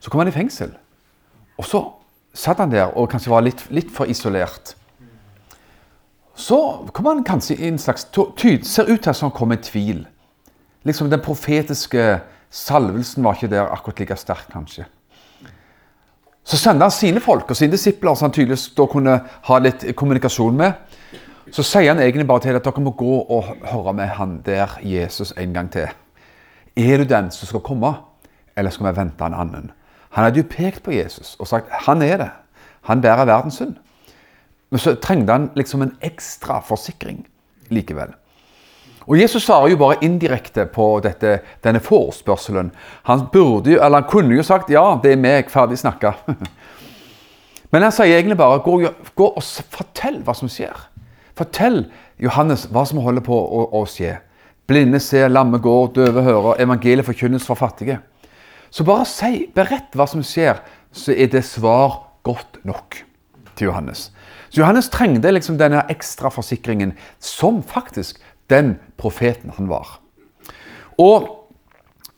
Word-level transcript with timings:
Så 0.00 0.10
kom 0.10 0.18
han 0.18 0.28
i 0.28 0.34
fengsel. 0.34 0.72
Og 1.58 1.64
så 1.64 1.82
satt 2.34 2.58
han 2.58 2.72
der 2.72 2.96
og 2.96 3.08
kanskje 3.10 3.30
var 3.30 3.44
litt, 3.46 3.64
litt 3.70 3.90
for 3.94 4.10
isolert. 4.10 4.74
Så 6.38 6.58
kom 6.94 7.06
han 7.06 7.24
kanskje 7.24 7.56
i 7.56 7.68
en 7.68 7.78
slags 7.78 8.04
tyd, 8.12 8.64
Ser 8.64 8.90
ut 8.90 9.00
til 9.02 9.10
at 9.10 9.20
han 9.20 9.30
kom 9.30 9.52
i 9.52 9.56
tvil. 9.56 10.06
Liksom 10.84 11.10
Den 11.10 11.20
profetiske 11.20 12.20
salvelsen 12.50 13.24
var 13.24 13.34
ikke 13.34 13.50
der 13.50 13.72
akkurat 13.72 13.98
like 13.98 14.16
sterk, 14.16 14.46
kanskje. 14.52 14.84
Så 16.48 16.56
sender 16.56 16.88
han 16.88 16.94
sine 16.94 17.20
folk 17.20 17.50
og 17.50 17.56
sine 17.58 17.74
disipler 17.76 18.16
som 18.16 18.28
han 18.28 18.32
tydeligvis 18.32 18.70
da 18.76 18.86
kunne 18.88 19.18
ha 19.48 19.58
litt 19.60 19.84
kommunikasjon 19.96 20.56
med. 20.56 20.72
Så 21.52 21.64
sier 21.64 21.92
han 21.92 22.00
egentlig 22.00 22.24
bare 22.28 22.46
til 22.46 22.56
at 22.56 22.64
dere 22.64 22.84
må 22.84 22.94
gå 22.96 23.18
og 23.20 23.50
høre 23.68 23.92
med 23.96 24.08
han 24.16 24.38
der 24.46 24.78
Jesus 24.80 25.34
en 25.36 25.52
gang 25.52 25.68
til. 25.72 25.90
Er 26.76 27.02
du 27.02 27.04
den 27.08 27.28
som 27.34 27.50
skal 27.50 27.64
komme, 27.64 27.92
eller 28.56 28.72
skal 28.72 28.88
vi 28.88 28.96
vente 28.96 29.28
en 29.28 29.36
annen? 29.36 29.70
Han 30.16 30.24
hadde 30.24 30.40
jo 30.40 30.48
pekt 30.48 30.82
på 30.86 30.94
Jesus 30.96 31.36
og 31.36 31.50
sagt 31.50 31.68
han 31.84 32.02
er 32.02 32.16
det. 32.16 32.30
Han 32.88 33.04
bærer 33.04 33.28
verdens 33.28 33.60
synd. 33.60 33.76
Men 34.70 34.80
så 34.80 34.94
trengte 35.00 35.32
han 35.32 35.50
liksom 35.56 35.82
en 35.84 35.96
ekstra 36.04 36.62
forsikring 36.64 37.26
likevel. 37.68 38.14
Og 39.08 39.16
Jesus 39.16 39.46
svarer 39.46 39.72
jo 39.72 39.78
bare 39.80 39.96
indirekte 40.04 40.66
på 40.68 40.98
dette, 41.00 41.38
denne 41.64 41.80
forespørselen. 41.80 42.70
Han, 43.08 43.24
burde 43.32 43.78
han 43.80 44.04
kunne 44.04 44.36
jo 44.36 44.42
sagt 44.42 44.70
'ja, 44.70 45.00
det 45.02 45.12
er 45.12 45.16
meg, 45.16 45.50
ferdig 45.50 45.78
snakka'. 45.78 46.12
Men 47.72 47.82
han 47.82 47.92
sier 47.92 48.18
egentlig 48.18 48.36
bare 48.36 48.58
gå, 48.58 48.80
'gå 49.16 49.28
og 49.36 49.42
fortell 49.70 50.22
hva 50.22 50.34
som 50.34 50.48
skjer'. 50.48 50.86
Fortell 51.36 51.86
Johannes 52.18 52.66
hva 52.66 52.84
som 52.84 52.98
holder 52.98 53.22
på 53.24 53.34
å, 53.34 53.64
å 53.72 53.86
skje. 53.86 54.18
Blinde 54.68 55.00
ser, 55.00 55.28
lamme 55.28 55.58
går, 55.58 55.92
døve 55.94 56.22
hører, 56.22 56.60
evangeliet 56.60 57.06
forkynnes 57.06 57.46
for 57.46 57.54
fattige. 57.54 58.00
Så 58.70 58.84
bare 58.84 59.06
si, 59.08 59.46
berett 59.54 59.94
hva 59.96 60.06
som 60.06 60.22
skjer, 60.22 60.60
så 60.92 61.14
er 61.16 61.30
det 61.32 61.44
svar 61.44 62.02
godt 62.22 62.60
nok 62.68 62.98
til 63.56 63.70
Johannes. 63.70 64.10
Så 64.50 64.60
Johannes 64.60 64.88
trengte 64.92 65.32
liksom 65.32 65.56
denne 65.60 65.82
ekstra 65.92 66.30
forsikringen, 66.32 66.92
som 67.20 67.62
faktisk 67.62 68.20
den 68.50 68.76
profeten 69.00 69.52
han 69.56 69.68
var. 69.70 69.98
Og 70.98 71.28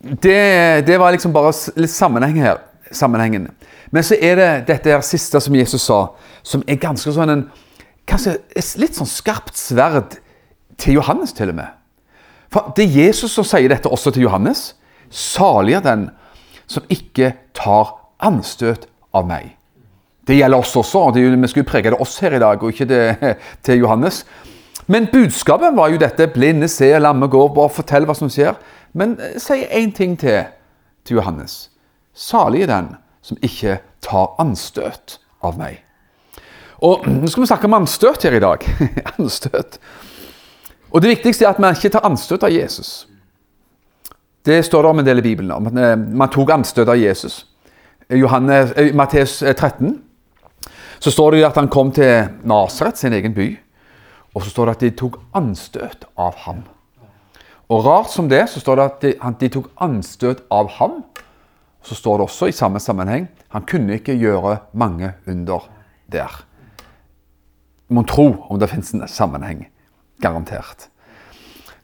det, 0.00 0.86
det 0.86 0.98
var 1.00 1.12
liksom 1.12 1.34
bare 1.34 1.52
litt 1.76 1.92
sammenheng 1.92 2.38
her, 2.40 2.62
sammenhengen. 2.90 3.50
Men 3.90 4.06
så 4.06 4.16
er 4.16 4.38
det 4.38 4.50
dette 4.70 4.92
her 4.94 5.04
siste 5.04 5.40
som 5.42 5.56
Jesus 5.56 5.84
sa, 5.84 6.04
som 6.42 6.64
er 6.66 6.80
ganske 6.80 7.12
sånn 7.12 7.34
en 7.34 7.44
kanskje 8.08 8.38
litt 8.80 8.96
sånn 8.96 9.10
skarpt 9.10 9.58
sverd 9.58 10.16
til 10.80 10.96
Johannes, 10.98 11.34
til 11.36 11.52
og 11.52 11.60
med. 11.60 11.76
For 12.50 12.72
det 12.74 12.86
er 12.86 13.06
Jesus 13.06 13.34
som 13.36 13.46
sier 13.46 13.70
dette 13.70 13.90
også 13.90 14.14
til 14.14 14.26
Johannes. 14.26 14.72
Salig 15.10 15.76
er 15.78 15.84
den 15.84 16.08
som 16.70 16.86
ikke 16.90 17.34
tar 17.54 17.92
anstøt 18.22 18.88
av 19.14 19.26
meg. 19.28 19.56
Det 20.26 20.36
gjelder 20.38 20.62
oss 20.62 20.74
også. 20.78 21.02
og 21.10 21.16
Vi 21.18 21.50
skulle 21.50 21.66
prege 21.66 21.90
det 21.90 22.00
oss 22.00 22.18
her 22.22 22.34
i 22.36 22.42
dag, 22.42 22.62
og 22.62 22.70
ikke 22.70 22.88
det 22.90 23.36
til 23.66 23.82
Johannes. 23.84 24.24
Men 24.90 25.06
budskapet 25.12 25.76
var 25.76 25.92
jo 25.92 26.00
dette. 26.02 26.26
Blinde 26.34 26.68
ser, 26.68 26.98
lamme 26.98 27.28
går. 27.30 27.52
Bare 27.54 27.72
fortell 27.72 28.08
hva 28.08 28.16
som 28.18 28.30
skjer. 28.32 28.58
Men 28.98 29.14
eh, 29.20 29.38
si 29.38 29.62
én 29.66 29.94
ting 29.94 30.16
til 30.18 30.48
til 31.04 31.16
Johannes. 31.16 31.70
Salig 32.14 32.62
er 32.62 32.66
den 32.70 32.94
som 33.22 33.38
ikke 33.42 33.78
tar 34.02 34.34
anstøt 34.40 35.18
av 35.42 35.58
meg. 35.58 35.80
Og 36.80 37.06
Nå 37.20 37.28
skal 37.28 37.44
vi 37.44 37.50
snakke 37.50 37.68
om 37.70 37.78
anstøt 37.80 38.26
her 38.26 38.36
i 38.36 38.42
dag. 38.42 38.66
anstøt. 39.18 39.78
Og 40.90 41.02
Det 41.02 41.12
viktigste 41.16 41.46
er 41.46 41.54
at 41.54 41.62
man 41.62 41.76
ikke 41.76 41.92
tar 41.94 42.06
anstøt 42.06 42.44
av 42.46 42.52
Jesus. 42.52 43.06
Det 44.46 44.62
står 44.64 44.82
det 44.82 44.90
om 44.90 44.98
en 44.98 45.06
del 45.06 45.18
i 45.18 45.26
Bibelen. 45.28 45.50
om 45.52 45.66
at 45.66 45.78
eh, 45.78 45.96
Man 45.98 46.32
tok 46.32 46.50
anstøt 46.50 46.88
av 46.88 46.98
Jesus. 46.98 47.46
I 48.10 48.22
eh, 48.22 48.94
Matteus 48.94 49.38
13 49.42 49.86
eh, 49.86 49.92
så 51.00 51.10
står 51.10 51.30
det 51.30 51.44
at 51.46 51.56
han 51.56 51.68
kom 51.68 51.92
til 51.92 52.26
Nasaret, 52.44 52.98
sin 52.98 53.12
egen 53.12 53.34
by. 53.34 53.56
Og 54.34 54.44
så 54.44 54.50
står 54.52 54.66
det 54.66 54.74
at 54.76 54.84
de 54.84 54.90
tok 54.98 55.18
anstøt 55.34 56.06
av 56.18 56.36
ham. 56.46 56.62
Og 57.70 57.84
rart 57.86 58.10
som 58.10 58.28
det, 58.30 58.44
så 58.50 58.60
står 58.62 58.78
det 58.78 58.84
at 58.84 59.02
de, 59.04 59.12
de 59.40 59.50
tok 59.52 59.70
anstøt 59.82 60.42
av 60.50 60.70
ham. 60.78 61.00
Så 61.82 61.94
står 61.98 62.18
det 62.18 62.26
også 62.28 62.50
i 62.50 62.56
samme 62.56 62.82
sammenheng 62.82 63.28
han 63.50 63.66
kunne 63.66 63.96
ikke 63.98 64.14
gjøre 64.14 64.60
mange 64.78 65.12
under 65.26 65.64
der. 66.12 66.44
Mon 67.90 68.06
tro 68.06 68.28
om 68.46 68.58
det 68.58 68.70
finnes 68.70 68.92
en 68.94 69.08
sammenheng. 69.08 69.64
Garantert. 70.22 70.86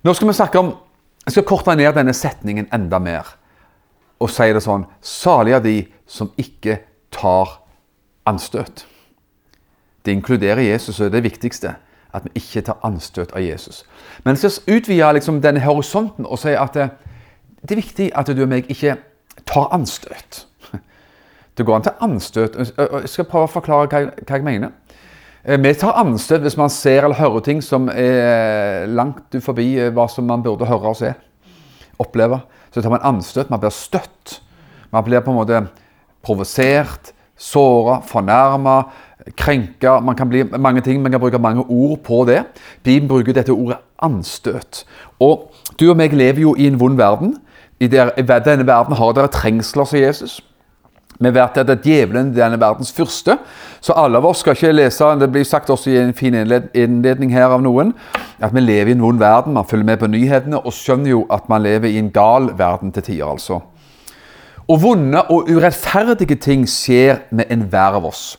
Nå 0.04 0.14
skal 0.14 0.28
vi 0.28 0.36
snakke 0.36 0.58
om 0.58 0.74
Jeg 1.26 1.32
skal 1.32 1.44
korte 1.48 1.74
ned 1.74 1.96
denne 1.96 2.12
setningen 2.14 2.68
enda 2.70 3.00
mer 3.02 3.32
og 4.22 4.30
si 4.30 4.46
det 4.54 4.62
sånn 4.62 4.84
Salige 5.02 5.58
er 5.58 5.64
de 5.64 5.76
som 6.06 6.28
ikke 6.38 6.78
tar 7.10 7.56
anstøt. 8.28 8.84
Det 10.06 10.14
inkluderer 10.14 10.62
Jesus, 10.62 11.00
og 11.00 11.06
det 11.06 11.10
er 11.10 11.16
det 11.16 11.26
viktigste. 11.26 11.72
At 12.16 12.24
vi 12.24 12.40
ikke 12.40 12.62
tar 12.64 12.80
anstøt 12.86 13.34
av 13.36 13.44
Jesus. 13.44 13.82
Men 14.24 14.38
så 14.40 14.48
utvider 14.64 15.18
liksom 15.18 15.42
denne 15.44 15.60
horisonten 15.60 16.24
og 16.24 16.40
sier 16.40 16.62
at 16.62 16.74
det, 16.74 16.88
det, 17.60 17.74
er 17.74 17.82
viktig 17.82 18.10
at 18.16 18.30
du 18.32 18.42
og 18.42 18.48
meg 18.48 18.70
ikke 18.72 18.96
tar 19.44 19.68
anstøt. 19.76 20.46
Det 21.56 21.64
går 21.64 21.76
an 21.76 21.84
til 21.86 22.04
anstøt. 22.04 22.56
Jeg 22.76 23.08
skal 23.08 23.28
prøve 23.28 23.48
å 23.48 23.52
forklare 23.52 23.88
hva, 23.88 24.00
hva 24.12 24.38
jeg 24.38 24.44
mener. 24.44 24.74
Eh, 25.46 25.60
vi 25.62 25.72
tar 25.78 25.96
anstøt 26.00 26.44
hvis 26.44 26.58
man 26.58 26.72
ser 26.72 27.06
eller 27.06 27.20
hører 27.20 27.44
ting 27.46 27.62
som 27.64 27.86
er 27.92 28.88
langt 28.90 29.36
forbi 29.44 29.70
eh, 29.78 29.92
hva 29.94 30.08
som 30.10 30.26
man 30.28 30.44
burde 30.44 30.68
høre 30.68 30.92
og 30.92 30.98
se. 30.98 31.12
Oppleve. 32.02 32.42
Så 32.74 32.82
tar 32.82 32.92
man 32.92 33.04
anstøt. 33.06 33.52
Man 33.52 33.62
blir 33.62 33.72
støtt. 33.72 34.40
Man 34.92 35.06
blir 35.06 35.22
på 35.24 35.32
en 35.32 35.38
måte 35.38 35.62
provosert, 36.26 37.12
såra, 37.36 38.00
fornærma, 38.04 38.80
krenka. 39.36 40.00
Man 40.00 40.16
kan 40.16 40.28
bli 40.28 40.42
mange 40.58 40.80
ting, 40.80 41.02
man 41.02 41.12
kan 41.12 41.20
bruke 41.20 41.38
mange 41.38 41.64
ord 41.68 41.98
på 42.04 42.24
det. 42.28 42.44
Bibelen 42.82 43.08
bruker 43.08 43.32
dette 43.32 43.52
ordet 43.52 43.78
anstøt. 44.02 44.84
Og 45.20 45.52
du 45.80 45.90
og 45.90 45.96
meg 45.96 46.12
lever 46.12 46.40
jo 46.40 46.54
i 46.58 46.66
en 46.66 46.80
vond 46.80 46.96
verden. 46.96 47.36
I 47.80 47.86
denne 47.86 48.66
verden 48.66 48.96
har 48.96 49.12
dere 49.12 49.32
trengsler, 49.32 49.84
sier 49.84 50.06
Jesus. 50.06 50.40
Vi 51.20 51.30
vet 51.32 51.56
at 51.56 51.84
djevelen 51.84 52.28
er 52.28 52.36
denne 52.36 52.58
verdens 52.60 52.92
fyrste, 52.92 53.38
så 53.80 53.94
alle 53.96 54.18
av 54.20 54.26
oss 54.28 54.42
skal 54.42 54.52
ikke 54.52 54.72
lese 54.74 55.06
Det 55.20 55.30
blir 55.32 55.44
sagt 55.48 55.70
også 55.70 55.90
i 55.90 55.96
en 55.96 56.12
fin 56.14 56.34
innledning 56.34 57.32
her 57.32 57.48
av 57.48 57.62
noen 57.64 57.94
at 58.36 58.52
vi 58.52 58.60
lever 58.60 58.92
i 58.92 58.96
en 58.96 59.02
vond 59.02 59.18
verden. 59.18 59.54
Man 59.54 59.64
følger 59.64 59.86
med 59.86 59.96
på 59.98 60.10
nyhetene 60.12 60.60
og 60.60 60.72
skjønner 60.72 61.10
jo 61.10 61.26
at 61.32 61.48
man 61.48 61.62
lever 61.62 61.88
i 61.88 61.98
en 61.98 62.10
gal 62.10 62.50
verden 62.58 62.92
til 62.92 63.02
tider. 63.02 63.26
altså. 63.26 63.60
Og 64.68 64.82
vonde 64.82 65.22
og 65.22 65.48
urettferdige 65.48 66.36
ting 66.36 66.68
skjer 66.68 67.22
med 67.30 67.44
enhver 67.50 67.96
av 67.96 68.04
oss. 68.04 68.36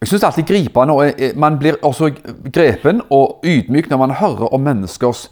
Jeg 0.00 0.08
synes 0.08 0.20
det 0.20 0.26
er 0.26 0.30
alltid 0.30 0.46
gripende, 0.46 0.94
og 0.94 1.36
Man 1.36 1.58
blir 1.58 1.80
også 1.82 2.12
grepen 2.54 3.02
og 3.10 3.40
ydmyk 3.44 3.90
når 3.90 3.98
man 3.98 4.10
hører 4.10 4.54
om 4.54 4.60
menneskers 4.60 5.30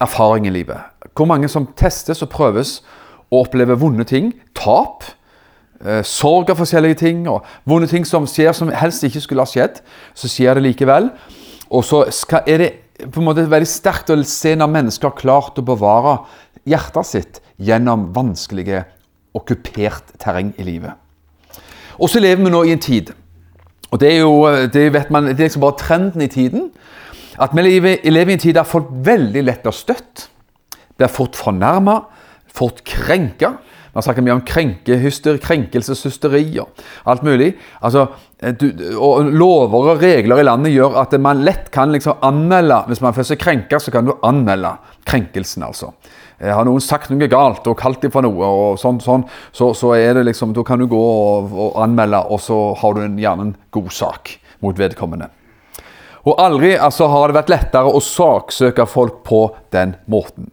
erfaring 0.00 0.46
i 0.46 0.50
livet. 0.50 0.80
Hvor 1.14 1.24
mange 1.24 1.48
som 1.48 1.68
testes 1.76 2.22
og 2.22 2.28
prøves 2.28 2.82
og 3.32 3.46
opplever 3.46 3.80
vonde 3.80 4.04
ting. 4.04 4.32
Tap 4.54 5.04
eh, 5.84 6.02
sorg 6.04 6.52
av 6.52 6.60
forskjellige 6.60 7.00
ting, 7.00 7.24
og 7.28 7.46
vonde 7.68 7.88
ting 7.90 8.06
som 8.06 8.28
skjer 8.28 8.52
som 8.56 8.72
helst 8.76 9.04
ikke 9.08 9.24
skulle 9.24 9.46
ha 9.46 9.48
skjedd. 9.48 9.80
Så 10.14 10.30
skjer 10.30 10.58
det 10.58 10.66
likevel. 10.68 11.10
Og 11.72 11.84
så 11.88 12.04
er 12.44 12.60
det 12.60 12.70
på 13.08 13.20
en 13.20 13.26
måte 13.26 13.48
veldig 13.50 13.68
sterkt 13.68 14.12
å 14.12 14.18
se 14.28 14.52
når 14.54 14.70
mennesker 14.70 15.10
har 15.10 15.18
klart 15.18 15.58
å 15.58 15.64
bevare 15.66 16.18
hjertet 16.68 17.08
sitt 17.08 17.40
gjennom 17.62 18.10
vanskelige, 18.14 18.84
okkupert 19.32 20.12
terreng 20.20 20.52
i 20.60 20.66
livet. 20.66 20.92
Og 21.96 22.10
så 22.12 22.20
lever 22.20 22.44
vi 22.44 22.52
nå 22.52 22.60
i 22.66 22.74
en 22.74 22.82
tid, 22.82 23.14
og 23.92 24.00
det 24.00 24.08
er 24.08 24.22
jo 24.22 24.34
det 24.72 24.86
vet 24.94 25.10
man, 25.12 25.28
det 25.30 25.40
er 25.40 25.50
liksom 25.50 25.64
bare 25.66 25.78
trenden 25.80 26.24
i 26.24 26.30
tiden, 26.32 26.70
at 27.40 27.52
vi 27.56 27.64
lever, 27.64 27.98
i 28.04 28.32
en 28.32 28.40
tid 28.40 28.56
der 28.56 28.68
folk 28.68 28.88
veldig 29.04 29.44
lett 29.44 29.62
blir 29.64 29.76
støtt, 29.76 30.28
blir 30.96 31.12
fort 31.12 31.36
fornærma, 31.36 32.02
fort 32.52 32.82
krenka. 32.88 33.54
Man 33.92 34.04
snakket 34.04 34.24
mye 34.24 34.36
om 34.38 34.44
krenkehyster, 34.48 35.36
krenkelseshysteri 35.42 36.46
og 36.62 36.82
alt 37.12 37.24
mulig. 37.26 37.50
Altså, 37.84 38.06
eh, 38.40 38.54
du, 38.56 38.70
og 38.96 39.28
Lover 39.28 39.92
og 39.92 40.02
regler 40.02 40.40
i 40.40 40.46
landet 40.48 40.72
gjør 40.72 40.96
at 41.02 41.12
man 41.20 41.44
lett 41.44 41.68
kan 41.72 41.92
liksom 41.92 42.22
anmelde 42.24 42.84
Hvis 42.88 43.02
man 43.04 43.12
først 43.14 43.34
er 43.36 43.40
krenka, 43.40 43.78
så 43.78 43.92
kan 43.92 44.08
du 44.08 44.14
anmelde 44.24 44.76
krenkelsen. 45.04 45.62
altså. 45.62 45.92
Eh, 46.42 46.50
har 46.50 46.66
noen 46.66 46.82
sagt 46.82 47.12
noe 47.12 47.28
galt 47.30 47.68
og 47.70 47.78
kalt 47.78 48.02
dem 48.02 48.10
for 48.10 48.26
noe, 48.26 48.48
og 48.48 48.80
sånn, 48.80 48.98
sånn, 49.02 49.22
så, 49.54 49.70
så 49.78 49.92
er 49.94 50.18
det 50.18 50.26
liksom, 50.26 50.54
da 50.56 50.64
kan 50.66 50.80
du 50.82 50.88
gå 50.90 51.02
og, 51.02 51.52
og 51.54 51.76
anmelde, 51.84 52.18
og 52.34 52.42
så 52.42 52.58
har 52.80 52.98
du 52.98 53.04
gjerne 53.22 53.46
en 53.46 53.54
god 53.70 53.92
sak 53.94 54.34
mot 54.62 54.78
vedkommende. 54.78 55.30
Og 56.26 56.38
aldri 56.38 56.74
altså, 56.74 57.06
har 57.10 57.30
det 57.30 57.38
vært 57.38 57.52
lettere 57.52 57.90
å 57.90 58.02
saksøke 58.02 58.86
folk 58.90 59.22
på 59.26 59.44
den 59.74 59.94
måten. 60.10 60.50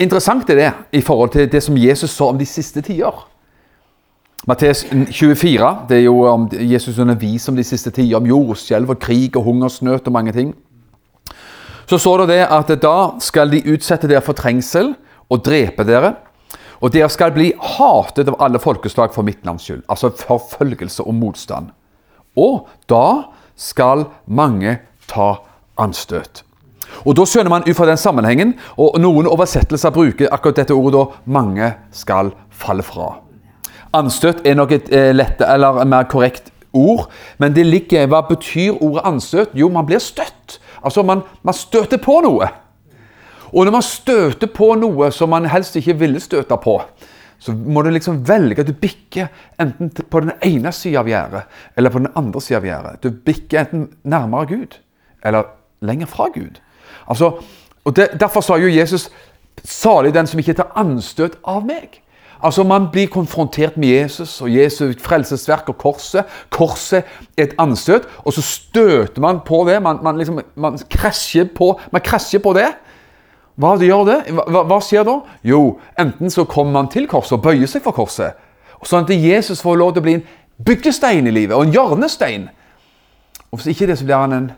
Interessant 0.00 0.48
er 0.52 0.60
det 0.60 0.70
i 0.96 1.00
forhold 1.04 1.32
til 1.32 1.48
det 1.48 1.62
som 1.64 1.76
Jesus 1.80 2.12
sa 2.12 2.28
om 2.28 2.38
de 2.40 2.48
siste 2.48 2.82
tider. 2.84 3.16
Matteus 4.46 4.84
24 4.92 5.70
det 5.88 5.96
er 5.96 6.04
jo 6.04 6.20
om 6.28 6.44
Jesus 6.52 7.00
underviser 7.02 7.50
om 7.50 7.56
de 7.56 7.64
siste 7.64 7.90
tider, 7.90 8.18
om 8.18 8.28
jordskjelv 8.28 8.92
og 8.92 9.00
krig 9.00 9.36
og 9.40 9.48
hungersnøt 9.48 10.06
og 10.06 10.14
mange 10.14 10.36
ting. 10.36 10.52
Så 11.86 11.98
står 12.02 12.24
det 12.24 12.34
det 12.34 12.46
at 12.50 12.70
da 12.82 12.96
skal 13.22 13.50
de 13.52 13.62
utsette 13.70 14.08
dere 14.10 14.24
for 14.24 14.34
trengsel 14.38 14.94
og 15.30 15.44
drepe 15.46 15.86
dere. 15.86 16.16
Og 16.82 16.92
dere 16.92 17.08
skal 17.08 17.32
bli 17.32 17.52
hatet 17.78 18.28
av 18.28 18.40
alle 18.42 18.60
folkeslag 18.60 19.14
for 19.14 19.26
mitt 19.26 19.44
navns 19.46 19.64
skyld. 19.64 19.84
Altså 19.88 20.10
forfølgelse 20.10 21.06
og 21.06 21.14
motstand. 21.16 21.70
Og 22.36 22.66
da 22.90 23.30
skal 23.56 24.04
mange 24.26 24.78
ta 25.08 25.36
anstøt. 25.80 26.42
Og 27.04 27.16
Da 27.16 27.24
skjønner 27.26 27.50
man 27.50 27.64
ut 27.66 27.76
fra 27.76 27.86
den 27.86 27.98
sammenhengen, 27.98 28.54
og 28.78 28.98
noen 29.00 29.26
oversettelser 29.26 29.90
bruker 29.94 30.30
akkurat 30.32 30.56
dette 30.56 30.74
ordet 30.74 30.94
da 30.94 31.04
'mange 31.26 31.74
skal 31.92 32.30
falle 32.50 32.82
fra'. 32.82 33.16
Anstøt 33.92 34.46
er 34.46 34.54
nok 34.54 34.72
et 34.72 34.92
eh, 34.92 35.12
lett, 35.12 35.40
eller 35.40 35.84
mer 35.84 36.04
korrekt 36.04 36.52
ord, 36.72 37.10
men 37.38 37.52
det 37.52 37.66
ligger, 37.66 38.06
hva 38.06 38.20
betyr 38.28 38.82
ordet 38.82 39.02
anstøt? 39.04 39.48
Jo, 39.54 39.68
man 39.68 39.86
blir 39.86 39.98
støtt. 39.98 40.60
Altså, 40.86 41.02
man, 41.06 41.24
man 41.42 41.56
støter 41.56 42.00
på 42.02 42.20
noe. 42.24 42.48
Og 43.52 43.66
når 43.66 43.74
man 43.74 43.84
støter 43.84 44.50
på 44.52 44.72
noe 44.78 45.10
som 45.14 45.30
man 45.32 45.48
helst 45.50 45.76
ikke 45.78 45.96
ville 45.98 46.22
støte 46.22 46.58
på, 46.62 46.78
så 47.38 47.52
må 47.52 47.82
du 47.84 47.90
liksom 47.92 48.22
velge 48.28 48.64
du 48.64 48.72
bikker 48.72 49.28
enten 49.60 49.90
på 49.92 50.22
den 50.24 50.32
ene 50.44 50.72
sida 50.72 51.02
av 51.02 51.10
gjerdet 51.10 51.42
eller 51.76 51.92
på 51.92 52.00
den 52.00 52.12
andre 52.16 52.40
sida 52.40 52.62
av 52.62 52.68
gjerdet. 52.68 53.02
Du 53.02 53.10
bikker 53.26 53.60
enten 53.60 53.86
nærmere 54.08 54.48
Gud 54.54 54.78
eller 55.26 55.50
lenger 55.84 56.08
fra 56.10 56.30
Gud. 56.34 56.62
Altså, 57.06 57.34
og 57.84 57.96
det, 57.96 58.08
Derfor 58.20 58.40
sa 58.40 58.56
jo 58.56 58.72
Jesus 58.72 59.10
'salig 59.64 60.14
den 60.14 60.26
som 60.26 60.38
ikke 60.38 60.54
tar 60.54 60.72
anstøt 60.76 61.38
av 61.44 61.62
meg'. 61.62 62.00
Altså 62.46 62.62
Man 62.62 62.88
blir 62.92 63.08
konfrontert 63.10 63.76
med 63.76 63.88
Jesus 63.88 64.40
og 64.40 64.52
Jesu 64.54 64.92
frelsesverk 65.02 65.68
og 65.72 65.78
korset. 65.78 66.24
Korset 66.50 67.02
er 67.36 67.48
et 67.48 67.54
anstøt, 67.58 68.06
og 68.18 68.32
så 68.32 68.42
støter 68.42 69.20
man 69.20 69.40
på 69.46 69.64
det. 69.68 69.80
Man, 69.82 69.98
man, 70.02 70.18
liksom, 70.18 70.40
man, 70.54 70.78
krasjer, 70.90 71.48
på, 71.56 71.72
man 71.92 72.04
krasjer 72.06 72.38
på 72.44 72.52
det. 72.54 72.68
Hva 73.58 73.72
gjør 73.82 74.04
det? 74.06 74.18
Hva, 74.36 74.62
hva, 74.62 74.78
skjer 74.84 75.02
da? 75.08 75.16
Jo, 75.42 75.78
enten 75.98 76.30
så 76.30 76.44
kommer 76.44 76.76
man 76.76 76.90
til 76.92 77.08
korset 77.10 77.38
og 77.38 77.42
bøyer 77.48 77.66
seg 77.66 77.82
for 77.82 77.96
korset, 77.96 78.36
sånn 78.86 79.08
at 79.08 79.10
Jesus 79.10 79.64
får 79.64 79.80
lov 79.80 79.94
til 79.96 80.04
å 80.04 80.06
bli 80.06 80.14
en 80.20 80.26
byggestein 80.62 81.26
i 81.26 81.32
livet, 81.34 81.56
og 81.56 81.66
en 81.66 81.74
hjørnestein. 81.74 82.46
Og 83.50 83.58
hvis 83.58 83.72
ikke 83.72 83.90
det, 83.90 83.98
så 83.98 84.06
blir 84.06 84.22
han 84.22 84.36
en 84.36 84.48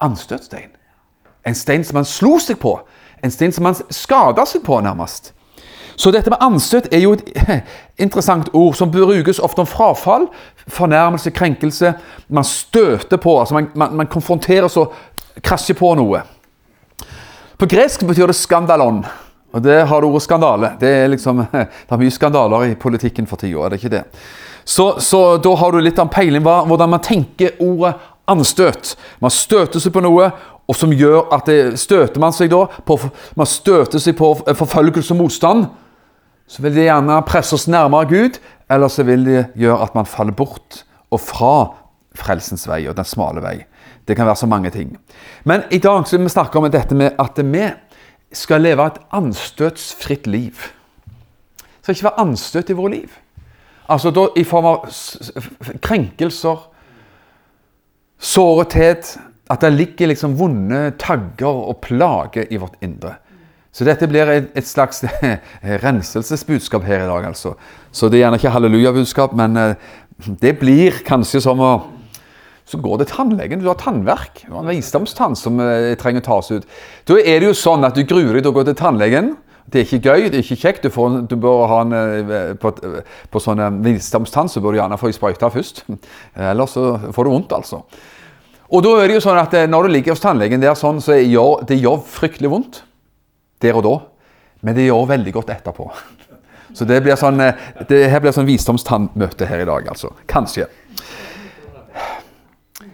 anstøtstein. 0.00 0.70
En 1.44 1.58
stein 1.58 1.84
som 1.84 2.00
han 2.00 2.08
slo 2.08 2.38
seg 2.40 2.56
på. 2.62 2.78
En 3.20 3.34
stein 3.34 3.52
som 3.52 3.68
han 3.68 3.76
skada 3.90 4.46
seg 4.48 4.64
på, 4.64 4.80
nærmest. 4.80 5.34
Så 6.02 6.10
dette 6.10 6.32
med 6.32 6.42
anstøt 6.42 6.88
er 6.90 7.04
jo 7.04 7.12
et 7.14 7.28
interessant 8.04 8.48
ord 8.58 8.74
som 8.74 8.90
brukes 8.90 9.38
ofte 9.38 9.62
om 9.62 9.68
frafall, 9.70 10.26
fornærmelse, 10.66 11.30
krenkelse. 11.30 11.92
Man 12.28 12.46
støter 12.46 13.20
på, 13.22 13.36
altså 13.38 13.54
man, 13.54 13.68
man, 13.78 13.94
man 14.00 14.10
konfronteres 14.10 14.76
og 14.82 14.96
krasjer 15.44 15.78
på 15.78 15.92
noe. 16.00 16.24
På 17.58 17.68
gresk 17.70 18.02
betyr 18.08 18.26
det 18.26 18.36
'skandalon'. 18.36 19.04
Og 19.52 19.62
det 19.62 19.86
har 19.86 20.00
det 20.00 20.08
ordet 20.08 20.22
skandale. 20.22 20.72
Det 20.80 20.88
er 20.88 21.06
liksom, 21.12 21.36
det 21.52 21.90
er 21.90 22.00
mye 22.00 22.10
skandaler 22.10 22.64
i 22.64 22.74
politikken 22.74 23.26
for 23.26 23.36
tida, 23.36 23.60
er 23.62 23.68
det 23.68 23.78
ikke 23.78 23.96
det? 23.96 24.04
Så, 24.64 25.00
så 25.00 25.36
da 25.36 25.54
har 25.54 25.72
du 25.72 25.78
litt 25.82 25.98
av 25.98 26.08
peiling 26.10 26.42
på 26.42 26.56
hvordan 26.70 26.90
man 26.90 27.02
tenker 27.04 27.60
ordet 27.60 27.94
anstøt. 28.30 28.96
Man 29.20 29.30
støter 29.30 29.82
seg 29.82 29.92
på 29.92 30.02
noe, 30.02 30.30
og 30.66 30.78
som 30.78 30.92
gjør 30.94 31.30
at 31.34 31.46
det, 31.46 31.78
støter 31.78 32.22
man 32.22 32.32
seg 32.32 32.50
da 32.50 32.64
på, 32.86 32.98
man 33.36 33.46
støter 33.46 34.02
seg 34.02 34.16
på 34.16 34.34
forfølgelse 34.46 35.14
og 35.14 35.20
motstand, 35.20 35.66
så 36.46 36.62
vil 36.62 36.74
de 36.74 36.86
gjerne 36.86 37.20
presse 37.28 37.54
oss 37.56 37.68
nærmere 37.70 38.08
Gud, 38.10 38.38
eller 38.70 38.88
så 38.88 39.04
vil 39.06 39.24
de 39.26 39.44
gjøre 39.58 39.82
at 39.86 39.94
man 39.94 40.08
faller 40.08 40.36
bort 40.36 40.82
og 41.12 41.20
fra 41.20 41.54
frelsens 42.16 42.66
vei 42.68 42.84
og 42.88 42.96
den 42.96 43.08
smale 43.08 43.42
vei. 43.44 43.56
Det 44.08 44.16
kan 44.18 44.26
være 44.26 44.40
så 44.42 44.48
mange 44.50 44.70
ting. 44.74 44.96
Men 45.44 45.64
i 45.70 45.78
dag 45.78 46.06
skal 46.06 46.22
vi 46.22 46.32
snakke 46.32 46.58
om 46.58 46.68
dette 46.70 46.96
med 46.96 47.18
at 47.20 47.38
vi 47.38 47.66
skal 48.32 48.64
leve 48.64 48.86
et 48.86 49.00
anstøtsfritt 49.12 50.26
liv. 50.26 50.56
Det 51.56 51.82
skal 51.82 51.94
ikke 51.94 52.10
være 52.10 52.24
anstøt 52.26 52.70
i 52.70 52.76
vårt 52.78 52.94
liv. 52.94 53.10
Altså 53.88 54.10
da 54.14 54.28
i 54.38 54.44
form 54.44 54.68
av 54.70 54.86
krenkelser, 55.82 56.68
sårethet, 58.22 59.16
at 59.50 59.60
det 59.60 59.72
ligger 59.74 60.12
liksom 60.12 60.36
vonde 60.38 60.92
tagger 61.02 61.66
og 61.68 61.80
plager 61.84 62.46
i 62.50 62.60
vårt 62.62 62.78
indre. 62.80 63.16
Så 63.72 63.86
dette 63.88 64.06
blir 64.10 64.28
et, 64.28 64.50
et 64.52 64.68
slags 64.68 65.00
renselsesbudskap 65.84 66.84
her 66.84 67.06
i 67.06 67.08
dag, 67.08 67.30
altså. 67.30 67.54
Så 67.92 68.10
det 68.12 68.18
er 68.18 68.26
gjerne 68.26 68.40
ikke 68.40 68.52
hallelujabudskap, 68.52 69.32
men 69.38 69.56
eh, 69.56 69.92
det 70.42 70.58
blir 70.60 71.00
kanskje 71.06 71.40
som 71.44 71.62
å 71.64 71.72
så 72.68 72.78
går 72.78 73.00
det 73.00 73.08
tannlegen. 73.10 73.60
Du 73.60 73.66
har 73.68 73.76
tannverk. 73.80 74.44
Du 74.46 74.52
har 74.54 74.62
en 74.62 74.70
visdomstann 74.70 75.34
som 75.36 75.58
eh, 75.60 75.92
trenger 76.00 76.22
å 76.22 76.28
tas 76.28 76.52
ut. 76.52 76.68
Da 77.08 77.16
er 77.18 77.42
det 77.42 77.48
jo 77.50 77.56
sånn 77.58 77.84
at 77.84 77.96
du 77.98 78.04
gruer 78.06 78.36
deg 78.36 78.44
til 78.44 78.52
å 78.52 78.54
gå 78.54 78.62
til 78.68 78.76
tannlegen. 78.78 79.32
Det 79.66 79.82
er 79.82 79.88
ikke 79.88 80.12
gøy, 80.12 80.28
det 80.30 80.38
er 80.38 80.44
ikke 80.44 80.60
kjekt. 80.62 80.86
Du, 80.86 80.92
får, 80.94 81.18
du 81.28 81.34
bør 81.42 81.66
ha 81.72 81.80
en, 81.82 81.96
eh, 81.96 82.54
på, 82.60 82.72
på 83.32 83.42
sånn 83.42 83.82
visdomstann 83.84 84.52
så 84.52 84.62
bør 84.62 84.76
du 84.76 84.82
gjerne 84.82 85.00
få 85.00 85.10
ei 85.10 85.16
sprøyte 85.16 85.52
først. 85.52 85.84
Ellers 86.52 86.76
så 86.76 86.86
får 87.08 87.28
du 87.28 87.34
vondt, 87.34 87.56
altså. 87.56 87.82
Og 88.72 88.84
da 88.86 88.94
er 89.02 89.10
det 89.10 89.18
jo 89.18 89.26
sånn 89.26 89.36
at 89.36 89.52
Når 89.68 89.84
du 89.84 89.92
ligger 89.92 90.14
hos 90.14 90.22
tannlegen 90.22 90.62
der, 90.62 90.76
sånn, 90.78 91.02
så 91.04 91.18
gjør 91.18 91.66
det 91.68 91.82
gjør 91.82 92.00
fryktelig 92.08 92.52
vondt 92.52 92.84
der 93.62 93.78
og 93.78 93.86
da. 93.86 93.94
Men 94.62 94.76
det 94.76 94.86
gjør 94.86 95.08
veldig 95.10 95.32
godt 95.34 95.50
etterpå. 95.54 95.88
Så 96.72 96.86
det 96.88 97.02
blir 97.04 97.18
sånn, 97.20 97.40
eh, 97.40 97.58
det 97.88 98.06
her 98.10 98.22
blir 98.22 98.32
sånn 98.32 98.48
visdomstannmøte 98.48 99.48
her 99.48 99.64
i 99.64 99.68
dag, 99.68 99.88
altså. 99.92 100.12
Kanskje. 100.30 100.68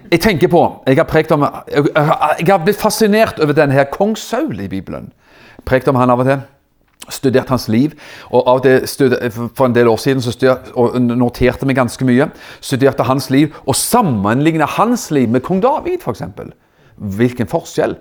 Jeg 0.09 0.21
tenker 0.25 0.49
på, 0.49 0.63
jeg 0.87 0.97
har 0.97 1.33
om, 1.37 1.45
jeg 1.69 2.49
har 2.49 2.63
blitt 2.65 2.81
fascinert 2.81 3.41
over 3.45 3.53
denne 3.53 3.77
her 3.77 3.91
kong 3.93 4.17
Saul 4.17 4.61
i 4.61 4.69
Bibelen. 4.69 5.13
Prekt 5.69 5.89
om 5.89 5.99
han 6.01 6.11
av 6.11 6.21
og 6.21 6.27
til 6.31 6.41
studert 7.09 7.49
hans 7.49 7.69
liv. 7.69 7.95
og 8.31 8.49
av 8.49 8.63
det 8.63 8.89
For 9.55 9.67
en 9.67 9.75
del 9.75 9.89
år 9.89 9.97
siden 9.97 10.23
så 10.23 10.59
og 10.75 11.01
noterte 11.01 11.67
vi 11.67 11.75
ganske 11.75 12.05
mye. 12.05 12.31
Studerte 12.61 13.03
hans 13.03 13.31
liv 13.31 13.55
og 13.67 13.77
sammenligna 13.77 14.67
hans 14.67 15.11
liv 15.11 15.29
med 15.29 15.43
kong 15.43 15.63
David, 15.63 16.01
f.eks. 16.01 16.23
Hvilken 16.97 17.47
forskjell. 17.47 17.97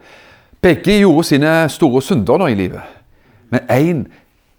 Begge 0.62 1.00
gjorde 1.00 1.28
sine 1.28 1.52
store 1.70 2.02
synder 2.02 2.40
nå 2.42 2.48
i 2.52 2.58
livet. 2.58 2.96
Men 3.54 3.68
én 3.72 4.08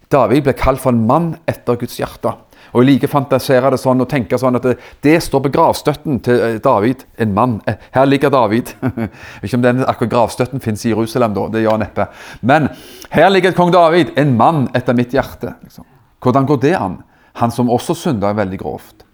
David 0.09 0.47
ble 0.47 0.55
kalt 0.57 0.81
for 0.81 0.95
en 0.95 1.05
mann 1.05 1.33
etter 1.49 1.77
Guds 1.77 1.99
hjerte. 1.99 2.31
Og 2.73 2.81
Jeg 2.83 2.87
liker 2.87 3.09
å 3.09 3.13
fantasere 3.13 3.71
det 3.73 3.79
sånn 3.81 4.01
og 4.03 4.09
tenke 4.09 4.37
sånn 4.37 4.57
at 4.59 4.65
det, 4.65 4.75
det 5.05 5.15
står 5.25 5.41
på 5.45 5.51
gravstøtten 5.53 6.19
til 6.25 6.41
eh, 6.45 6.57
David, 6.61 7.03
en 7.21 7.33
mann. 7.33 7.55
Eh, 7.69 7.77
her 7.95 8.05
ligger 8.09 8.33
David. 8.33 8.73
Ikke 9.43 9.57
om 9.57 9.65
den 9.65 9.83
akkurat 9.85 10.11
gravstøtten 10.13 10.61
fins 10.61 10.85
i 10.85 10.93
Jerusalem, 10.93 11.33
da. 11.37 11.47
Det 11.53 11.63
gjør 11.63 11.79
neppe. 11.81 12.07
Men 12.45 12.69
her 13.13 13.29
ligger 13.33 13.55
kong 13.57 13.73
David, 13.73 14.13
en 14.21 14.35
mann 14.37 14.67
etter 14.77 14.97
mitt 14.97 15.13
hjerte. 15.17 15.55
Liksom. 15.65 15.87
Hvordan 16.21 16.49
går 16.49 16.61
det 16.65 16.75
an? 16.77 16.99
Han 17.41 17.53
som 17.53 17.71
også 17.73 17.97
synda 17.97 18.33
veldig 18.37 18.61
grovt. 18.61 19.05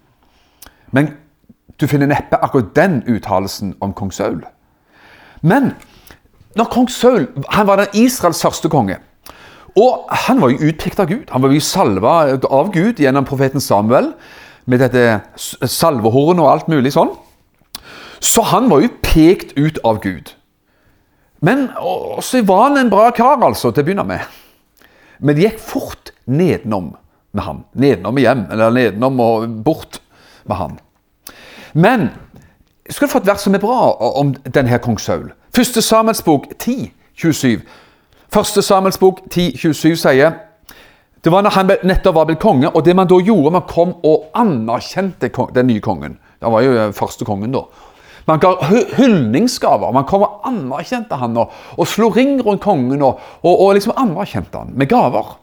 Men 0.96 1.14
du 1.80 1.86
finner 1.88 2.08
neppe 2.10 2.40
akkurat 2.40 2.74
den 2.76 3.02
uttalelsen 3.08 3.76
om 3.84 3.92
kong 3.96 4.12
Saul. 4.12 4.40
Men 5.44 5.74
når 6.56 6.72
kong 6.72 6.88
Saul 6.92 7.28
han 7.52 7.68
var 7.68 7.82
den 7.82 8.00
Israels 8.06 8.42
første 8.42 8.70
konge 8.72 8.98
og 9.76 10.08
han 10.24 10.40
var 10.40 10.54
jo 10.54 10.70
utpekt 10.70 11.00
av 11.02 11.10
Gud. 11.10 11.28
Han 11.28 11.44
var 11.44 11.52
jo 11.52 11.60
salva 11.60 12.16
av 12.48 12.72
Gud 12.72 13.00
gjennom 13.02 13.26
profeten 13.28 13.60
Samuel 13.60 14.14
med 14.66 14.80
dette 14.80 15.20
salvehornet 15.36 16.42
og 16.42 16.50
alt 16.50 16.70
mulig 16.72 16.94
sånn. 16.96 17.12
Så 18.24 18.44
han 18.48 18.70
var 18.72 18.80
jo 18.82 18.94
pekt 19.04 19.52
ut 19.58 19.78
av 19.84 20.00
Gud. 20.04 20.32
Men 21.44 21.68
så 22.24 22.40
var 22.48 22.70
han 22.70 22.80
en 22.80 22.90
bra 22.90 23.10
kar, 23.14 23.36
altså, 23.44 23.70
til 23.70 23.84
å 23.84 23.86
begynne 23.86 24.06
med. 24.08 24.24
Men 25.20 25.36
det 25.36 25.44
gikk 25.44 25.60
fort 25.60 26.12
nedenom 26.24 26.94
med 27.36 27.44
han. 27.44 27.62
Nedenom 27.76 28.20
hjem, 28.20 28.46
eller 28.56 28.72
nedenom 28.72 29.20
og 29.20 29.44
bort 29.66 30.00
med 30.48 30.56
han. 30.56 30.78
Men 31.76 32.08
skal 32.88 32.96
skulle 32.96 33.12
få 33.12 33.20
et 33.20 33.28
vers 33.28 33.44
som 33.44 33.54
er 33.58 33.60
bra 33.60 33.92
om 34.22 34.32
denne 34.48 34.80
kong 34.80 34.96
Saul. 35.02 35.28
Første 35.56 35.80
Samuels 35.82 36.22
bok 36.22 36.46
10, 36.58 36.92
27. 37.14 37.60
Første 38.28 38.62
Samuels 38.62 38.98
bok 39.00 39.22
10.27 39.32 39.94
sier 39.96 40.34
det 41.24 41.32
var 41.32 41.46
når 41.46 41.54
han 41.54 41.70
nettopp 41.88 42.14
var 42.14 42.26
blitt 42.28 42.42
konge, 42.42 42.68
og 42.68 42.84
det 42.84 42.92
man 42.96 43.08
da 43.08 43.16
gjorde, 43.24 43.54
man 43.54 43.64
kom 43.64 43.94
og 44.04 44.26
anerkjente 44.36 45.30
den 45.56 45.66
nye 45.66 45.80
kongen. 45.80 46.18
Det 46.42 46.52
var 46.52 46.60
jo 46.60 46.92
første 46.92 47.24
kongen, 47.24 47.56
da. 47.56 47.64
Man 48.28 48.42
ga 48.42 48.52
hyldningsgaver. 48.98 49.96
Man 49.96 50.04
kom 50.04 50.26
og 50.26 50.44
anerkjente 50.46 51.16
han 51.16 51.40
og, 51.40 51.56
og 51.78 51.88
slo 51.88 52.10
ring 52.12 52.36
rundt 52.44 52.62
kongen 52.62 53.00
og, 53.00 53.18
og, 53.40 53.54
og, 53.54 53.72
liksom 53.78 53.96
anerkjente 53.96 54.60
han 54.60 54.76
med 54.76 54.92
gaver. 54.92 55.38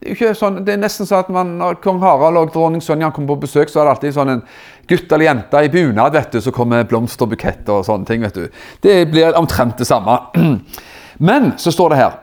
Det 0.00 0.16
er 0.20 0.34
sånn, 0.36 0.58
det 0.66 0.74
er 0.74 0.80
nesten 0.82 1.08
sånn 1.08 1.22
at 1.22 1.30
man, 1.32 1.54
når 1.60 1.78
kong 1.84 2.00
Harald 2.02 2.40
og 2.40 2.50
dronning 2.52 2.82
Sonja 2.84 3.12
kom 3.14 3.28
på 3.28 3.38
besøk, 3.40 3.70
så 3.72 3.80
er 3.80 3.86
det 3.86 3.94
alltid 3.94 4.16
sånn 4.16 4.32
en 4.34 4.42
gutt 4.90 5.12
eller 5.12 5.28
jente 5.30 5.62
i 5.64 5.70
bunad 5.72 6.12
vet 6.12 6.34
du, 6.34 6.40
så 6.44 6.52
kommer 6.52 6.84
blomsterbuketter 6.88 7.78
og 7.78 7.86
sånne 7.88 8.08
ting. 8.10 8.26
vet 8.26 8.36
du. 8.36 8.60
Det 8.84 8.98
blir 9.12 9.38
omtrent 9.38 9.78
det 9.80 9.88
samme. 9.88 10.18
Men 11.30 11.54
så 11.62 11.72
står 11.72 11.94
det 11.94 12.02
her 12.02 12.20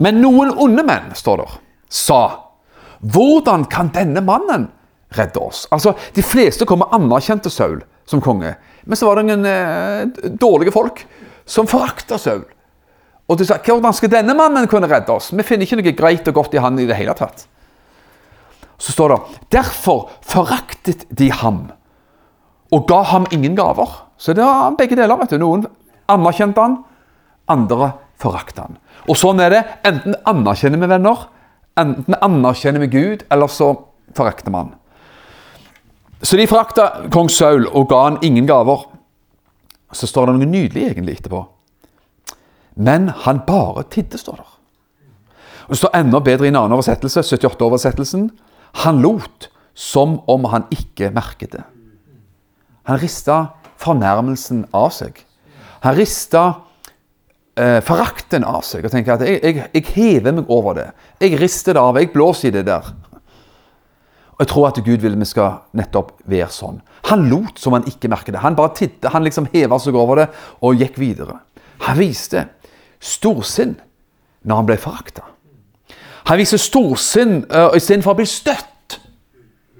men 0.00 0.22
noen 0.22 0.52
onde 0.56 0.84
menn, 0.86 1.10
står 1.16 1.42
det, 1.42 1.48
sa 1.92 2.22
Hvordan 3.02 3.66
kan 3.66 3.90
denne 3.92 4.22
mannen 4.24 4.68
redde 5.12 5.40
oss? 5.42 5.66
Altså, 5.74 5.96
De 6.14 6.22
fleste 6.22 6.66
kommer 6.68 6.92
anerkjente 6.94 7.50
Saul 7.50 7.80
som 8.06 8.22
konge. 8.22 8.54
Men 8.86 8.98
så 8.98 9.08
var 9.08 9.18
det 9.18 9.26
noen 9.26 9.48
eh, 9.48 10.30
dårlige 10.38 10.74
folk 10.74 11.02
som 11.44 11.66
forakta 11.66 12.18
Saul. 12.18 12.44
Og 13.30 13.38
de 13.38 13.46
sa 13.46 13.58
hvordan 13.62 13.94
skal 13.96 14.10
denne 14.12 14.34
mannen 14.36 14.68
kunne 14.70 14.90
redde 14.90 15.14
oss? 15.14 15.30
Vi 15.32 15.46
finner 15.46 15.66
ikke 15.66 15.78
noe 15.78 15.94
greit 15.96 16.28
og 16.28 16.36
godt 16.40 16.56
i 16.56 16.62
han 16.62 16.78
i 16.80 16.88
det 16.88 16.98
hele 16.98 17.14
tatt. 17.16 17.46
Så 18.82 18.94
står 18.94 19.14
det 19.14 19.20
derfor 19.54 20.10
foraktet 20.26 21.06
de 21.10 21.30
ham 21.30 21.68
og 22.72 22.88
ga 22.88 23.02
ham 23.12 23.28
ingen 23.30 23.54
gaver. 23.56 23.88
Så 24.18 24.34
det 24.34 24.44
var 24.44 24.74
begge 24.78 24.96
deler. 24.96 25.16
vet 25.20 25.30
du. 25.30 25.38
Noen 25.38 25.66
anerkjente 26.10 26.60
han, 26.60 26.78
andre 27.48 27.92
forakta 28.20 28.66
han. 28.66 28.78
Og 29.10 29.18
sånn 29.18 29.42
er 29.44 29.52
det. 29.52 29.62
Enten 29.86 30.16
anerkjenner 30.28 30.80
vi 30.80 30.90
venner, 30.90 31.26
enten 31.78 32.16
anerkjenner 32.22 32.82
vi 32.84 32.92
Gud, 32.92 33.26
eller 33.30 33.50
så 33.50 33.74
forakter 34.16 34.54
man. 34.54 34.74
Så 36.22 36.38
de 36.38 36.46
forakta 36.46 37.08
kong 37.12 37.30
Saul 37.32 37.66
og 37.66 37.88
ga 37.90 38.04
han 38.06 38.20
ingen 38.22 38.46
gaver. 38.46 38.86
Så 39.92 40.08
står 40.08 40.30
det 40.30 40.38
noe 40.38 40.48
nydelig 40.48 40.86
egentlig 40.88 41.18
etterpå. 41.18 41.42
Men 42.74 43.08
han 43.24 43.42
bare 43.46 43.84
tidde, 43.90 44.18
står 44.18 44.40
der. 44.40 44.52
Det 45.68 45.78
står 45.78 45.94
enda 45.96 46.20
bedre 46.20 46.46
i 46.46 46.52
en 46.52 46.58
annen 46.58 46.74
oversettelse, 46.76 47.22
78-oversettelsen. 47.24 48.30
Han 48.84 49.02
lot 49.04 49.48
som 49.74 50.18
om 50.28 50.44
han 50.52 50.66
ikke 50.72 51.12
merket 51.14 51.54
det. 51.56 51.62
Han 52.88 53.00
rista 53.00 53.54
fornærmelsen 53.80 54.66
av 54.76 54.90
seg. 54.94 55.22
Han 55.82 55.96
rista 55.96 56.42
eh, 57.58 57.78
forakten 57.84 58.44
av 58.46 58.62
seg 58.66 58.86
og 58.86 58.92
tenkte 58.94 59.16
at 59.16 59.24
jeg, 59.26 59.40
jeg, 59.42 59.68
jeg, 59.72 59.86
hever 59.96 60.36
meg 60.38 60.50
over 60.52 60.78
det. 60.78 60.88
Jeg 61.22 61.38
rister 61.40 61.76
det 61.76 61.82
av. 61.82 61.98
Jeg 62.00 62.12
blåser 62.14 62.50
i 62.50 62.56
det 62.58 62.66
der. 62.68 62.92
Og 64.32 64.40
Jeg 64.42 64.50
tror 64.50 64.68
at 64.68 64.80
Gud 64.82 65.04
vil 65.04 65.18
vi 65.18 65.28
skal 65.28 65.60
nettopp 65.78 66.16
være 66.30 66.50
sånn. 66.50 66.80
Han 67.10 67.28
lot 67.30 67.60
som 67.60 67.76
han 67.76 67.86
ikke 67.88 68.10
merket 68.10 68.34
det. 68.34 68.42
Han 68.42 68.58
bare 68.58 68.74
tittet, 68.78 69.10
han 69.12 69.24
liksom 69.26 69.48
heva 69.52 69.78
seg 69.82 69.96
over 69.98 70.22
det 70.22 70.28
og 70.60 70.80
gikk 70.80 70.98
videre. 70.98 71.38
Han 71.86 71.98
viste 71.98 72.46
storsinn 73.02 73.76
når 74.46 74.60
han 74.60 74.68
ble 74.68 74.78
forakta. 74.80 75.24
Han 76.30 76.38
viser 76.38 76.60
storsinn 76.62 77.42
uh, 77.50 77.72
istedenfor 77.76 78.14
å 78.14 78.20
bli 78.20 78.28
støtt. 78.30 78.98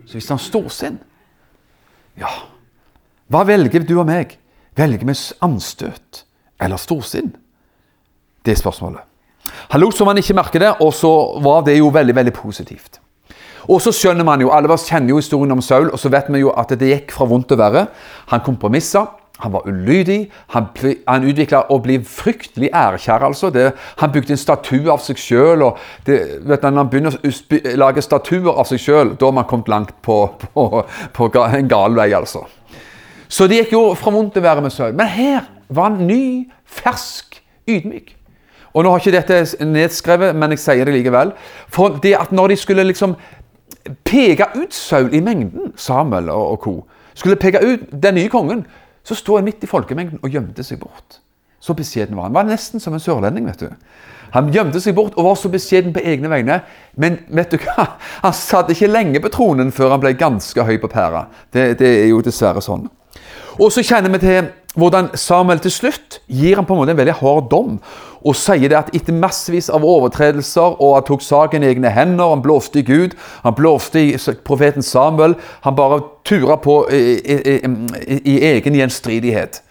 Så 0.06 0.18
viser 0.18 0.34
han 0.34 0.42
storsinn. 0.42 0.98
Ja, 2.18 2.32
hva 3.32 3.46
velger 3.48 3.86
du 3.86 3.94
og 3.96 4.08
meg? 4.10 4.36
Velger 4.76 5.06
vi 5.08 5.14
anstøt 5.44 6.24
eller 6.62 6.80
storsinn? 6.80 7.32
Det 8.44 8.52
er 8.52 8.60
spørsmålet. 8.60 9.06
Han 9.72 9.80
lot 9.80 9.96
som 9.96 10.08
han 10.10 10.20
ikke 10.20 10.36
merket 10.36 10.62
det, 10.62 10.72
og 10.84 10.92
så 10.94 11.10
var 11.42 11.64
det 11.66 11.78
jo 11.78 11.88
veldig 11.94 12.14
veldig 12.16 12.34
positivt. 12.36 13.00
Og 13.70 13.78
så 13.82 13.92
skjønner 13.94 14.26
man 14.26 14.42
jo, 14.42 14.50
Alle 14.50 14.76
kjenner 14.76 15.14
jo 15.14 15.20
historien 15.20 15.54
om 15.54 15.62
Saul, 15.62 15.90
og 15.90 15.98
så 15.98 16.10
vet 16.10 16.28
vi 16.28 16.42
jo 16.42 16.50
at 16.50 16.74
det 16.78 16.90
gikk 16.90 17.14
fra 17.14 17.28
vondt 17.30 17.48
til 17.48 17.60
verre. 17.60 17.86
Han 18.32 18.42
kompromissa, 18.44 19.06
han 19.42 19.52
var 19.52 19.66
ulydig, 19.66 20.30
han, 20.54 20.68
han 21.06 21.26
utvikla 21.26 21.64
å 21.74 21.78
bli 21.82 21.98
fryktelig 22.06 22.70
ærekjær. 22.70 23.26
altså. 23.26 23.50
Det, 23.50 23.72
han 23.98 24.12
bygde 24.14 24.36
en 24.36 24.40
statue 24.40 24.90
av 24.92 25.02
seg 25.02 25.18
sjøl. 25.18 25.66
Når 26.06 26.64
han 26.68 26.90
begynner 26.90 27.16
å 27.18 27.76
lage 27.82 28.04
statuer 28.06 28.52
av 28.54 28.70
seg 28.70 28.82
sjøl, 28.82 29.14
da 29.18 29.28
har 29.28 29.36
man 29.40 29.48
kommet 29.50 29.70
langt 29.72 29.94
på, 30.02 30.24
på, 30.42 30.66
på 31.16 31.30
en 31.42 31.70
gal 31.70 31.98
vei. 31.98 32.12
altså. 32.14 32.46
Så 33.32 33.48
det 33.48 33.62
gikk 33.62 33.74
jo 33.74 33.84
fra 33.96 34.12
vondt 34.12 34.34
til 34.36 34.44
verre 34.44 34.62
med 34.62 34.74
Saul. 34.74 34.94
Men 34.94 35.08
her 35.08 35.46
var 35.72 35.90
han 35.90 36.06
ny, 36.06 36.50
fersk, 36.68 37.40
ydmyk. 37.66 38.12
Og 38.72 38.84
nå 38.84 38.92
har 38.92 39.00
ikke 39.00 39.14
dette 39.14 39.66
nedskrevet, 39.68 40.36
men 40.36 40.52
jeg 40.54 40.60
sier 40.62 40.88
det 40.88 40.94
likevel. 40.96 41.32
For 41.72 41.98
det 42.02 42.14
at 42.18 42.32
når 42.32 42.52
de 42.52 42.58
skulle 42.60 42.84
liksom 42.88 43.16
peke 44.04 44.46
ut 44.54 44.74
Saul 44.76 45.10
i 45.16 45.20
mengden, 45.24 45.72
Samuel 45.76 46.30
og, 46.32 46.50
og 46.52 46.60
co., 46.60 46.74
skulle 47.14 47.36
peke 47.36 47.60
ut 47.64 47.88
den 48.02 48.16
nye 48.16 48.30
kongen, 48.32 48.64
så 49.04 49.16
sto 49.18 49.36
han 49.36 49.46
midt 49.46 49.64
i 49.64 49.70
folkemengden 49.70 50.22
og 50.22 50.32
gjemte 50.32 50.64
seg 50.66 50.80
bort. 50.82 51.20
Så 51.62 51.74
beskjeden 51.78 52.16
var 52.18 52.26
han. 52.26 52.34
Var 52.34 52.48
nesten 52.48 52.82
som 52.82 52.94
en 52.94 53.02
sørlending. 53.02 53.46
vet 53.46 53.60
du. 53.60 53.70
Han 54.32 54.48
gjemte 54.52 54.80
seg 54.80 54.96
bort 54.96 55.14
og 55.18 55.26
var 55.28 55.36
så 55.38 55.50
beskjeden 55.52 55.92
på 55.94 56.02
egne 56.02 56.30
vegne. 56.32 56.62
Men 56.96 57.20
vet 57.28 57.52
du 57.52 57.60
hva? 57.62 57.86
han 58.24 58.34
satt 58.34 58.72
ikke 58.72 58.90
lenge 58.90 59.20
på 59.22 59.30
tronen 59.32 59.72
før 59.74 59.94
han 59.94 60.02
ble 60.02 60.14
ganske 60.18 60.64
høy 60.66 60.78
på 60.82 60.90
pæra. 60.90 61.26
Det, 61.52 61.76
det 61.78 61.92
er 62.00 62.10
jo 62.10 62.22
dessverre 62.24 62.62
sånn. 62.64 62.88
Og 63.60 63.68
så 63.74 63.84
kjenner 63.84 64.12
vi 64.14 64.22
til 64.22 64.50
hvordan 64.80 65.10
Samuel 65.20 65.60
til 65.60 65.74
slutt 65.74 66.22
gir 66.32 66.56
han 66.56 66.66
på 66.66 66.72
en 66.74 66.80
måte 66.80 66.94
en 66.94 67.00
veldig 67.02 67.18
hard 67.20 67.50
dom 67.52 67.76
og 68.22 68.36
sier 68.38 68.70
det 68.70 68.78
at 68.78 68.90
etter 68.94 69.16
massevis 69.16 69.68
av 69.72 69.84
overtredelser 69.86 70.76
og 70.78 70.94
han 70.96 71.06
tok 71.08 71.24
saken 71.26 71.64
i 71.64 71.72
egne 71.72 71.90
hender, 71.90 72.30
han 72.30 72.42
blåste 72.44 72.80
i 72.80 72.86
Gud, 72.86 73.16
han 73.42 73.56
blåste 73.58 74.00
i 74.00 74.14
profeten 74.46 74.84
Samuel, 74.86 75.34
han 75.64 75.76
bare 75.78 76.00
tura 76.28 76.56
på 76.62 76.76
i, 76.94 77.02
i, 77.18 77.58
i, 77.58 78.18
i 78.34 78.36
egen 78.52 78.78
gjenstridighet. 78.78 79.62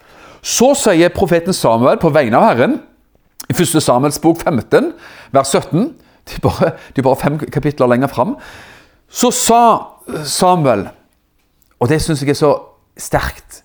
Så 0.41 0.74
sier 0.75 1.13
profeten 1.15 1.55
Samuel 1.55 2.01
på 2.01 2.12
vegne 2.13 2.39
av 2.39 2.50
Herren 2.50 2.79
i 3.50 3.55
1. 3.55 3.77
Samuels 3.84 4.20
bok 4.22 4.41
15, 4.41 4.93
vers 5.31 5.55
17 5.55 5.91
Det 6.27 6.38
er 6.38 6.43
bare, 6.46 6.72
de 6.96 7.01
bare 7.01 7.17
fem 7.17 7.38
kapitler 7.39 7.89
lenger 7.89 8.08
fram. 8.08 8.36
Så 9.10 9.31
sa 9.34 9.62
Samuel, 10.24 10.86
og 11.81 11.89
det 11.89 11.98
syns 12.03 12.22
jeg 12.22 12.36
er 12.36 12.38
så 12.38 12.51
sterkt 13.00 13.63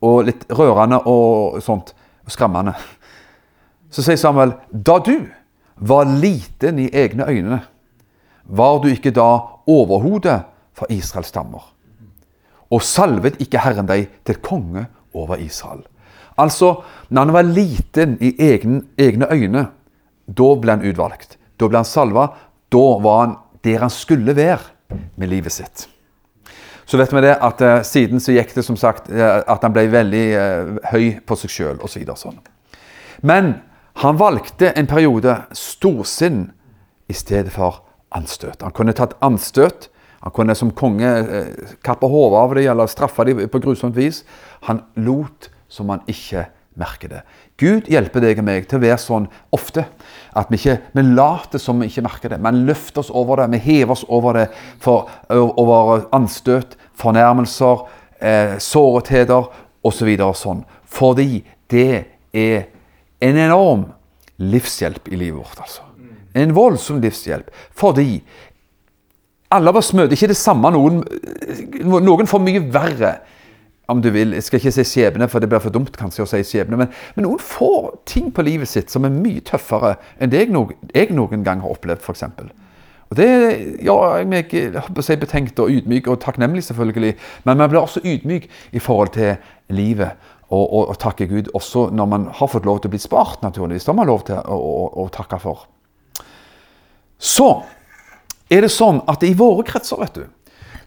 og 0.00 0.24
litt 0.28 0.46
rørende 0.54 1.02
og 1.10 1.60
sånt, 1.62 1.92
og 2.24 2.32
skremmende. 2.32 2.72
Så 3.90 4.04
sier 4.04 4.18
Samuel, 4.20 4.54
da 4.70 4.98
du 5.04 5.28
var 5.76 6.08
liten 6.08 6.78
i 6.82 6.88
egne 6.92 7.28
øyne, 7.28 7.60
var 8.48 8.80
du 8.82 8.88
ikke 8.88 9.12
da 9.14 9.28
overhodet 9.68 10.40
for 10.76 10.90
Israels 10.92 11.32
stammer? 11.32 11.64
Og 12.70 12.82
salvet 12.84 13.40
ikke 13.40 13.62
Herren 13.64 13.88
deg 13.88 14.10
til 14.28 14.40
konge 14.44 14.86
over 15.16 15.40
Israel? 15.40 15.84
Altså, 16.38 16.82
når 17.08 17.24
han 17.24 17.34
var 17.34 17.48
liten 17.48 18.16
i 18.20 18.34
egne, 18.38 18.82
egne 18.98 19.28
øyne, 19.32 19.66
da 20.28 20.48
ble 20.60 20.76
han 20.76 20.84
utvalgt. 20.86 21.38
Da 21.58 21.68
ble 21.68 21.80
han 21.80 21.88
salva. 21.88 22.28
Da 22.70 22.86
var 23.02 23.22
han 23.24 23.38
der 23.64 23.82
han 23.82 23.90
skulle 23.90 24.36
være 24.36 25.06
med 25.16 25.32
livet 25.32 25.52
sitt. 25.52 25.88
Så 26.88 26.96
vet 26.96 27.12
vi 27.12 27.20
det 27.20 27.34
at 27.44 27.60
eh, 27.60 27.80
siden 27.84 28.20
så 28.20 28.32
gikk 28.32 28.54
det 28.56 28.64
som 28.64 28.76
sagt 28.80 29.10
eh, 29.12 29.40
at 29.44 29.64
han 29.64 29.74
ble 29.74 29.88
veldig 29.92 30.26
eh, 30.40 30.70
høy 30.92 31.18
på 31.26 31.36
seg 31.36 31.52
sjøl 31.52 31.82
osv. 31.84 32.04
Så 32.06 32.16
sånn. 32.22 32.38
Men 33.20 33.58
han 33.98 34.16
valgte 34.16 34.70
en 34.70 34.86
periode 34.86 35.32
storsinn 35.52 36.44
i 37.10 37.14
stedet 37.16 37.50
for 37.50 37.80
anstøt. 38.14 38.62
Han 38.62 38.74
kunne 38.74 38.94
tatt 38.94 39.16
anstøt. 39.24 39.88
Han 40.22 40.34
kunne 40.34 40.54
som 40.58 40.70
konge 40.74 41.08
eh, 41.18 41.72
kappe 41.86 42.06
hodet 42.10 42.38
av 42.38 42.54
dem 42.54 42.68
eller 42.72 42.90
straffe 42.90 43.26
dem 43.26 43.42
på 43.50 43.60
grusomt 43.62 43.96
vis. 43.98 44.22
Han 44.66 44.84
lot 44.94 45.50
som 45.70 45.90
han 45.90 46.04
ikke 46.10 46.46
merker 46.78 47.10
det. 47.10 47.24
Gud 47.58 47.90
hjelper 47.90 48.22
deg 48.22 48.38
og 48.38 48.46
meg 48.46 48.70
til 48.70 48.78
å 48.78 48.84
være 48.84 49.00
sånn 49.02 49.26
ofte 49.54 49.88
at 50.38 50.50
vi 50.50 50.60
ikke 50.60 50.78
vi 50.94 51.06
later 51.08 51.62
som 51.62 51.82
vi 51.82 51.90
ikke 51.90 52.06
merker 52.06 52.34
det. 52.34 52.40
Men 52.42 52.62
løfter 52.70 53.02
oss 53.02 53.10
over 53.10 53.42
det, 53.42 53.50
vi 53.56 53.64
hever 53.66 53.96
oss 53.96 54.06
over 54.06 54.38
det 54.38 54.46
for, 54.82 55.10
over 55.34 56.06
anstøt, 56.14 56.78
fornærmelser, 56.98 57.86
eh, 58.22 58.56
såretheter 58.62 59.50
osv. 59.82 60.14
Så 60.22 60.32
sånn. 60.38 60.66
Fordi 60.86 61.42
det 61.70 62.04
er 62.30 62.68
en 63.20 63.36
enorm 63.36 63.86
livshjelp 64.38 65.08
i 65.12 65.16
livet 65.16 65.38
vårt. 65.40 65.58
altså. 65.60 65.82
En 66.34 66.54
voldsom 66.54 67.00
livshjelp. 67.02 67.50
Fordi 67.74 68.20
alle 69.54 69.72
av 69.72 69.80
oss 69.80 69.94
møter 69.96 70.14
ikke 70.14 70.30
det 70.30 70.38
samme. 70.38 70.70
Noen, 70.74 71.02
noen 72.04 72.28
får 72.28 72.44
mye 72.44 72.62
verre 72.72 73.16
om 73.88 74.02
du 74.04 74.10
vil. 74.12 74.34
Jeg 74.36 74.44
skal 74.44 74.60
ikke 74.60 74.74
si 74.76 74.84
skjebne, 74.86 75.28
for 75.32 75.40
det 75.40 75.48
blir 75.50 75.62
for 75.64 75.74
dumt 75.74 75.96
kanskje 75.96 76.24
å 76.26 76.28
si 76.28 76.42
skjebne. 76.44 76.78
Men, 76.80 76.92
men, 77.16 77.24
noen 77.24 77.42
får 77.42 77.90
ting 78.08 78.30
på 78.34 78.44
livet 78.44 78.68
sitt 78.68 78.92
som 78.92 79.08
er 79.08 79.14
mye 79.14 79.44
tøffere 79.48 79.96
enn 80.20 80.32
det 80.32 80.44
jeg, 80.44 80.52
no, 80.54 80.66
jeg 80.92 81.14
noen 81.16 81.44
gang 81.46 81.64
har 81.64 81.76
opplevd, 81.76 82.04
f.eks. 82.04 82.26
Og 83.08 83.16
Det 83.16 83.28
gjør 83.86 84.26
meg 84.28 84.52
si, 84.52 85.16
betenkt 85.16 85.60
og 85.64 85.72
ydmyk 85.72 86.10
og 86.12 86.20
takknemlig, 86.20 86.66
selvfølgelig. 86.66 87.14
Men 87.48 87.56
man 87.56 87.70
blir 87.72 87.80
også 87.80 88.04
ydmyk 88.04 88.50
i 88.76 88.82
forhold 88.84 89.14
til 89.16 89.38
livet. 89.72 90.20
Og, 90.48 90.62
og, 90.64 90.88
og 90.88 90.96
takke 91.00 91.26
Gud 91.28 91.50
også 91.52 91.90
når 91.92 92.06
man 92.08 92.22
har 92.32 92.48
fått 92.48 92.64
lov 92.64 92.80
til 92.80 92.88
å 92.88 92.94
bli 92.94 93.02
spart, 93.02 93.42
naturligvis. 93.44 93.84
Det 93.84 93.92
har 93.92 93.98
man 93.98 94.08
lov 94.08 94.22
til 94.24 94.38
å, 94.40 94.56
å, 94.56 94.86
å 95.04 95.08
takke 95.12 95.36
for. 95.42 95.66
Så 97.18 97.50
er 98.48 98.64
det 98.64 98.72
sånn 98.72 99.02
at 99.10 99.26
i 99.28 99.34
våre 99.36 99.66
kretser, 99.68 100.00
vet 100.00 100.22
du 100.22 100.24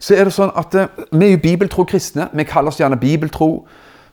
så 0.02 0.16
er 0.18 0.26
det 0.26 0.34
sånn 0.34 0.50
at 0.58 0.74
eh, 0.74 0.90
vi 1.14 1.28
er 1.28 1.36
jo 1.36 1.42
bibeltro 1.44 1.86
kristne. 1.86 2.26
Vi 2.34 2.46
kaller 2.48 2.72
oss 2.72 2.80
gjerne 2.80 2.98
bibeltro. 2.98 3.64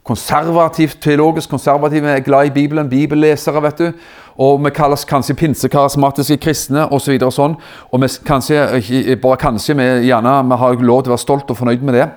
Konservativt, 0.05 0.97
teologisk 1.03 1.51
konservative, 1.51 2.05
vi 2.05 2.13
er 2.15 2.23
glad 2.25 2.47
i 2.47 2.53
Bibelen, 2.53 2.87
bibellesere, 2.89 3.61
vet 3.61 3.81
du. 3.81 4.05
Og 4.41 4.61
vi 4.63 4.71
kalles 4.73 5.03
kanskje 5.05 5.35
pinsekarismatiske 5.37 6.37
kristne 6.41 6.85
osv. 6.87 7.11
Og, 7.17 7.19
så 7.19 7.27
og 7.27 7.35
sånn. 7.35 7.57
og 7.91 8.01
vi 8.01 8.09
kanskje, 8.25 9.17
bare 9.21 9.41
kanskje, 9.41 9.75
vi, 9.77 9.87
gjerne, 10.07 10.35
vi 10.49 10.59
har 10.61 10.85
lov 10.85 11.03
til 11.03 11.11
å 11.11 11.15
være 11.15 11.25
stolt 11.25 11.51
og 11.51 11.59
fornøyd 11.59 11.83
med 11.85 11.99
det. 11.99 12.07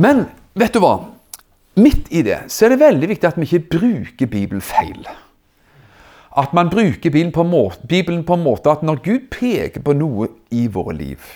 Men 0.00 0.24
vet 0.58 0.74
du 0.74 0.80
hva? 0.82 0.94
Midt 1.74 2.10
i 2.12 2.20
det 2.26 2.38
så 2.52 2.66
er 2.66 2.74
det 2.74 2.82
veldig 2.82 3.08
viktig 3.14 3.28
at 3.30 3.38
vi 3.40 3.48
ikke 3.48 3.78
bruker 3.78 4.28
Bibelen 4.28 4.64
feil. 4.64 5.06
At 6.36 6.52
man 6.56 6.70
bruker 6.72 7.10
Bibelen 7.10 7.32
på, 7.32 7.44
måte, 7.44 7.86
Bibelen 7.88 8.24
på 8.28 8.36
en 8.36 8.44
måte 8.44 8.72
at 8.72 8.84
når 8.84 9.00
Gud 9.04 9.28
peker 9.32 9.84
på 9.84 9.94
noe 9.96 10.28
i 10.52 10.66
våre 10.72 10.96
liv 10.96 11.32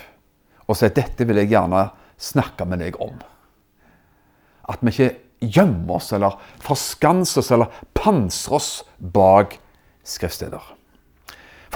og 0.66 0.74
sier 0.74 0.94
dette 0.96 1.24
vil 1.28 1.38
jeg 1.38 1.52
gjerne 1.52 1.86
snakke 2.18 2.66
med 2.66 2.80
deg 2.82 2.96
om. 3.02 3.14
At 4.66 4.82
vi 4.82 4.92
ikke 4.92 5.10
gjemmer 5.56 6.00
oss 6.00 6.10
eller 6.16 6.40
forskanser 6.64 7.44
oss 7.44 7.52
eller 7.54 7.82
pansrer 7.94 8.58
oss 8.58 8.70
bak 8.98 9.58
skriftsteder. 10.06 10.75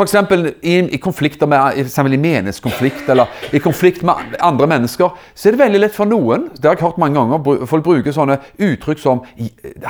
F.eks. 0.01 0.15
I, 0.63 0.77
i 0.97 1.01
konflikter 1.03 1.47
med, 1.51 1.77
i 1.77 2.17
menighetskonflikt 2.17 3.09
eller 3.13 3.29
i 3.53 3.61
konflikt 3.61 4.03
med 4.07 4.37
andre 4.41 4.67
mennesker, 4.71 5.13
så 5.35 5.49
er 5.49 5.57
det 5.57 5.61
veldig 5.61 5.81
lett 5.83 5.97
for 5.97 6.09
noen 6.09 6.49
det 6.57 6.69
har 6.69 6.77
jeg 6.77 6.85
hørt 6.87 6.99
mange 7.01 7.19
ganger, 7.19 7.67
Folk 7.69 7.85
bruker 7.85 8.15
sånne 8.15 8.39
uttrykk 8.61 9.01
som 9.01 9.23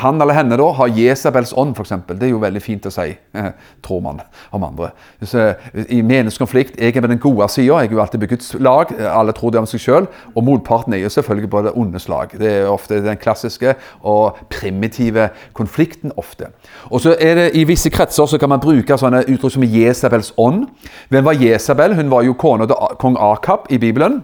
han 0.03 0.21
eller 0.21 0.35
henne 0.37 0.59
da 0.59 0.67
har 0.77 0.91
Jesabels 0.95 1.53
ånd, 1.59 1.77
f.eks. 1.79 1.93
Det 2.11 2.27
er 2.27 2.33
jo 2.33 2.41
veldig 2.43 2.63
fint 2.63 2.87
å 2.87 2.93
si, 2.95 3.13
tror 3.85 4.03
man 4.05 4.21
om 4.55 4.65
andre. 4.67 4.91
Så, 5.23 5.53
I 5.87 6.01
menighetskonflikt 6.03 6.79
jeg 6.81 6.97
er 6.97 7.05
med 7.05 7.15
den 7.15 7.23
gode 7.23 7.47
sida. 7.53 7.81
Jeg 7.83 7.91
er 7.91 7.95
jo 7.95 8.03
alltid 8.03 8.25
på 8.25 8.31
Guds 8.35 8.53
lag. 8.63 8.93
Alle 9.11 9.35
tror 9.37 9.55
det 9.55 9.63
om 9.63 9.69
seg 9.69 9.83
sjøl. 9.83 10.09
Og 10.35 10.45
motparten 10.47 10.95
er 10.97 11.05
jo 11.05 11.13
selvfølgelig 11.13 11.51
på 11.53 11.63
det 11.67 11.75
onde 11.79 12.03
slag. 12.03 12.35
Det 12.41 12.51
er 12.61 12.71
ofte 12.71 13.01
den 13.05 13.21
klassiske 13.21 13.75
og 14.07 14.39
primitive 14.53 15.31
konflikten 15.57 16.15
ofte. 16.21 16.51
Og 16.91 17.03
så 17.05 17.15
er 17.21 17.39
det 17.39 17.49
I 17.59 17.67
visse 17.69 17.93
kretser 17.93 18.27
så 18.31 18.41
kan 18.41 18.53
man 18.53 18.63
bruke 18.63 18.99
sånne 18.99 19.25
uttrykk 19.27 19.57
som 19.57 19.67
Jesabels 19.67 20.00
Jesabels 20.01 20.33
ånd. 20.41 20.67
Hvem 21.11 21.25
var 21.25 21.37
Jesabel? 21.37 21.95
Hun 21.95 22.11
var 22.11 22.25
jo 22.25 22.35
kona 22.39 22.67
til 22.67 22.99
kong 23.01 23.19
Akab 23.21 23.69
i 23.71 23.79
Bibelen. 23.79 24.23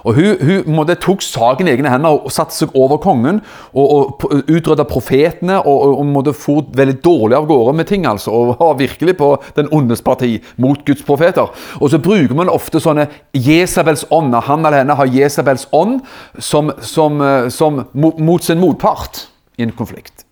Og 0.00 0.14
Hun, 0.16 0.36
hun 0.40 0.74
måtte, 0.78 0.94
tok 0.96 1.20
saken 1.20 1.68
i 1.68 1.74
egne 1.74 1.90
hender 1.92 2.22
og 2.24 2.32
satte 2.32 2.56
seg 2.56 2.70
over 2.72 2.96
kongen 3.04 3.42
og, 3.76 3.84
og 3.84 4.22
utrydda 4.48 4.86
profetene 4.88 5.58
og, 5.60 5.74
og, 5.74 5.98
og 6.00 6.06
måtte 6.08 6.32
få 6.32 6.54
veldig 6.72 6.94
dårlig 7.04 7.36
av 7.36 7.48
gårde 7.50 7.74
med 7.76 7.86
ting. 7.90 8.06
altså, 8.08 8.32
Og 8.32 8.54
var 8.56 8.78
virkelig 8.78 9.18
på 9.18 9.28
den 9.58 9.68
ondes 9.76 10.00
parti 10.00 10.38
mot 10.56 10.80
Guds 10.86 11.04
profeter. 11.04 11.52
Og 11.80 11.92
så 11.92 12.00
bruker 12.00 12.34
man 12.34 12.48
ofte 12.48 12.80
sånne 12.80 13.10
Jesabels 13.36 14.06
ånd. 14.10 14.32
Han 14.48 14.64
eller 14.64 14.86
henne 14.86 14.96
har 14.96 15.12
Jesabels 15.12 15.68
ånd 15.70 16.00
som, 16.38 16.72
som, 16.80 17.20
som, 17.50 17.84
som, 17.84 17.84
mot 17.92 18.42
sin 18.42 18.60
motpart 18.60 19.26
i 19.60 19.68
en 19.68 19.76
konflikt. 19.76 20.24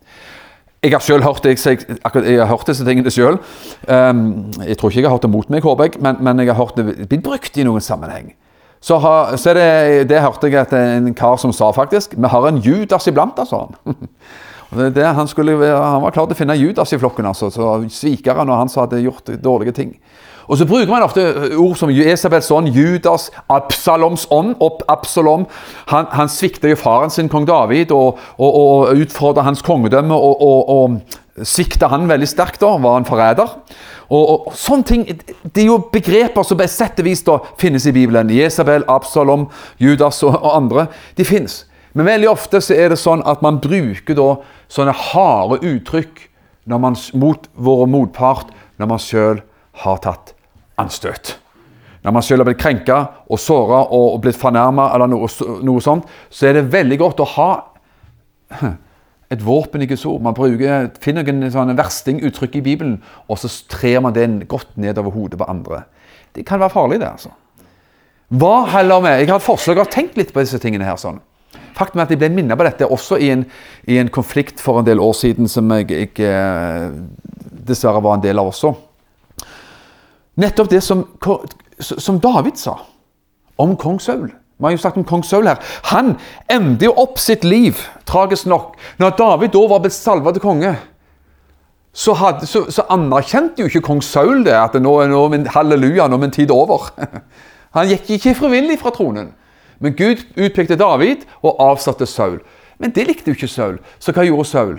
Jeg 0.82 0.92
har 0.94 1.02
selv 1.02 1.24
hørt, 1.26 1.44
jeg, 1.44 1.58
jeg, 1.58 2.24
jeg 2.24 2.38
har 2.38 2.46
hørt 2.46 2.68
disse 2.70 2.84
tingene 2.86 3.10
sjøl. 3.10 3.40
Um, 3.88 3.94
ehm, 3.94 4.20
jeg 4.62 4.78
tror 4.78 4.92
ikke 4.92 5.00
jeg 5.00 5.08
har 5.08 5.16
hørt 5.16 5.24
det 5.26 5.30
mot 5.32 5.48
meg, 5.50 5.64
håper 5.66 5.88
jeg, 5.88 6.02
men, 6.04 6.20
men 6.22 6.38
jeg 6.38 6.52
har 6.52 6.60
hørt 6.60 6.78
det 6.78 7.08
blitt 7.08 7.24
brukt 7.24 7.58
i 7.58 7.64
noen 7.66 7.82
sammenheng. 7.82 8.30
Så, 8.80 9.00
har, 9.02 9.32
så 9.36 9.56
det, 9.58 10.06
det 10.06 10.20
hørte 10.22 10.46
jeg 10.46 10.60
at 10.60 10.74
en 10.78 11.10
kar 11.18 11.34
som 11.42 11.50
sa 11.50 11.72
faktisk 11.74 12.12
Vi 12.14 12.28
har 12.30 12.44
en 12.46 12.60
Judas 12.62 13.08
iblant, 13.10 13.38
altså. 13.38 13.66
Det, 14.68 14.90
det, 14.94 15.04
han, 15.16 15.24
skulle, 15.28 15.54
han, 15.64 16.02
var 16.02 16.12
klar 16.12 16.26
til 16.28 16.36
å 16.36 16.38
finne 16.42 16.54
Judas 16.58 16.90
i 16.92 16.98
flokken, 17.00 17.24
altså, 17.24 17.48
så 17.48 17.70
svikere 17.88 18.44
og 18.44 18.50
han 18.52 18.68
hadde 18.68 18.98
gjort 19.00 19.30
dårlige 19.40 19.72
ting. 19.72 19.94
Og 20.48 20.56
så 20.56 20.66
bruker 20.66 20.88
man 20.88 21.04
ofte 21.04 21.24
ord 21.60 21.76
som 21.76 21.90
Esabels 21.92 22.50
ånd, 22.50 22.72
Judas, 22.72 23.28
Absaloms 23.52 24.26
ånd. 24.32 24.54
Opp 24.64 24.82
Absalom. 24.88 25.44
Han, 25.92 26.08
han 26.10 26.28
svikter 26.32 26.72
jo 26.72 26.80
faren 26.80 27.12
sin, 27.12 27.28
kong 27.28 27.46
David, 27.48 27.92
og, 27.92 28.18
og, 28.38 28.54
og 28.60 29.02
utfordrer 29.04 29.44
hans 29.44 29.62
kongedømme. 29.62 30.14
og, 30.14 30.42
og, 30.42 30.68
og 30.68 31.46
svikta 31.46 31.86
han 31.92 32.08
veldig 32.08 32.26
sterkt, 32.28 32.62
da, 32.62 32.72
var 32.82 32.96
han 32.96 33.06
forræder. 33.06 33.52
Og, 34.08 34.22
og, 34.24 34.46
sånne 34.56 34.88
ting, 34.88 35.04
Det 35.42 35.62
er 35.62 35.68
jo 35.68 35.78
begreper 35.92 36.46
som 36.46 36.58
på 36.58 36.66
sett 36.70 36.98
og 36.98 37.06
vis 37.06 37.22
da 37.26 37.38
finnes 37.60 37.86
i 37.86 37.92
Bibelen. 37.92 38.32
Jesabel, 38.32 38.86
Absalom, 38.88 39.48
Judas 39.78 40.22
og, 40.22 40.34
og, 40.40 40.50
andre. 40.56 40.86
De 41.16 41.28
finnes. 41.28 41.66
Men 41.92 42.08
veldig 42.08 42.30
ofte 42.30 42.62
så 42.64 42.76
er 42.76 42.92
det 42.92 43.00
sånn 43.00 43.24
at 43.26 43.44
man 43.44 43.60
bruker 43.60 44.16
da 44.16 44.30
sånne 44.72 44.96
harde 44.96 45.60
uttrykk 45.66 46.24
når 46.68 46.82
man, 46.82 46.98
mot 47.14 47.48
våre 47.54 47.88
motpart 47.90 48.52
når 48.78 48.92
man 48.92 49.02
sjøl 49.02 49.40
har 49.84 50.02
tatt 50.04 50.37
anstøt. 50.78 51.36
Når 52.04 52.14
man 52.14 52.22
selv 52.22 52.42
har 52.42 52.48
blitt 52.48 52.60
krenka 52.62 52.98
og 53.28 53.40
såra 53.42 53.82
og 53.94 54.20
blitt 54.22 54.38
fornærma, 54.38 54.92
eller 54.94 55.10
noe, 55.10 55.28
noe, 55.66 55.82
sånt, 55.82 56.06
så 56.30 56.48
er 56.48 56.58
det 56.58 56.68
veldig 56.72 56.98
godt 57.00 57.22
å 57.24 57.32
ha 57.34 57.48
et 59.32 59.42
våpen 59.44 59.82
i 59.84 59.88
Guds 59.90 60.06
ord. 60.08 60.22
Man 60.24 60.36
bruker, 60.36 60.88
finner 61.02 61.26
noen 61.26 61.52
sånne 61.52 61.76
verstinguttrykk 61.78 62.60
i 62.60 62.64
Bibelen, 62.64 62.96
og 63.28 63.42
så 63.42 63.50
trer 63.70 64.00
man 64.04 64.16
den 64.16 64.40
godt 64.48 64.78
nedover 64.80 65.12
hodet 65.14 65.40
på 65.42 65.50
andre. 65.50 65.82
Det 66.34 66.46
kan 66.48 66.62
være 66.62 66.72
farlig, 66.72 67.00
det. 67.02 67.10
altså. 67.10 67.34
Hva 68.28 68.66
heller 68.68 69.00
med 69.00 69.20
Jeg 69.20 69.28
har 69.30 69.40
et 69.40 69.42
forslag, 69.42 69.78
og 69.78 69.86
har 69.86 69.92
tenkt 69.92 70.16
litt 70.16 70.32
på 70.32 70.44
disse 70.44 70.60
tingene 70.62 70.84
her. 70.84 70.96
sånn. 70.96 71.20
Faktum 71.78 72.00
er 72.00 72.08
at 72.08 72.10
jeg 72.12 72.20
ble 72.20 72.28
minnet 72.34 72.58
på 72.58 72.66
dette 72.66 72.86
også 72.86 73.18
i 73.22 73.30
en, 73.32 73.44
i 73.86 73.98
en, 73.98 74.08
konflikt 74.08 74.60
for 74.60 74.80
en 74.80 74.86
del 74.86 75.00
år 75.00 75.14
siden 75.16 75.48
som 75.48 75.70
jeg, 75.72 75.90
jeg 75.90 76.26
eh, 76.26 76.90
dessverre 77.68 78.02
var 78.02 78.18
en 78.18 78.24
del 78.24 78.38
av 78.38 78.50
også. 78.50 78.74
Nettopp 80.38 80.70
det 80.70 80.82
som, 80.86 81.04
som 81.80 82.20
David 82.22 82.58
sa 82.60 82.78
om 83.58 83.74
kong 83.76 83.98
Saul. 84.00 84.28
Vi 84.58 84.64
har 84.64 84.74
jo 84.74 84.80
sagt 84.82 84.96
om 84.98 85.06
kong 85.06 85.24
Saul 85.26 85.46
her. 85.46 85.58
Han 85.90 86.16
endte 86.50 86.86
jo 86.88 86.94
opp 86.98 87.18
sitt 87.22 87.44
liv, 87.46 87.78
tragisk 88.06 88.46
nok. 88.50 88.76
Når 88.98 89.16
David 89.18 89.52
da 89.54 89.64
var 89.70 89.82
blitt 89.82 89.94
salva 89.94 90.32
til 90.34 90.42
konge, 90.42 90.72
så, 91.98 92.14
hadde, 92.14 92.46
så, 92.46 92.64
så, 92.70 92.84
anerkjente 92.94 93.62
jo 93.62 93.70
ikke 93.70 93.86
kong 93.86 94.02
Saul 94.04 94.44
det, 94.46 94.54
at 94.54 94.76
nå 94.78 94.92
er 95.02 95.10
nå 95.10 95.22
halleluja, 95.54 96.06
nå 96.06 96.18
er 96.18 96.22
min 96.22 96.34
tid 96.34 96.50
over. 96.54 96.90
Han 97.76 97.90
gikk 97.90 98.10
ikke 98.16 98.36
frivillig 98.38 98.78
fra 98.82 98.92
tronen. 98.94 99.32
Men 99.78 99.94
Gud 99.98 100.22
utpekte 100.36 100.78
David 100.78 101.26
og 101.42 101.58
avsatte 101.62 102.06
Saul. 102.06 102.38
Men 102.78 102.94
det 102.94 103.06
likte 103.08 103.30
jo 103.30 103.38
ikke 103.38 103.50
Saul. 103.50 103.78
Så 103.98 104.14
hva 104.14 104.26
gjorde 104.26 104.46
Saul? 104.46 104.76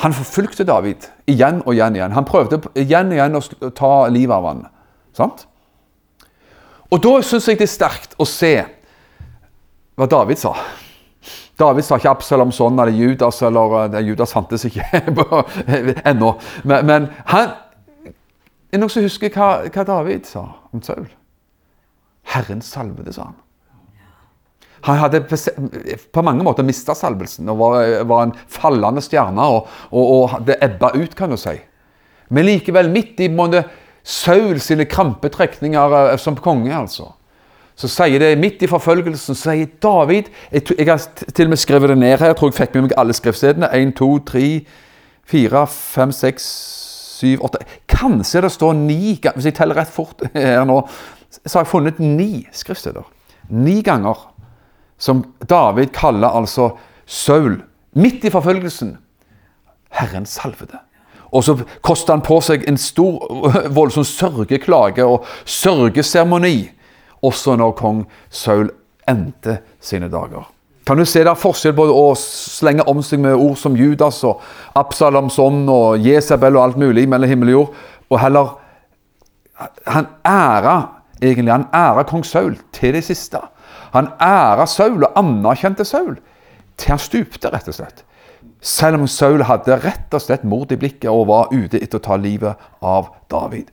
Han 0.00 0.14
forfulgte 0.16 0.64
David 0.64 1.08
igjen 1.26 1.60
og 1.66 1.74
igjen. 1.74 1.96
igjen. 1.96 2.12
Han 2.12 2.24
prøvde 2.24 2.60
igjen 2.74 3.12
og 3.12 3.18
igjen 3.18 3.36
å 3.36 3.70
ta 3.76 3.92
livet 4.08 4.34
av 4.36 4.46
ham. 4.48 4.62
Sant? 5.16 5.46
Og 6.92 7.00
da 7.02 7.18
syns 7.24 7.48
jeg 7.48 7.60
det 7.60 7.68
er 7.68 7.72
sterkt 7.72 8.16
å 8.20 8.26
se 8.28 8.54
hva 9.96 10.08
David 10.08 10.40
sa. 10.40 10.54
David 11.60 11.84
sa 11.84 11.98
ikke 12.00 12.10
Absalom 12.10 12.52
sånn 12.54 12.80
eller 12.80 12.96
Judas, 12.96 13.42
eller 13.44 13.88
det, 13.92 14.02
Judas 14.08 14.32
fantes 14.34 14.64
ikke 14.66 14.86
ennå. 16.10 16.32
Men, 16.64 16.86
men 16.88 17.10
han 17.28 17.52
Er 18.72 18.78
det 18.78 18.80
noen 18.80 18.92
som 18.94 19.04
husker 19.04 19.28
hva, 19.28 19.68
hva 19.68 19.82
David 19.84 20.24
sa 20.24 20.46
om 20.72 20.80
Saul? 20.80 21.04
Herren 22.32 22.62
salvede, 22.64 23.12
sa 23.12 23.26
han. 23.26 23.34
Han 24.86 24.98
hadde 24.98 25.22
på 25.22 26.24
mange 26.26 26.44
måter 26.46 26.66
mista 26.66 26.94
salvelsen 26.98 27.48
og 27.52 27.60
var, 27.60 27.84
var, 28.08 28.26
en 28.26 28.34
fallende 28.50 29.02
stjerne. 29.04 29.46
Og, 29.46 29.68
og, 29.90 30.10
og 30.16 30.46
det 30.48 30.58
ebba 30.64 30.92
ut, 30.96 31.14
kan 31.18 31.30
du 31.30 31.38
si. 31.40 31.54
Men 32.32 32.48
likevel, 32.48 32.90
midt 32.90 33.20
i 33.22 33.30
måte, 33.30 33.64
Saul 34.02 34.58
sine 34.60 34.88
krampetrekninger 34.90 35.92
eh, 36.00 36.16
som 36.18 36.34
konge, 36.36 36.72
altså. 36.74 37.12
Så 37.78 37.88
sier 37.88 38.20
det 38.20 38.34
midt 38.38 38.62
i 38.62 38.68
forfølgelsen, 38.68 39.36
sier 39.38 39.70
David 39.82 40.28
Jeg, 40.52 40.66
jeg 40.76 40.88
har 40.90 41.00
til 41.32 41.48
og 41.48 41.54
med 41.54 41.60
skrevet 41.60 41.88
det 41.88 41.98
ned 41.98 42.18
her. 42.18 42.32
Jeg 42.32 42.36
tror 42.36 42.50
jeg 42.50 42.58
fikk 42.58 42.74
med 42.76 42.88
meg 42.88 42.96
alle 43.00 43.16
skriftstedene. 43.16 43.70
1, 43.72 43.94
2, 43.96 44.10
3, 44.28 44.44
4, 45.32 45.62
5, 45.72 46.12
6, 46.18 46.48
7, 47.22 47.38
8 47.48 47.62
Kanskje 47.88 48.42
det 48.44 48.52
står 48.52 48.76
ni 48.76 49.00
Hvis 49.22 49.48
jeg 49.48 49.56
teller 49.56 49.78
rett 49.78 49.92
fort 49.92 50.24
her 50.34 50.66
nå, 50.68 50.82
så 51.46 51.58
har 51.58 51.64
jeg 51.64 51.72
funnet 51.72 52.00
ni 52.02 52.44
skriftsteder. 52.52 53.06
Ni 53.48 53.80
ganger 53.82 54.18
som 55.02 55.24
David 55.50 55.90
kaller 55.94 56.30
altså 56.30 56.70
Saul, 57.06 57.58
midt 57.98 58.24
i 58.24 58.30
forfølgelsen, 58.30 58.94
Herren 59.98 60.26
salvede. 60.26 60.78
Og 61.32 61.44
så 61.44 61.56
koster 61.82 62.14
han 62.14 62.22
på 62.24 62.38
seg 62.44 62.68
en 62.68 62.78
stor, 62.78 63.26
voldsom 63.78 64.06
sørgeklage 64.06 65.04
og 65.04 65.26
sørgeseremoni, 65.48 66.70
også 67.22 67.56
når 67.58 67.74
kong 67.78 68.04
Saul 68.30 68.70
endte 69.10 69.58
sine 69.82 70.10
dager. 70.12 70.46
Kan 70.86 70.98
du 70.98 71.06
se 71.06 71.22
det 71.22 71.30
er 71.30 71.38
forskjell 71.38 71.74
på 71.78 71.84
å 71.86 72.08
slenge 72.18 72.86
om 72.90 73.02
seg 73.06 73.20
med 73.22 73.38
ord 73.38 73.54
som 73.58 73.76
Judas 73.78 74.18
og 74.26 74.42
Absaloms 74.78 75.38
ånd 75.42 75.70
og 75.70 76.02
Jesabel 76.02 76.58
og 76.58 76.64
alt 76.64 76.80
mulig 76.82 77.06
mellom 77.10 77.30
himmel 77.30 77.52
og 77.52 77.58
jord, 77.58 77.78
og 78.10 78.20
heller 78.22 78.58
Han 79.86 80.08
æra 80.26 81.02
egentlig, 81.22 81.52
han 81.52 81.68
æra 81.72 82.02
kong 82.02 82.24
Saul 82.26 82.56
til 82.74 82.96
det 82.96 83.04
siste. 83.06 83.38
Han 83.92 84.08
æra 84.20 84.66
Saul 84.66 85.04
og 85.04 85.18
anerkjente 85.18 85.84
Saul 85.84 86.16
til 86.80 86.94
han 86.94 87.00
stupte, 87.02 87.50
rett 87.52 87.68
og 87.68 87.76
slett. 87.76 88.04
Selv 88.62 89.00
om 89.00 89.08
Saul 89.10 89.42
hadde 89.46 89.76
rett 89.82 90.14
og 90.14 90.22
slett 90.22 90.44
mord 90.48 90.72
i 90.72 90.78
blikket 90.78 91.10
og 91.10 91.28
var 91.30 91.52
ute 91.52 91.80
etter 91.80 91.98
å 91.98 92.04
ta 92.04 92.18
livet 92.18 92.58
av 92.82 93.10
David. 93.30 93.70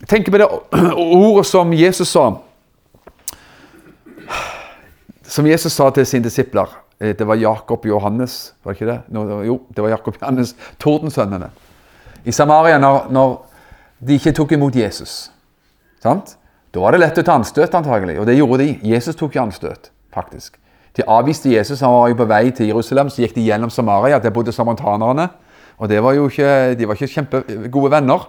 Jeg 0.00 0.10
tenker 0.10 0.34
på 0.34 0.40
det 0.40 0.48
ordet 0.48 1.46
som 1.48 1.72
Jesus 1.74 2.12
sa 2.14 2.30
Som 5.28 5.46
Jesus 5.46 5.74
sa 5.74 5.90
til 5.92 6.06
sine 6.08 6.24
disipler. 6.24 6.70
Eh, 6.98 7.12
det 7.16 7.26
var 7.26 7.36
Jakob 7.36 7.82
og 7.84 7.86
Johannes, 7.90 8.54
var 8.64 8.72
det 8.72 8.80
ikke 8.80 8.92
det? 8.92 9.00
Jo, 9.46 9.58
det 9.76 9.82
var 9.84 9.90
Jakob 9.90 10.14
og 10.14 10.22
Johannes, 10.22 10.54
tordensønnene. 10.80 11.50
I 12.24 12.32
Samaria, 12.32 12.78
når, 12.78 13.10
når 13.12 13.34
de 14.08 14.16
ikke 14.16 14.32
tok 14.32 14.54
imot 14.56 14.76
Jesus. 14.76 15.30
Sant? 16.00 16.38
Da 16.74 16.80
var 16.82 16.92
det 16.92 17.00
lett 17.00 17.18
å 17.20 17.24
ta 17.24 17.36
anstøt, 17.38 17.74
antagelig, 17.74 18.18
og 18.20 18.26
det 18.28 18.36
gjorde 18.36 18.64
de. 18.64 18.72
Jesus 18.90 19.16
tok 19.16 19.36
jo 19.36 19.44
anstøt, 19.46 19.90
faktisk. 20.14 20.58
De 20.98 21.04
avviste 21.06 21.50
Jesus, 21.52 21.80
han 21.80 21.94
var 21.94 22.10
jo 22.10 22.18
på 22.18 22.26
vei 22.28 22.50
til 22.50 22.72
Jerusalem, 22.72 23.08
så 23.08 23.22
gikk 23.22 23.36
de 23.36 23.46
gjennom 23.46 23.70
Samaria. 23.70 24.18
Der 24.18 24.34
bodde 24.34 24.52
samartanerne. 24.52 25.28
Og 25.78 25.92
var 26.02 26.16
ikke, 26.18 26.74
de 26.74 26.88
var 26.88 26.98
ikke 26.98 27.12
kjempegode 27.12 27.90
venner. 27.92 28.28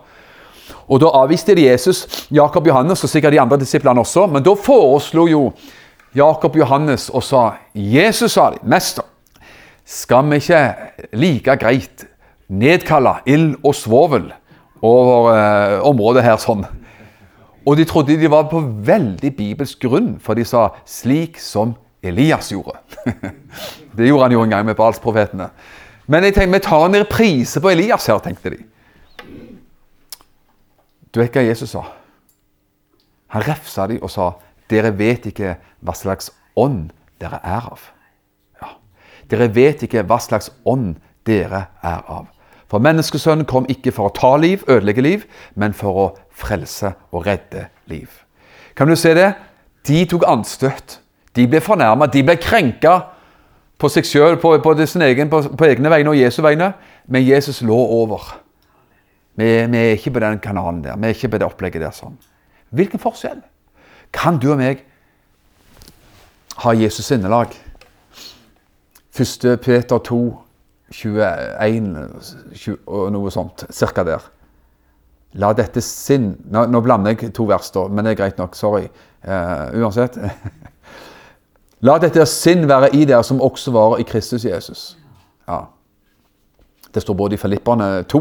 Og 0.88 1.00
Da 1.02 1.10
avviste 1.24 1.56
de 1.56 1.66
Jesus, 1.66 2.28
Jakob 2.32 2.68
Johannes 2.68 3.04
og 3.04 3.10
sikkert 3.10 3.34
de 3.34 3.42
andre 3.42 3.58
disiplene 3.58 4.00
også. 4.00 4.28
Men 4.28 4.44
da 4.44 4.54
foreslo 4.54 5.28
jo 5.28 5.54
Jakob 6.16 6.56
Johannes 6.56 7.10
og 7.10 7.24
sa 7.24 7.52
Jesus 7.74 8.32
sa 8.32 8.52
de, 8.52 8.62
mester, 8.64 9.04
skal 9.86 10.30
vi 10.30 10.36
ikke 10.36 10.62
like 11.14 11.56
greit 11.58 12.06
nedkalle 12.50 13.16
ild 13.26 13.56
og 13.64 13.76
svovel 13.76 14.32
over 14.82 15.34
eh, 15.34 15.80
området 15.86 16.24
her 16.24 16.38
sånn? 16.38 16.66
Og 17.70 17.78
de 17.78 17.86
trodde 17.86 18.18
de 18.18 18.32
var 18.32 18.48
på 18.50 18.64
veldig 18.66 19.30
bibelsk 19.38 19.84
grunn, 19.86 20.16
for 20.20 20.34
de 20.34 20.46
sa 20.46 20.70
'slik 20.86 21.38
som 21.40 21.76
Elias 22.02 22.52
gjorde'. 22.52 22.80
det 23.98 24.08
gjorde 24.08 24.24
han 24.24 24.32
jo 24.32 24.44
en 24.44 24.50
gang 24.50 24.66
med 24.66 24.76
Balsprofetene. 24.76 25.50
Men 26.08 26.24
jeg 26.24 26.34
tenkte, 26.34 26.54
vi 26.54 26.60
tar 26.60 26.86
en 26.86 26.96
reprise 26.96 27.62
på 27.62 27.70
Elias 27.70 28.08
her, 28.08 28.18
tenkte 28.18 28.50
de. 28.50 28.64
Du 31.14 31.20
vet 31.20 31.34
hva 31.34 31.46
Jesus 31.46 31.70
sa? 31.70 31.84
Han 33.28 33.46
refsa 33.46 33.88
dem 33.88 34.02
og 34.02 34.10
sa 34.10 34.32
'Dere 34.70 34.98
vet 34.98 35.26
ikke 35.26 35.58
hva 35.82 35.94
slags 35.94 36.32
ånd 36.56 36.90
dere 37.22 37.40
er 37.44 37.70
av'. 37.70 37.92
Ja. 38.62 38.68
Dere 39.30 39.56
vet 39.56 39.84
ikke 39.84 40.04
hva 40.04 40.20
slags 40.20 40.52
ånd 40.66 40.96
dere 41.26 41.66
er 41.84 42.02
av. 42.08 42.28
For 42.70 42.80
menneskesønnen 42.80 43.48
kom 43.50 43.66
ikke 43.70 43.92
for 43.92 44.10
å 44.10 44.14
ta 44.14 44.36
liv, 44.38 44.64
ødelegge 44.70 45.02
liv, 45.02 45.26
men 45.56 45.74
for 45.74 45.98
å 45.98 46.08
frelse 46.40 46.94
og 47.12 47.26
redde 47.28 47.68
liv. 47.92 48.10
Kan 48.76 48.88
du 48.88 48.96
se 48.96 49.14
det? 49.16 49.34
De 49.88 50.04
tok 50.10 50.26
anstøt. 50.28 51.00
De 51.36 51.48
ble 51.48 51.62
fornærma. 51.62 52.08
De 52.12 52.24
ble 52.26 52.36
krenka 52.42 52.96
på 53.80 53.90
seg 53.92 54.08
sjøl, 54.08 54.38
på, 54.40 54.56
på, 54.64 54.74
på, 54.76 55.42
på, 55.56 55.68
egne 55.68 55.92
vegne 55.92 56.12
og 56.12 56.20
Jesu 56.20 56.42
vegne. 56.44 56.74
Men 57.08 57.26
Jesus 57.28 57.62
lå 57.62 57.78
over. 57.78 58.34
Vi, 59.40 59.48
vi, 59.72 59.78
er 59.78 59.96
ikke 59.96 60.16
på 60.18 60.24
den 60.24 60.40
kanalen 60.44 60.84
der. 60.84 60.98
Vi 60.98 61.08
er 61.08 61.16
ikke 61.16 61.32
på 61.36 61.40
det 61.40 61.48
opplegget 61.48 61.86
der 61.86 61.96
sånn. 61.96 62.18
Hvilken 62.76 63.02
forskjell? 63.02 63.40
Kan 64.14 64.40
du 64.42 64.50
og 64.52 64.60
meg 64.60 64.84
ha 66.60 66.74
Jesus 66.76 67.08
sinnelag? 67.08 67.56
1. 69.16 69.48
Peter 69.64 70.00
2 70.00 70.20
21 70.92 72.78
og 72.88 73.10
noe 73.14 73.32
sånt. 73.34 73.66
Cirka 73.74 74.04
der. 74.08 74.24
La 75.38 75.52
dette 75.54 75.82
sinn 75.86 76.32
Nå, 76.50 76.66
nå 76.66 76.82
blander 76.82 77.14
jeg 77.14 77.34
to 77.38 77.46
vers, 77.50 77.70
da, 77.72 77.86
men 77.88 78.06
det 78.06 78.16
er 78.16 78.22
greit 78.24 78.40
nok. 78.42 78.56
Sorry. 78.58 78.88
Uh, 79.26 79.70
uansett. 79.82 80.18
La 81.86 81.96
dette 82.02 82.26
sinn 82.28 82.66
være 82.68 82.90
i 82.96 83.06
dere 83.08 83.24
som 83.24 83.42
også 83.42 83.72
var 83.72 84.00
i 84.02 84.04
Kristus 84.04 84.46
Jesus. 84.46 84.98
Ja. 85.48 85.66
Det 86.94 87.02
står 87.02 87.14
både 87.14 87.38
i 87.38 87.40
Filipperne 87.40 88.04
2 88.04 88.20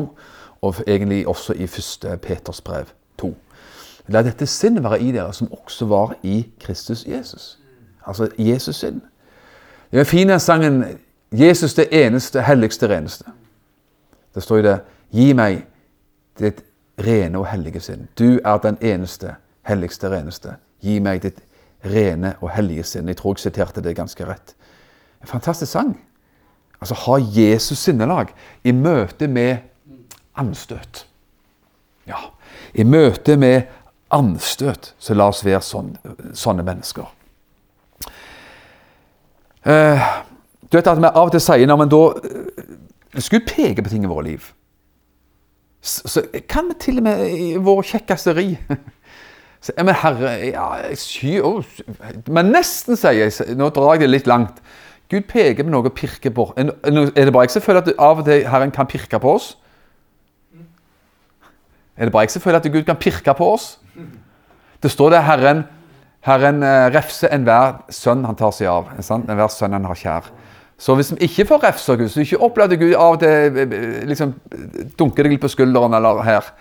og 0.62 0.74
egentlig 0.86 1.28
også 1.28 1.52
i 1.52 1.64
1. 1.64 2.18
Peters 2.22 2.60
brev 2.60 2.92
2. 3.18 3.32
La 4.08 4.22
dette 4.22 4.46
sinn 4.46 4.78
være 4.84 5.00
i 5.00 5.10
dere 5.12 5.32
som 5.34 5.50
også 5.52 5.86
var 5.90 6.14
i 6.22 6.42
Kristus 6.60 7.06
Jesus. 7.06 7.58
Altså 8.06 8.28
Jesus 8.38 8.76
sinn. 8.76 9.02
Den 9.92 10.06
fine 10.06 10.38
sangen 10.38 10.84
Jesus 11.32 11.74
det 11.74 11.88
eneste, 11.92 12.42
helligste, 12.42 12.88
reneste. 12.88 13.24
Det 14.34 14.42
står 14.42 14.56
jo 14.56 14.62
det 14.62 14.78
Gi 15.12 15.32
meg 15.32 15.62
ditt 16.38 16.62
rene 16.98 17.38
og 17.38 17.46
hellige 17.46 17.80
sinn. 17.80 18.08
Du 18.18 18.40
er 18.44 18.58
den 18.62 18.78
eneste, 18.82 19.36
helligste, 19.66 20.10
reneste. 20.10 20.56
Gi 20.82 20.98
meg 21.00 21.22
ditt 21.22 21.40
rene 21.84 22.34
og 22.40 22.50
hellige 22.50 22.84
sinn. 22.84 23.08
Jeg 23.08 23.18
tror 23.20 23.36
jeg 23.36 23.48
siterte 23.48 23.82
det 23.84 23.96
ganske 23.96 24.26
rett. 24.26 24.54
En 25.22 25.30
fantastisk 25.30 25.72
sang. 25.72 25.94
Altså 26.80 26.94
ha 26.94 27.18
Jesus 27.18 27.78
sinnelag 27.78 28.32
i 28.64 28.72
møte 28.72 29.28
med 29.28 29.56
anstøt. 30.38 31.06
Ja, 32.06 32.30
i 32.74 32.84
møte 32.84 33.36
med 33.36 33.62
anstøt, 34.14 34.94
så 34.98 35.14
la 35.14 35.28
oss 35.28 35.44
være 35.44 35.60
sånne, 35.64 36.14
sånne 36.38 36.64
mennesker. 36.64 37.10
Eh, 39.68 40.06
du 40.70 40.78
vet 40.78 40.86
at 40.86 41.00
vi 41.00 41.08
av 41.08 41.26
og 41.26 41.34
til 41.34 41.42
sier 41.42 41.66
når 41.66 41.80
vi 41.82 41.86
da 41.92 42.02
Hvis 43.12 43.28
Gud 43.32 43.46
peker 43.48 43.82
på 43.82 43.90
ting 43.90 44.04
i 44.04 44.08
våre 44.08 44.24
liv, 44.28 44.44
så, 45.80 46.22
kan 46.50 46.68
vi 46.68 46.74
til 46.82 46.98
og 46.98 47.06
med 47.06 47.24
i 47.30 47.48
vår 47.62 47.84
kjekkeste 47.86 48.34
ri 48.34 48.48
så, 49.64 49.72
Men 49.78 49.94
herre 49.94 50.32
ja, 50.50 50.66
sky, 50.98 51.38
oh, 51.40 51.62
Men 52.26 52.50
nesten 52.54 52.98
sier 52.98 53.28
jeg 53.28 53.56
Nå 53.58 53.70
drar 53.74 53.94
jeg 53.94 54.06
det 54.06 54.10
litt 54.10 54.30
langt. 54.30 54.58
Gud 55.08 55.24
peker 55.30 55.64
på 55.64 55.72
noe 55.72 55.88
og 55.88 55.94
pirker 55.96 56.34
på. 56.34 56.50
Er 56.58 56.68
det 57.24 57.32
bare 57.32 57.46
jeg 57.46 57.54
som 57.54 57.64
føler 57.64 57.80
at 57.80 57.94
av 57.96 58.20
og 58.20 58.26
til 58.26 58.44
Herren 58.44 58.74
kan 58.74 58.90
pirke 58.90 59.20
på 59.22 59.38
oss? 59.38 59.54
Er 61.96 62.06
det 62.06 62.12
bare 62.12 62.26
jeg 62.26 62.34
som 62.34 62.44
føler 62.44 62.60
at 62.60 62.68
Gud 62.68 62.84
kan 62.84 62.98
pirke 63.00 63.32
på 63.34 63.48
oss? 63.54 63.78
Det 64.82 64.90
står 64.92 65.14
det 65.16 65.24
Herren 65.24 65.64
Herren 66.26 66.62
eh, 66.66 66.90
refser 66.92 67.32
enhver 67.32 67.78
sønn 67.94 68.26
han 68.26 68.36
tar 68.36 68.52
seg 68.54 68.68
av. 68.68 68.90
Enhver 68.98 69.48
sønn 69.52 69.76
han 69.76 69.86
har 69.88 69.98
kjær. 69.98 70.28
Så 70.78 70.94
hvis 70.94 71.10
vi 71.12 71.26
ikke 71.26 71.48
får 71.48 71.64
refs 71.66 71.88
av 71.90 71.98
Gud, 71.98 72.10
så 72.12 72.22
ikke 72.22 72.38
opplever 72.46 72.78
Gud 72.78 72.94
av 72.94 73.16
og 73.16 73.22
til 73.22 73.58
eh, 73.58 73.64
eh, 73.64 74.02
liksom, 74.06 74.36
dunker 74.98 75.26
deg 75.26 75.34
litt 75.34 75.42
på 75.42 75.50
skulderen 75.50 75.96
eller 75.98 76.22
her, 76.26 76.52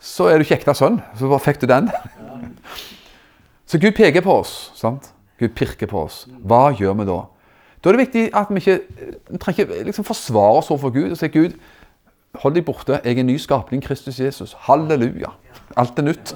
så 0.00 0.30
er 0.32 0.40
du 0.40 0.48
kjekta 0.48 0.72
sønn. 0.76 1.00
Så 1.18 1.28
bare 1.28 1.44
fikk 1.44 1.60
du 1.60 1.68
den. 1.68 1.90
Så 3.68 3.76
Gud 3.76 3.92
peker 3.98 4.24
på 4.24 4.38
oss. 4.40 4.70
sant? 4.78 5.10
Gud 5.38 5.52
pirker 5.58 5.90
på 5.90 6.06
oss. 6.06 6.22
Hva 6.48 6.70
gjør 6.72 6.96
vi 6.98 7.04
da? 7.10 7.18
Da 7.84 7.90
er 7.90 7.98
det 7.98 8.06
viktig 8.06 8.22
at 8.34 8.48
vi 8.50 8.62
ikke, 8.62 8.78
vi 9.28 9.40
trenger 9.42 9.66
ikke 9.68 9.84
liksom 9.86 10.06
forsvare 10.08 10.62
oss 10.62 10.70
overfor 10.72 10.94
Gud 10.96 11.12
og 11.12 11.20
si 11.20 11.28
Gud, 11.30 11.58
hold 12.42 12.56
deg 12.56 12.64
borte. 12.66 12.98
Jeg 13.04 13.18
er 13.18 13.20
en 13.20 13.28
ny 13.28 13.36
skapning, 13.38 13.82
Kristus 13.84 14.18
Jesus. 14.20 14.56
Halleluja. 14.66 15.34
Alt 15.78 15.98
er 16.00 16.08
nytt. 16.08 16.32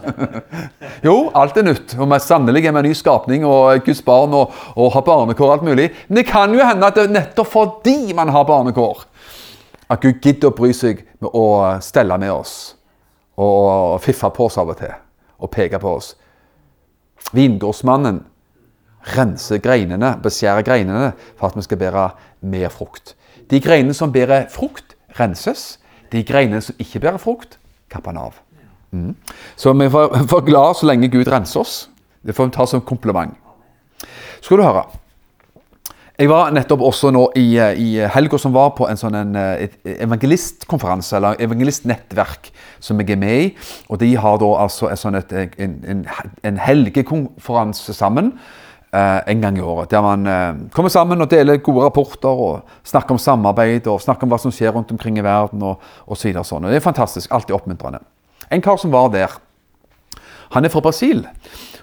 jo, 1.06 1.14
alt 1.34 1.56
er 1.58 1.66
nytt. 1.66 1.94
Og 1.98 2.12
sannelig 2.22 2.62
er 2.62 2.74
vi 2.74 2.80
en 2.82 2.86
ny 2.86 2.92
skapning 2.94 3.46
og 3.48 3.82
Guds 3.86 4.02
barn 4.06 4.34
og, 4.38 4.52
og 4.76 4.92
har 4.94 5.06
barnekår 5.06 5.48
og 5.48 5.54
alt 5.56 5.66
mulig. 5.66 5.88
Men 6.08 6.20
det 6.20 6.28
kan 6.30 6.54
jo 6.54 6.62
hende 6.62 6.86
at 6.86 6.98
det 6.98 7.08
er 7.08 7.16
nettopp 7.16 7.50
fordi 7.50 8.14
man 8.16 8.30
har 8.34 8.46
barnekår, 8.48 9.02
at 9.90 10.02
Gud 10.02 10.22
gidder 10.22 10.52
å 10.52 10.56
bry 10.56 10.70
seg 10.76 11.02
med 11.18 11.34
å 11.34 11.46
stelle 11.82 12.18
med 12.22 12.32
oss 12.32 12.54
og 13.42 13.96
fiffe 14.04 14.28
på 14.36 14.46
oss 14.46 14.58
av 14.60 14.70
og 14.70 14.78
til 14.78 14.92
og 15.42 15.50
peke 15.50 15.80
på 15.82 15.96
oss. 15.98 16.12
Vingårdsmannen 17.34 18.20
renser 19.16 19.58
greinene, 19.62 20.14
beskjærer 20.22 20.62
greinene 20.66 21.10
for 21.34 21.48
at 21.48 21.58
vi 21.58 21.64
skal 21.66 21.80
bære 21.80 22.06
mer 22.46 22.70
frukt. 22.70 23.16
De 23.50 23.58
greinene 23.60 23.96
som 23.96 24.12
bærer 24.14 24.46
frukt, 24.52 24.94
renses. 25.18 25.80
De 26.12 26.22
greinene 26.22 26.62
som 26.62 26.78
ikke 26.78 27.02
bærer 27.02 27.18
frukt, 27.18 27.58
kapper 27.90 28.12
han 28.12 28.22
av. 28.28 28.38
Så 29.56 29.72
vi 29.72 29.90
får, 29.90 30.18
får 30.32 30.48
glad 30.48 30.76
så 30.76 30.88
lenge 30.90 31.08
Gud 31.12 31.28
renser 31.28 31.60
oss. 31.60 31.76
Det 32.22 32.36
får 32.36 32.50
vi 32.50 32.56
ta 32.56 32.66
som 32.66 32.84
kompliment. 32.86 33.34
Skal 34.42 34.58
du 34.58 34.66
høre. 34.66 34.84
Jeg 36.20 36.28
var 36.28 36.52
nettopp 36.52 36.82
også 36.84 37.08
nå 37.10 37.22
i, 37.40 37.56
i 37.56 37.86
helga 38.14 38.38
som 38.38 38.52
var 38.54 38.74
på 38.76 38.84
en 38.86 38.98
sånn 39.00 39.16
en, 39.16 39.32
et 39.34 39.72
evangelistkonferanse, 40.04 41.16
eller 41.16 41.40
evangelistnettverk, 41.42 42.50
som 42.84 43.00
jeg 43.00 43.14
er 43.14 43.18
med 43.22 43.46
i. 43.46 43.46
Og 43.88 43.98
de 44.02 44.10
har 44.20 44.36
da 44.42 44.50
altså 44.60 44.90
en, 44.92 45.00
sånn 45.00 45.18
et, 45.18 45.32
en, 45.56 45.78
en, 45.88 46.04
en 46.46 46.60
helgekonferanse 46.60 47.96
sammen 47.96 48.28
eh, 48.92 49.18
en 49.32 49.42
gang 49.42 49.58
i 49.58 49.64
året. 49.64 49.90
Der 49.90 50.04
man 50.04 50.28
eh, 50.28 50.62
kommer 50.76 50.92
sammen 50.92 51.24
og 51.24 51.32
deler 51.32 51.62
gode 51.64 51.88
rapporter 51.88 52.44
og 52.46 52.76
snakker 52.86 53.16
om 53.16 53.22
samarbeid 53.22 53.88
og 53.90 54.04
snakker 54.04 54.28
om 54.28 54.36
hva 54.36 54.42
som 54.44 54.54
skjer 54.54 54.76
rundt 54.76 54.92
omkring 54.94 55.18
i 55.18 55.26
verden 55.26 55.64
og, 55.64 55.82
og 56.06 56.20
så 56.20 56.28
videre. 56.28 56.44
Sånn. 56.46 56.68
Og 56.68 56.70
det 56.70 56.82
er 56.82 56.90
fantastisk. 56.90 57.32
Alltid 57.32 57.56
oppmuntrende. 57.56 58.04
En 58.52 58.62
kar 58.62 58.76
som 58.76 58.92
var 58.92 59.08
der, 59.12 59.38
han 60.52 60.64
er 60.64 60.68
fra 60.68 60.80
Brasil. 60.84 61.26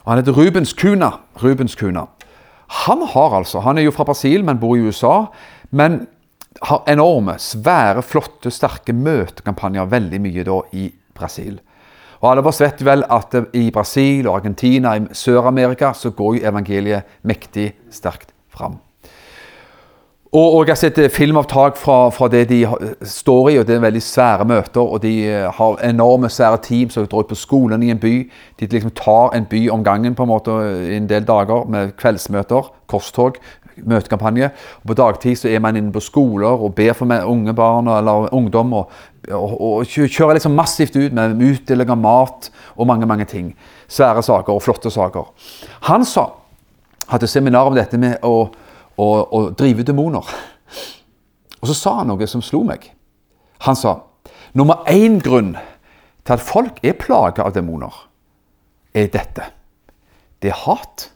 og 0.03 0.11
Han 0.11 0.19
heter 0.21 0.35
Rubens 0.37 0.73
Kuna. 0.73 1.09
Rubens 1.43 1.75
Kuna. 1.75 2.05
Han 2.85 3.01
har 3.01 3.37
altså, 3.37 3.59
han 3.59 3.77
er 3.77 3.81
jo 3.81 3.91
fra 3.91 4.03
Brasil, 4.03 4.45
men 4.45 4.59
bor 4.59 4.75
i 4.75 4.79
USA. 4.79 5.25
Men 5.71 6.07
har 6.61 6.83
enorme, 6.87 7.37
svære, 7.39 8.03
flotte, 8.03 8.51
sterke 8.51 8.93
møtekampanjer 8.93 9.89
veldig 9.89 10.21
mye 10.21 10.43
da 10.43 10.59
i 10.73 10.89
Brasil. 11.17 11.59
Og 12.19 12.31
alle 12.31 12.43
oss 12.45 12.59
vet 12.61 12.83
vel 12.83 13.05
at 13.09 13.35
i 13.55 13.69
Brasil 13.71 14.27
og 14.27 14.41
Argentina, 14.41 14.95
i 14.97 15.07
Sør-Amerika, 15.15 15.93
så 15.93 16.11
går 16.11 16.35
jo 16.35 16.47
evangeliet 16.51 17.19
mektig 17.23 17.71
sterkt 17.91 18.33
fram. 18.51 18.77
Og, 20.29 20.55
og 20.55 20.67
jeg 20.67 20.75
har 20.75 20.77
sett 20.77 20.99
filmopptak 21.09 21.77
fra, 21.81 22.11
fra, 22.13 22.27
det 22.29 22.43
de 22.51 22.59
står 23.01 23.47
i, 23.49 23.55
og 23.57 23.63
det 23.65 23.79
er 23.79 23.81
veldig 23.81 24.01
svære 24.05 24.45
møter. 24.45 24.81
Og 24.81 25.01
de 25.01 25.13
har 25.57 25.79
enorme, 25.87 26.29
svære 26.29 26.59
team 26.67 26.91
som 26.93 27.07
drar 27.09 27.25
ut 27.25 27.31
på 27.31 27.37
skolen 27.39 27.81
i 27.83 27.89
en 27.89 28.01
by. 28.01 28.11
De 28.59 28.67
liksom 28.69 28.93
tar 28.93 29.33
en 29.33 29.47
by 29.49 29.63
om 29.73 29.83
gangen 29.83 30.13
på 30.15 30.27
en 30.27 30.29
måte 30.29 30.59
i 30.85 30.99
en 30.99 31.09
del 31.09 31.25
dager 31.25 31.65
med 31.65 31.95
kveldsmøter, 31.97 32.69
korstog, 32.85 33.41
møtekampanje. 33.89 34.51
Og 34.83 34.91
på 34.91 34.99
dagtid 35.01 35.41
så 35.41 35.49
er 35.49 35.65
man 35.65 35.81
inne 35.81 35.95
på 35.95 36.05
skoler 36.05 36.61
og 36.61 36.75
ber 36.77 36.93
for 36.93 37.09
unge 37.09 37.57
barn 37.57 37.89
eller 37.89 38.29
ungdom. 38.29 38.77
Og, 38.83 38.95
og, 39.33 39.57
og 39.57 39.97
kjører 39.97 40.37
liksom 40.37 40.53
massivt 40.53 40.93
ut 40.99 41.09
med 41.09 41.41
utdeling 41.41 41.89
av 41.89 41.97
mat 42.05 42.53
og 42.77 42.85
mange, 42.85 43.09
mange 43.09 43.25
ting. 43.25 43.55
Svære 43.89 44.21
saker 44.21 44.53
og 44.53 44.61
flotte 44.61 44.93
saker. 44.93 45.33
Han 45.89 46.05
sa, 46.05 46.29
hadde 47.09 47.27
seminar 47.27 47.65
om 47.65 47.81
dette 47.81 47.97
med 47.97 48.21
å 48.21 48.51
og, 48.99 49.33
og 49.33 49.51
drive 49.59 49.85
demoner. 49.87 50.27
Og 51.61 51.67
så 51.67 51.75
sa 51.75 51.95
han 52.01 52.11
noe 52.11 52.27
som 52.27 52.43
slo 52.43 52.63
meg. 52.67 52.91
Han 53.67 53.75
sa 53.75 53.99
nummer 54.57 54.83
én 54.89 55.19
grunn 55.23 55.53
til 56.25 56.35
at 56.35 56.43
folk 56.43 56.79
er 56.83 56.97
plaga 56.99 57.45
av 57.45 57.55
demoner, 57.55 57.93
er 58.93 59.09
dette. 59.13 59.49
Det 60.41 60.51
er 60.51 60.61
hat, 60.65 61.09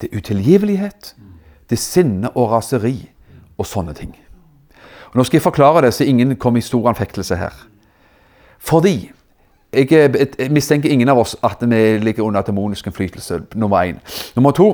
det 0.00 0.10
er 0.10 0.20
utilgivelighet, 0.20 1.14
det 1.70 1.76
er 1.76 1.82
sinne 1.82 2.30
og 2.34 2.52
raseri 2.52 2.96
og 3.58 3.66
sånne 3.68 3.94
ting. 3.96 4.14
Og 5.12 5.20
nå 5.20 5.24
skal 5.24 5.38
jeg 5.38 5.46
forklare 5.46 5.84
det, 5.86 5.94
så 5.94 6.04
ingen 6.04 6.36
kommer 6.36 6.58
i 6.58 6.66
stor 6.66 6.88
anfektelse 6.90 7.38
her. 7.38 7.54
Fordi 8.58 9.10
jeg, 9.74 9.88
jeg 9.92 10.50
mistenker 10.52 10.90
ingen 10.90 11.08
av 11.08 11.18
oss 11.18 11.36
at 11.42 11.62
vi 11.62 11.98
ligger 12.02 12.24
under 12.26 12.42
demonisk 12.42 12.86
innflytelse, 12.86 13.40
nummer 13.54 13.86
én. 13.86 14.00
Nummer 14.36 14.50
to 14.50 14.72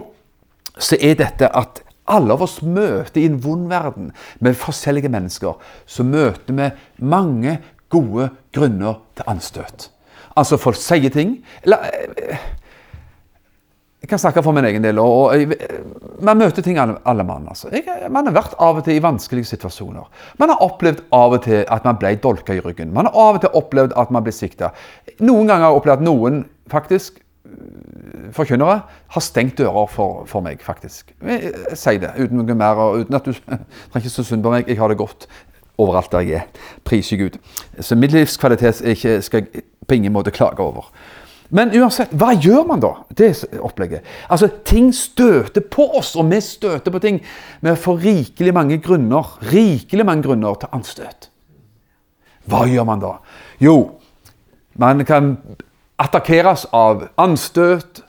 så 0.78 0.96
er 1.00 1.14
dette 1.18 1.48
at 1.56 1.82
alle 2.10 2.34
av 2.34 2.44
oss 2.46 2.60
møter 2.62 3.22
i 3.22 3.28
en 3.30 3.38
vond 3.42 3.68
verden 3.70 4.10
med 4.42 4.58
forskjellige 4.58 5.12
mennesker, 5.12 5.56
så 5.86 6.06
møter 6.06 6.56
vi 6.56 6.70
mange 7.00 7.58
gode 7.90 8.30
grunner 8.54 9.00
til 9.18 9.30
anstøt. 9.30 9.90
Altså, 10.38 10.58
folk 10.60 10.78
sier 10.78 11.10
ting 11.10 11.40
eller, 11.62 11.78
eh, 11.84 12.38
Jeg 14.00 14.08
kan 14.08 14.18
snakke 14.18 14.42
for 14.42 14.56
min 14.56 14.64
egen 14.64 14.82
del. 14.82 14.98
og, 14.98 15.08
og 15.08 16.22
Man 16.22 16.38
møter 16.38 16.62
ting 16.62 16.78
alle, 16.78 16.96
alle 17.04 17.24
mann. 17.24 17.44
Altså. 17.48 17.68
Jeg, 17.68 17.84
man 18.10 18.26
har 18.26 18.32
vært 18.32 18.54
av 18.58 18.78
og 18.80 18.84
til 18.84 18.96
i 18.96 19.02
vanskelige 19.02 19.44
situasjoner. 19.44 20.06
Man 20.38 20.48
har 20.48 20.62
opplevd 20.64 21.02
av 21.12 21.36
og 21.36 21.42
til 21.44 21.66
at 21.68 21.84
man 21.84 21.98
ble 22.00 22.14
dolka 22.16 22.54
i 22.56 22.62
ryggen. 22.64 22.94
Man 22.94 23.04
har 23.04 23.12
av 23.12 23.34
og 23.36 23.40
til 23.44 23.52
opplevd 23.60 23.92
at 24.00 24.10
man 24.10 24.24
ble 24.24 24.32
sikta. 24.32 24.72
Noen 25.20 25.46
ganger 25.46 25.66
har 25.66 25.74
jeg 25.74 25.82
opplevd 25.82 26.00
at 26.00 26.06
noen 26.08 26.40
faktisk 26.72 27.19
forkynnere 28.32 28.80
har 29.14 29.24
stengt 29.24 29.58
dører 29.58 29.86
for, 29.90 30.24
for 30.30 30.44
meg, 30.44 30.62
faktisk. 30.62 31.14
Si 31.74 31.96
det 32.00 32.12
uten 32.18 32.40
noe 32.40 32.56
mer. 32.56 32.78
og 32.78 33.04
uten 33.04 33.18
at 33.18 33.26
Du 33.26 33.32
trenger 33.36 34.04
ikke 34.04 34.16
så 34.16 34.26
synd 34.26 34.42
på 34.42 34.52
meg. 34.54 34.68
Jeg 34.68 34.78
har 34.78 34.88
det 34.88 34.98
godt 35.00 35.28
overalt 35.80 36.12
der 36.12 36.26
jeg 36.26 36.42
er. 36.42 36.66
Priser 36.84 37.16
Gud. 37.16 37.40
Så 37.80 37.96
min 37.96 38.10
livskvalitet 38.10 38.82
skal 39.24 39.46
jeg 39.46 39.64
på 39.86 39.94
ingen 39.94 40.12
måte 40.12 40.30
klage 40.30 40.60
over. 40.60 40.90
Men 41.50 41.72
uansett, 41.74 42.12
hva 42.14 42.30
gjør 42.38 42.62
man 42.68 42.82
da? 42.82 42.92
Det 43.18 43.32
opplegget. 43.58 44.06
Altså, 44.30 44.48
Ting 44.64 44.92
støter 44.94 45.64
på 45.66 45.88
oss, 45.98 46.12
og 46.16 46.28
vi 46.30 46.38
støter 46.40 46.94
på 46.94 47.00
ting 47.02 47.18
med 47.60 47.78
får 47.78 47.98
rikelig 48.04 48.54
mange 48.54 48.78
grunner 48.78 49.32
rikelig 49.50 50.06
mange 50.06 50.28
grunner 50.28 50.60
til 50.60 50.70
anstøt. 50.72 51.30
Hva 52.46 52.64
gjør 52.70 52.86
man 52.86 53.02
da? 53.02 53.16
Jo, 53.60 53.74
man 54.78 55.04
kan 55.04 55.36
attakkeres 56.00 56.66
av 56.72 57.08
anstøt, 57.20 58.02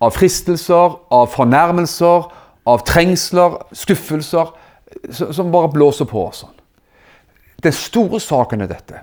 av 0.00 0.12
fristelser, 0.14 0.98
av 1.10 1.30
fornærmelser, 1.32 2.28
av 2.66 2.84
trengsler, 2.86 3.60
skuffelser, 3.76 4.52
som 5.12 5.52
bare 5.52 5.72
blåser 5.72 6.08
på 6.08 6.26
oss. 6.28 6.44
Den 7.62 7.74
store 7.74 8.20
saken 8.20 8.62
er 8.62 8.70
dette. 8.70 9.02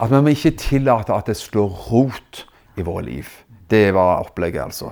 At 0.00 0.10
vi 0.10 0.20
må 0.20 0.34
ikke 0.34 0.56
tillate 0.58 1.14
at 1.14 1.28
det 1.30 1.38
slår 1.38 1.70
rot 1.90 2.44
i 2.76 2.84
våre 2.84 3.04
liv. 3.06 3.28
Det 3.70 3.92
var 3.94 4.24
opplegget, 4.26 4.64
altså. 4.66 4.90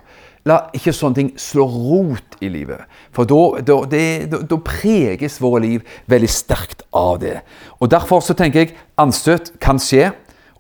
La 0.48 0.56
ikke 0.74 0.90
sånne 0.94 1.18
ting 1.18 1.28
slå 1.38 1.68
rot 1.70 2.38
i 2.42 2.48
livet. 2.50 2.82
For 3.14 3.28
da 3.28 4.58
preges 4.66 5.38
våre 5.42 5.62
liv 5.62 5.98
veldig 6.10 6.30
sterkt 6.30 6.82
av 6.90 7.20
det. 7.22 7.36
Og 7.78 7.90
Derfor 7.92 8.24
så 8.24 8.34
tenker 8.38 8.64
jeg 8.64 8.74
anstøt 8.98 9.52
kan 9.62 9.78
skje. 9.82 10.10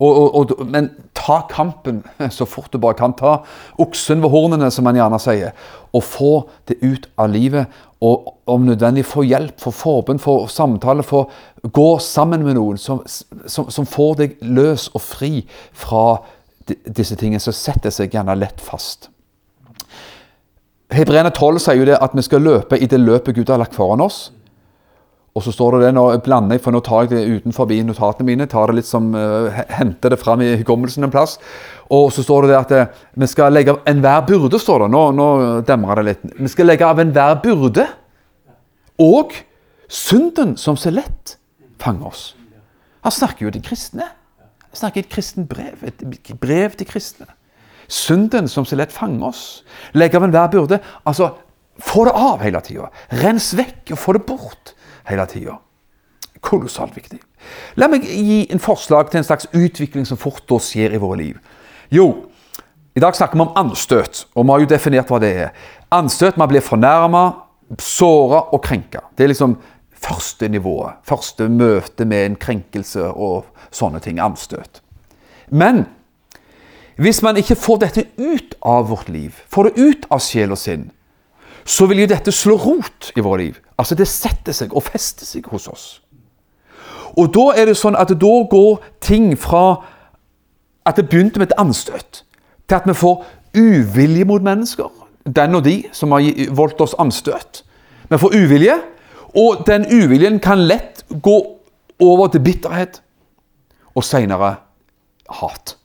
Og, 0.02 0.34
og, 0.34 0.50
og, 0.58 0.66
men 0.66 0.90
ta 1.14 1.42
kampen 1.50 2.00
så 2.36 2.46
fort 2.48 2.72
du 2.72 2.80
bare 2.82 2.98
kan. 2.98 3.14
Ta 3.18 3.38
oksen 3.82 4.22
ved 4.24 4.32
hornene, 4.32 4.70
som 4.74 4.86
man 4.88 4.98
gjerne 4.98 5.20
sier. 5.22 5.54
Og 5.94 6.04
få 6.06 6.32
det 6.70 6.80
ut 6.82 7.08
av 7.20 7.30
livet. 7.30 7.80
Og 8.02 8.32
om 8.50 8.66
nødvendig 8.66 9.04
få 9.06 9.22
hjelp, 9.22 9.60
få 9.62 9.70
forbund, 9.70 10.22
få 10.24 10.46
samtale. 10.50 11.06
Få 11.06 11.24
gå 11.62 11.88
sammen 12.02 12.42
med 12.46 12.58
noen 12.58 12.80
som, 12.82 13.04
som, 13.06 13.70
som 13.70 13.86
får 13.86 14.14
deg 14.18 14.36
løs 14.42 14.88
og 14.92 15.04
fri 15.04 15.34
fra 15.72 16.22
disse 16.66 17.16
tingene 17.18 17.42
Så 17.42 17.50
setter 17.54 17.90
seg 17.94 18.14
gjerne 18.14 18.38
lett 18.38 18.60
fast. 18.62 19.08
Hebreerne 20.92 21.32
12 21.32 21.62
sier 21.62 21.80
jo 21.80 21.88
det 21.88 21.98
at 22.04 22.14
vi 22.14 22.24
skal 22.24 22.44
løpe 22.44 22.76
i 22.76 22.88
det 22.90 23.00
løpet 23.00 23.36
Gud 23.36 23.50
har 23.50 23.60
lagt 23.62 23.76
foran 23.78 24.02
oss. 24.04 24.26
Og 25.32 25.40
så 25.46 25.52
står 25.54 25.78
det 25.78 25.86
det, 25.86 25.92
nå 25.96 26.04
blander 26.26 26.58
jeg, 26.58 26.62
for 26.64 26.74
nå 26.74 26.82
tar 26.84 27.06
jeg 27.06 27.12
det 27.14 27.38
utenfor 27.40 27.70
notatene 27.88 28.26
mine. 28.28 28.46
tar 28.46 28.68
det 28.68 28.82
litt 28.82 28.88
som, 28.88 29.14
uh, 29.16 29.48
Henter 29.72 30.12
det 30.12 30.20
fram 30.20 30.42
i 30.44 30.56
hukommelsen 30.60 31.04
en 31.04 31.10
plass. 31.10 31.38
Og 31.88 32.12
så 32.12 32.22
står 32.22 32.42
det 32.42 32.50
det 32.52 32.58
at 32.58 32.72
eh, 32.72 33.00
vi 33.20 33.26
skal 33.28 33.52
legge 33.52 33.72
av 33.72 33.80
enhver 33.88 34.26
byrde, 34.28 34.58
står 34.60 34.84
det. 34.84 34.90
Nå, 34.92 35.00
nå 35.16 35.26
demrer 35.68 36.00
det 36.00 36.04
litt. 36.06 36.22
Vi 36.38 36.48
skal 36.48 36.68
legge 36.68 36.88
av 36.88 37.00
enhver 37.00 37.40
byrde. 37.44 37.84
Og 39.00 39.34
synden 39.92 40.54
som 40.60 40.76
så 40.76 40.92
lett 40.92 41.36
fanger 41.80 42.08
oss. 42.08 42.24
Han 43.04 43.12
snakker 43.12 43.46
jo 43.46 43.52
til 43.52 43.64
kristne. 43.66 44.08
Han 44.70 44.80
snakker 44.80 45.04
et 45.04 45.12
kristent 45.12 45.48
brev. 45.50 45.80
Et 45.84 46.34
brev 46.40 46.76
til 46.76 46.88
kristne. 46.88 47.28
Synden 47.92 48.48
som 48.48 48.64
så 48.68 48.78
lett 48.80 48.92
fanger 48.94 49.28
oss. 49.28 49.44
Legge 49.96 50.16
av 50.16 50.28
enhver 50.28 50.52
byrde. 50.52 50.80
Altså, 51.08 51.34
få 51.80 52.06
det 52.08 52.16
av 52.16 52.40
hele 52.44 52.64
tida. 52.64 52.88
Rens 53.20 53.52
vekk 53.58 53.92
og 53.92 54.00
få 54.00 54.16
det 54.16 54.24
bort 54.28 54.76
hele 55.08 55.26
tida. 55.30 55.58
Kolossalt 56.42 56.96
viktig. 56.96 57.20
La 57.78 57.88
meg 57.90 58.06
gi 58.06 58.42
en 58.52 58.62
forslag 58.62 59.10
til 59.10 59.22
en 59.22 59.26
slags 59.26 59.48
utvikling 59.52 60.06
som 60.08 60.20
fort 60.20 60.44
da 60.50 60.58
skjer 60.62 60.94
i 60.94 61.00
våre 61.02 61.20
liv. 61.20 61.38
Jo, 61.92 62.08
i 62.94 63.00
dag 63.00 63.16
snakker 63.16 63.38
vi 63.38 63.44
om 63.44 63.54
anstøt, 63.56 64.26
og 64.34 64.44
vi 64.44 64.52
har 64.52 64.62
jo 64.62 64.70
definert 64.72 65.10
hva 65.12 65.20
det 65.22 65.32
er. 65.46 65.54
Anstøt, 65.94 66.38
man 66.40 66.50
blir 66.50 66.64
fornærma, 66.64 67.24
såra 67.80 68.42
og 68.52 68.62
krenka. 68.64 69.06
Det 69.16 69.24
er 69.24 69.32
liksom 69.32 69.56
første 70.02 70.48
nivået. 70.48 70.98
Første 71.08 71.48
møte 71.48 72.04
med 72.04 72.26
en 72.26 72.36
krenkelse 72.36 73.06
og 73.12 73.46
sånne 73.72 74.02
ting. 74.02 74.20
Anstøt. 74.20 74.82
Men 75.48 75.86
hvis 77.00 77.22
man 77.24 77.38
ikke 77.40 77.56
får 77.56 77.80
dette 77.86 78.04
ut 78.20 78.56
av 78.60 78.90
vårt 78.90 79.08
liv, 79.08 79.36
får 79.48 79.70
det 79.70 79.86
ut 79.88 80.10
av 80.12 80.20
sjel 80.20 80.52
og 80.52 80.60
sinn, 80.60 80.90
så 81.64 81.86
vil 81.86 82.02
jo 82.02 82.06
dette 82.10 82.32
slå 82.32 82.56
rot 82.56 83.12
i 83.16 83.20
våre 83.20 83.42
liv. 83.42 83.58
Altså 83.78 83.94
Det 83.94 84.08
setter 84.08 84.52
seg 84.52 84.74
og 84.74 84.82
fester 84.82 85.26
seg 85.26 85.46
hos 85.50 85.68
oss. 85.68 85.86
Og 87.16 87.28
da 87.34 87.52
er 87.56 87.68
det 87.68 87.76
sånn 87.76 87.98
at 87.98 88.08
da 88.08 88.34
går 88.50 88.80
ting 89.04 89.34
fra 89.38 89.82
at 90.86 90.96
det 90.96 91.08
begynte 91.08 91.38
med 91.38 91.50
et 91.50 91.58
anstøt, 91.60 92.24
til 92.68 92.74
at 92.74 92.88
vi 92.88 92.94
får 92.96 93.24
uvilje 93.54 94.24
mot 94.24 94.42
mennesker. 94.42 94.88
Den 95.36 95.54
og 95.54 95.64
de 95.64 95.82
som 95.92 96.12
har 96.12 96.24
voldt 96.50 96.80
oss 96.80 96.96
anstøt. 96.98 97.62
Vi 98.10 98.18
får 98.18 98.34
uvilje, 98.34 98.78
og 99.38 99.62
den 99.66 99.86
uviljen 99.86 100.40
kan 100.40 100.64
lett 100.66 101.04
gå 101.22 101.38
over 102.00 102.32
til 102.32 102.42
bitterhet. 102.42 103.02
Og 103.94 104.04
seinere 104.04 104.56
hat. 105.30 105.76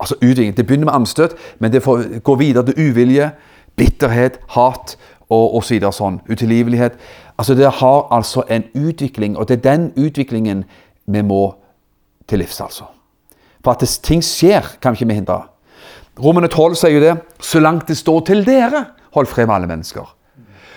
Altså 0.00 0.16
utvikling. 0.22 0.56
Det 0.56 0.66
begynner 0.66 0.84
med 0.84 0.94
anstøt, 0.94 1.36
men 1.58 1.72
det 1.72 1.82
får 1.82 2.20
gå 2.24 2.34
videre 2.34 2.66
til 2.66 2.90
uvilje, 2.90 3.30
bitterhet, 3.76 4.40
hat 4.48 4.96
og 5.30 5.56
osv. 5.60 5.80
Så 5.80 5.92
sånn. 5.96 6.20
Utilgivelighet. 6.28 6.98
Altså 7.38 7.54
Det 7.54 7.70
har 7.80 8.06
altså 8.10 8.44
en 8.48 8.64
utvikling, 8.74 9.36
og 9.36 9.48
det 9.48 9.58
er 9.58 9.76
den 9.76 9.92
utviklingen 9.96 10.64
vi 11.06 11.22
må 11.22 11.54
til 12.28 12.38
livs, 12.38 12.60
altså. 12.60 12.84
For 13.64 13.72
at 13.72 13.98
ting 14.02 14.22
skjer, 14.24 14.76
kan 14.80 14.94
vi 14.94 15.04
ikke 15.04 15.14
hindre. 15.14 15.42
Romene 16.20 16.48
12 16.48 16.76
sier 16.76 16.96
jo 16.96 17.02
det. 17.02 17.16
Så 17.40 17.60
langt 17.60 17.88
det 17.88 17.96
står 17.96 18.20
til 18.28 18.46
dere, 18.46 18.84
hold 19.14 19.26
fred 19.26 19.46
med 19.46 19.54
alle 19.54 19.70
mennesker. 19.70 20.16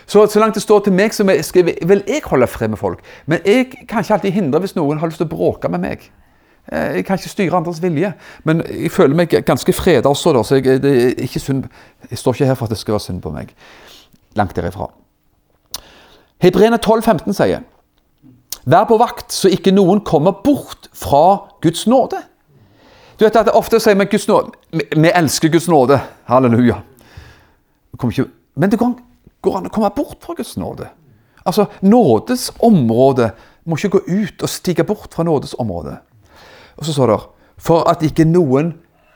Så, 0.06 0.26
så 0.28 0.40
langt 0.40 0.56
det 0.56 0.64
står 0.64 0.80
til 0.80 0.94
meg, 0.94 1.14
så 1.14 1.24
vil 1.24 2.04
jeg 2.08 2.22
holde 2.26 2.48
fred 2.48 2.74
med 2.74 2.78
folk. 2.78 3.00
Men 3.26 3.40
jeg 3.46 3.70
kan 3.88 4.04
ikke 4.04 4.14
alltid 4.14 4.36
hindre 4.36 4.60
hvis 4.60 4.76
noen 4.76 5.00
har 5.00 5.08
lyst 5.08 5.22
til 5.22 5.30
å 5.30 5.36
bråke 5.36 5.72
med 5.72 5.84
meg. 5.84 6.04
Eh, 6.72 6.98
jeg 6.98 7.06
kan 7.06 7.20
ikke 7.20 7.32
styre 7.32 7.58
andres 7.60 7.82
vilje, 7.84 8.14
men 8.44 8.64
jeg 8.70 8.92
føler 8.92 9.16
meg 9.16 9.36
ganske 9.48 9.74
freda 9.74 10.12
også. 10.12 10.36
Da, 10.36 10.44
så 10.44 10.60
jeg, 10.60 10.82
det 10.84 10.94
er 10.94 11.24
ikke 11.24 11.40
synd, 11.40 11.66
jeg 12.10 12.20
står 12.20 12.38
ikke 12.38 12.52
her 12.52 12.60
for 12.60 12.68
at 12.68 12.76
det 12.76 12.80
skal 12.82 12.98
være 12.98 13.08
synd 13.08 13.24
på 13.24 13.32
meg. 13.36 13.56
Langt 14.36 14.56
derifra. 14.56 14.90
Hebreerne 16.44 16.80
15 16.80 17.34
sier 17.34 17.64
Vær 18.66 18.86
på 18.88 18.96
vakt, 18.98 19.32
så 19.32 19.50
ikke 19.52 19.74
noen 19.76 20.00
kommer 20.08 20.38
bort 20.44 20.88
fra 20.96 21.50
Guds 21.62 21.84
nåde. 21.88 22.22
Du 23.20 23.26
vet 23.26 23.36
at 23.36 23.50
det 23.50 23.56
Ofte 23.56 23.80
sier 23.84 23.98
vi 24.00 24.06
Guds. 24.08 24.28
Vi 24.72 25.12
elsker 25.12 25.52
Guds 25.52 25.68
nåde. 25.68 26.00
Halleluja. 26.26 26.80
Men 28.56 28.72
det 28.72 28.80
går 28.80 29.58
an 29.58 29.68
å 29.68 29.74
komme 29.74 29.92
bort 29.96 30.24
fra 30.24 30.36
Guds 30.38 30.56
nåde. 30.58 30.88
Altså, 31.44 31.68
Nådes 31.82 32.54
område 32.64 33.34
må 33.68 33.76
ikke 33.76 33.98
gå 33.98 34.02
ut 34.08 34.44
og 34.44 34.50
stige 34.50 34.86
bort 34.88 35.14
fra 35.14 35.24
nådes 35.28 35.56
område. 35.60 35.98
Og 36.78 36.86
så 36.86 36.96
står 36.96 37.12
det 37.12 37.20
For 37.58 37.84
at 37.90 38.04
ikke 38.04 38.26
noen 38.26 38.74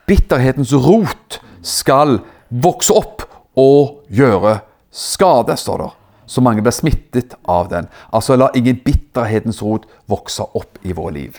bitterhetens 0.07 0.73
rot 0.73 1.39
skal 1.63 2.19
vokse 2.49 2.93
opp 2.93 3.23
og 3.57 4.03
gjøre 4.13 4.59
skade, 4.97 5.57
står 5.57 5.83
det. 5.83 5.89
Så 6.27 6.41
mange 6.43 6.61
blir 6.61 6.75
smittet 6.75 7.37
av 7.47 7.69
den. 7.71 7.87
Altså 8.11 8.35
la 8.35 8.49
ingen 8.55 8.81
bitterhetens 8.83 9.61
rot 9.63 9.85
vokse 10.11 10.43
opp 10.57 10.81
i 10.83 10.95
våre 10.95 11.13
liv. 11.15 11.37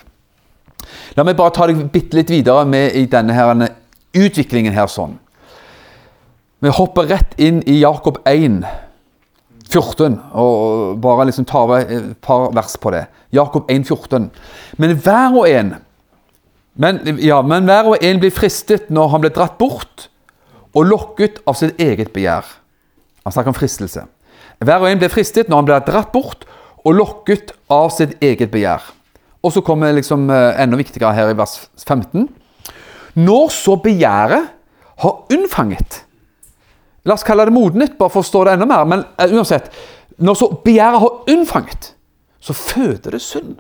La 1.19 1.25
meg 1.27 1.37
bare 1.37 1.53
ta 1.53 1.67
deg 1.69 1.83
bitte 1.93 2.17
litt 2.17 2.31
videre 2.33 2.65
med 2.65 2.97
i 2.97 3.05
denne 3.11 3.35
her, 3.37 3.67
utviklingen 4.17 4.73
her 4.73 4.89
sånn. 4.89 5.19
Vi 6.65 6.73
hopper 6.75 7.11
rett 7.11 7.37
inn 7.39 7.61
i 7.69 7.77
Jakob 7.83 8.23
1, 8.27 8.63
14, 9.69 10.17
og 10.33 10.97
bare 11.05 11.29
liksom 11.29 11.47
tar 11.47 11.75
et 11.77 12.15
par 12.25 12.49
vers 12.57 12.79
på 12.81 12.95
det. 12.95 13.05
Jakob 13.37 13.69
1, 13.71 13.85
14. 13.85 14.31
Men 14.81 14.97
hver 14.97 15.37
og 15.37 15.45
en 15.51 15.77
men, 16.79 17.01
ja, 17.19 17.41
men 17.43 17.67
hver 17.67 17.89
og 17.91 18.05
en 18.07 18.21
blir 18.23 18.31
fristet 18.31 18.87
når 18.95 19.09
han 19.11 19.23
blir 19.25 19.33
dratt 19.35 19.57
bort 19.59 20.05
og 20.79 20.87
lokket 20.87 21.41
av 21.49 21.57
sitt 21.59 21.81
eget 21.83 22.13
begjær. 22.15 22.47
Han 23.29 23.35
snakker 23.35 23.53
om 23.53 23.59
fristelse. 23.59 24.07
Hver 24.65 24.81
og 24.81 24.89
en 24.89 25.01
blir 25.01 25.13
fristet 25.13 25.51
når 25.51 25.61
han 25.61 25.67
blir 25.69 25.83
dratt 25.85 26.13
bort 26.15 26.47
og 26.81 26.97
lokket 26.97 27.53
av 27.69 27.91
sitt 27.93 28.17
eget 28.25 28.49
begjær. 28.55 28.81
Og 29.45 29.53
så 29.53 29.61
kommer 29.63 29.93
liksom 29.93 30.31
eh, 30.33 30.63
enda 30.63 30.79
viktigere 30.81 31.13
her 31.13 31.29
i 31.29 31.37
vers 31.37 31.59
15. 31.85 32.25
Når 33.21 33.53
så 33.53 33.77
begjæret 33.85 34.49
har 35.05 35.35
unnfanget 35.35 36.05
La 37.07 37.15
oss 37.15 37.25
kalle 37.25 37.47
det 37.49 37.55
modnet, 37.55 37.95
bare 37.97 38.11
for 38.13 38.21
å 38.21 38.25
forstå 38.27 38.43
det 38.45 38.57
enda 38.59 38.67
mer. 38.69 38.83
Men 38.85 39.05
uh, 39.17 39.31
uansett, 39.33 39.71
når 40.21 40.35
så 40.37 40.49
begjæret 40.61 41.01
har 41.01 41.31
unnfanget, 41.33 41.93
så 42.45 42.53
føder 42.53 43.15
det 43.15 43.23
synd. 43.25 43.55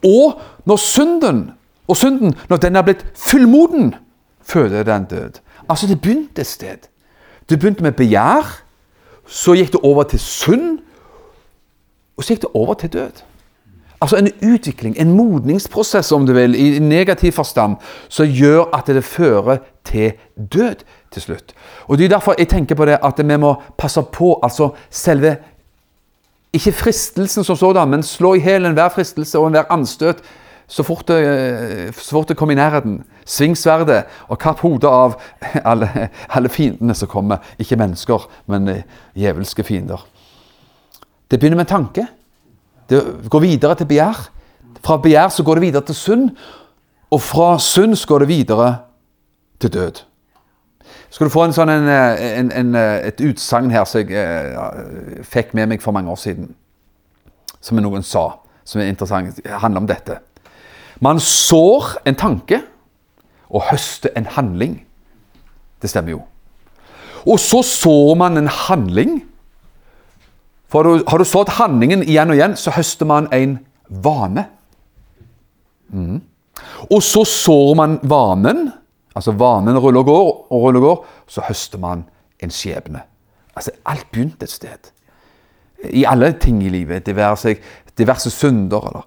Og 0.00 0.38
når 0.64 0.80
synden 0.80 1.42
og 1.84 1.98
synden, 2.00 2.32
når 2.48 2.62
den 2.62 2.80
er 2.80 2.86
blitt 2.86 3.02
fullmoden, 3.18 3.92
føder 4.40 4.86
den 4.88 5.04
død. 5.10 5.42
Altså, 5.68 5.90
det 5.90 6.00
begynte 6.00 6.40
et 6.40 6.48
sted. 6.48 6.88
Det 7.48 7.58
begynte 7.58 7.82
med 7.82 7.92
begjær, 7.92 8.60
så 9.26 9.54
gikk 9.56 9.72
det 9.72 9.80
over 9.82 10.02
til 10.08 10.20
synd, 10.20 10.78
og 12.16 12.24
så 12.24 12.34
gikk 12.34 12.44
det 12.46 12.52
over 12.54 12.74
til 12.74 12.92
død. 12.92 13.22
Altså 14.04 14.16
en 14.16 14.28
utvikling, 14.54 14.96
en 15.00 15.12
modningsprosess, 15.16 16.12
om 16.12 16.26
du 16.26 16.32
vil, 16.32 16.54
i 16.54 16.78
negativ 16.78 17.32
forstand, 17.32 17.76
som 18.08 18.26
gjør 18.26 18.68
at 18.76 18.86
det 18.86 19.04
fører 19.04 19.62
til 19.84 20.12
død 20.36 20.84
til 21.12 21.22
slutt. 21.22 21.54
Og 21.86 21.98
Det 21.98 22.04
er 22.04 22.08
derfor 22.08 22.34
jeg 22.38 22.48
tenker 22.48 22.74
på 22.74 22.84
det 22.84 22.98
at 23.02 23.28
vi 23.28 23.36
må 23.36 23.54
passe 23.78 24.02
på 24.02 24.38
altså 24.42 24.70
selve 24.90 25.36
Ikke 26.54 26.72
fristelsen 26.72 27.44
som 27.44 27.56
sådan, 27.56 27.88
men 27.88 28.02
slå 28.02 28.34
i 28.34 28.40
hjel 28.40 28.66
enhver 28.66 28.88
fristelse 28.88 29.38
og 29.38 29.46
enhver 29.46 29.64
anstøt 29.70 30.22
så 30.66 30.82
fort 30.82 31.06
det, 31.08 31.18
eh, 31.20 31.92
så 31.92 32.16
fort 32.16 32.28
det 32.28 32.36
kom 32.36 32.50
i 32.50 32.56
nærheten. 32.56 33.02
Sving 33.24 33.56
sverdet 33.56 34.04
og 34.28 34.38
kapp 34.40 34.60
hodet 34.64 34.88
av 34.88 35.18
alle, 35.70 36.08
alle, 36.28 36.48
fiendene 36.48 36.94
som 36.94 37.08
kommer. 37.08 37.44
Ikke 37.58 37.76
mennesker, 37.76 38.28
men 38.46 38.68
eh, 38.68 38.84
djevelske 39.16 39.64
fiender. 39.64 40.06
Det 41.30 41.38
begynner 41.40 41.56
med 41.56 41.68
en 41.68 41.76
tanke. 41.76 42.06
Det 42.88 43.02
går 43.30 43.40
videre 43.40 43.74
til 43.74 43.86
begjær. 43.86 44.26
Fra 44.84 44.96
begjær 44.96 45.28
så 45.28 45.42
går 45.42 45.54
det 45.54 45.66
videre 45.68 45.84
til 45.84 45.94
synd. 45.94 46.26
Og 47.10 47.20
fra 47.20 47.58
synd 47.58 47.96
så 47.96 48.08
går 48.08 48.24
det 48.24 48.28
videre 48.28 48.74
til 49.60 49.72
død. 49.72 50.02
Skal 51.10 51.28
du 51.28 51.30
få 51.30 51.44
en 51.46 51.52
sånn, 51.54 51.70
en, 51.70 51.88
en, 51.88 52.48
en, 52.50 52.74
et 52.74 53.20
utsagn 53.22 53.70
her 53.70 53.84
som 53.86 54.02
jeg 54.02 54.16
eh, 54.18 55.20
fikk 55.22 55.52
med 55.54 55.70
meg 55.70 55.82
for 55.84 55.94
mange 55.94 56.10
år 56.10 56.18
siden, 56.18 56.48
som 57.62 57.78
noen 57.78 58.02
sa, 58.02 58.24
som 58.66 58.82
er 58.82 58.90
interessant, 58.90 59.36
det 59.38 59.60
handler 59.62 59.84
om 59.84 59.86
dette. 59.86 60.18
Man 61.04 61.20
sår 61.20 61.98
en 62.08 62.16
tanke 62.16 62.62
og 63.50 63.66
høster 63.70 64.14
en 64.16 64.28
handling. 64.36 64.78
Det 65.82 65.90
stemmer 65.92 66.16
jo. 66.16 66.22
Og 67.24 67.40
så 67.40 67.62
sår 67.64 68.14
man 68.20 68.40
en 68.40 68.48
handling. 68.48 69.18
For 70.68 71.04
har 71.08 71.20
du 71.20 71.24
sådd 71.28 71.54
handlingen 71.58 72.02
igjen 72.02 72.32
og 72.32 72.38
igjen, 72.38 72.56
så 72.56 72.72
høster 72.74 73.08
man 73.08 73.28
en 73.32 73.58
vane. 73.88 74.46
Mm. 75.92 76.22
Og 76.90 77.02
så 77.04 77.24
sår 77.28 77.74
man 77.78 77.98
vanen. 78.02 78.66
Altså 79.14 79.36
vanen 79.38 79.78
ruller 79.78 80.02
og 80.02 80.08
går, 80.08 80.32
og 80.50 80.64
ruller 80.66 80.80
og 80.80 80.88
går. 80.88 81.06
Så 81.30 81.44
høster 81.48 81.78
man 81.78 82.04
en 82.42 82.50
skjebne. 82.50 83.04
Altså 83.54 83.70
Alt 83.86 84.10
begynte 84.10 84.48
et 84.48 84.50
sted. 84.50 84.90
I 85.84 86.04
alle 86.08 86.32
ting 86.40 86.62
i 86.64 86.72
livet. 86.72 87.06
Det 87.06 87.16
være 87.16 87.36
seg 87.38 87.62
diverse 87.98 88.30
synder 88.32 88.88
eller 88.88 89.04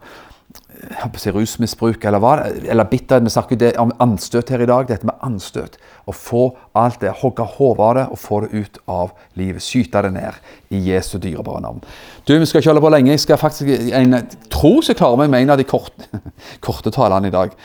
si, 1.18 1.32
rusmisbruk 1.34 2.06
eller 2.06 2.22
hva 2.22 2.34
eller 2.46 2.88
bitterhet. 2.90 3.26
Vi 3.26 3.34
snakker 3.34 3.80
om 3.82 3.92
anstøt 4.04 4.50
her 4.54 4.62
i 4.64 4.70
dag. 4.70 4.88
Dette 4.90 5.08
med 5.08 5.18
anstøt. 5.26 5.78
Å 6.08 6.14
få 6.16 6.44
alt 6.78 7.02
det, 7.02 7.14
hogge 7.22 7.46
hodet 7.58 7.84
av 7.84 7.96
det 7.98 8.06
og 8.14 8.20
få 8.22 8.42
det 8.46 8.52
ut 8.54 8.80
av 8.88 9.12
livet. 9.40 9.64
Skyte 9.64 10.04
det 10.06 10.14
ned 10.16 10.38
i 10.70 10.82
Jesu 10.90 11.18
dyrebare 11.18 11.64
navn. 11.66 11.82
Du, 12.28 12.38
Vi 12.38 12.46
skal 12.46 12.62
ikke 12.62 12.72
holde 12.72 12.86
på 12.86 12.94
lenge. 12.94 13.12
Jeg 13.12 13.26
skal 13.26 13.42
faktisk 13.42 13.92
en, 13.94 14.16
tro 14.54 14.78
jeg 14.82 14.98
klarer 14.98 15.24
meg 15.24 15.34
med 15.34 15.42
en 15.46 15.56
av 15.56 15.62
de 15.62 15.68
korte, 15.68 16.22
korte 16.66 16.94
talene 16.94 17.28
i 17.28 17.34
dag. 17.34 17.56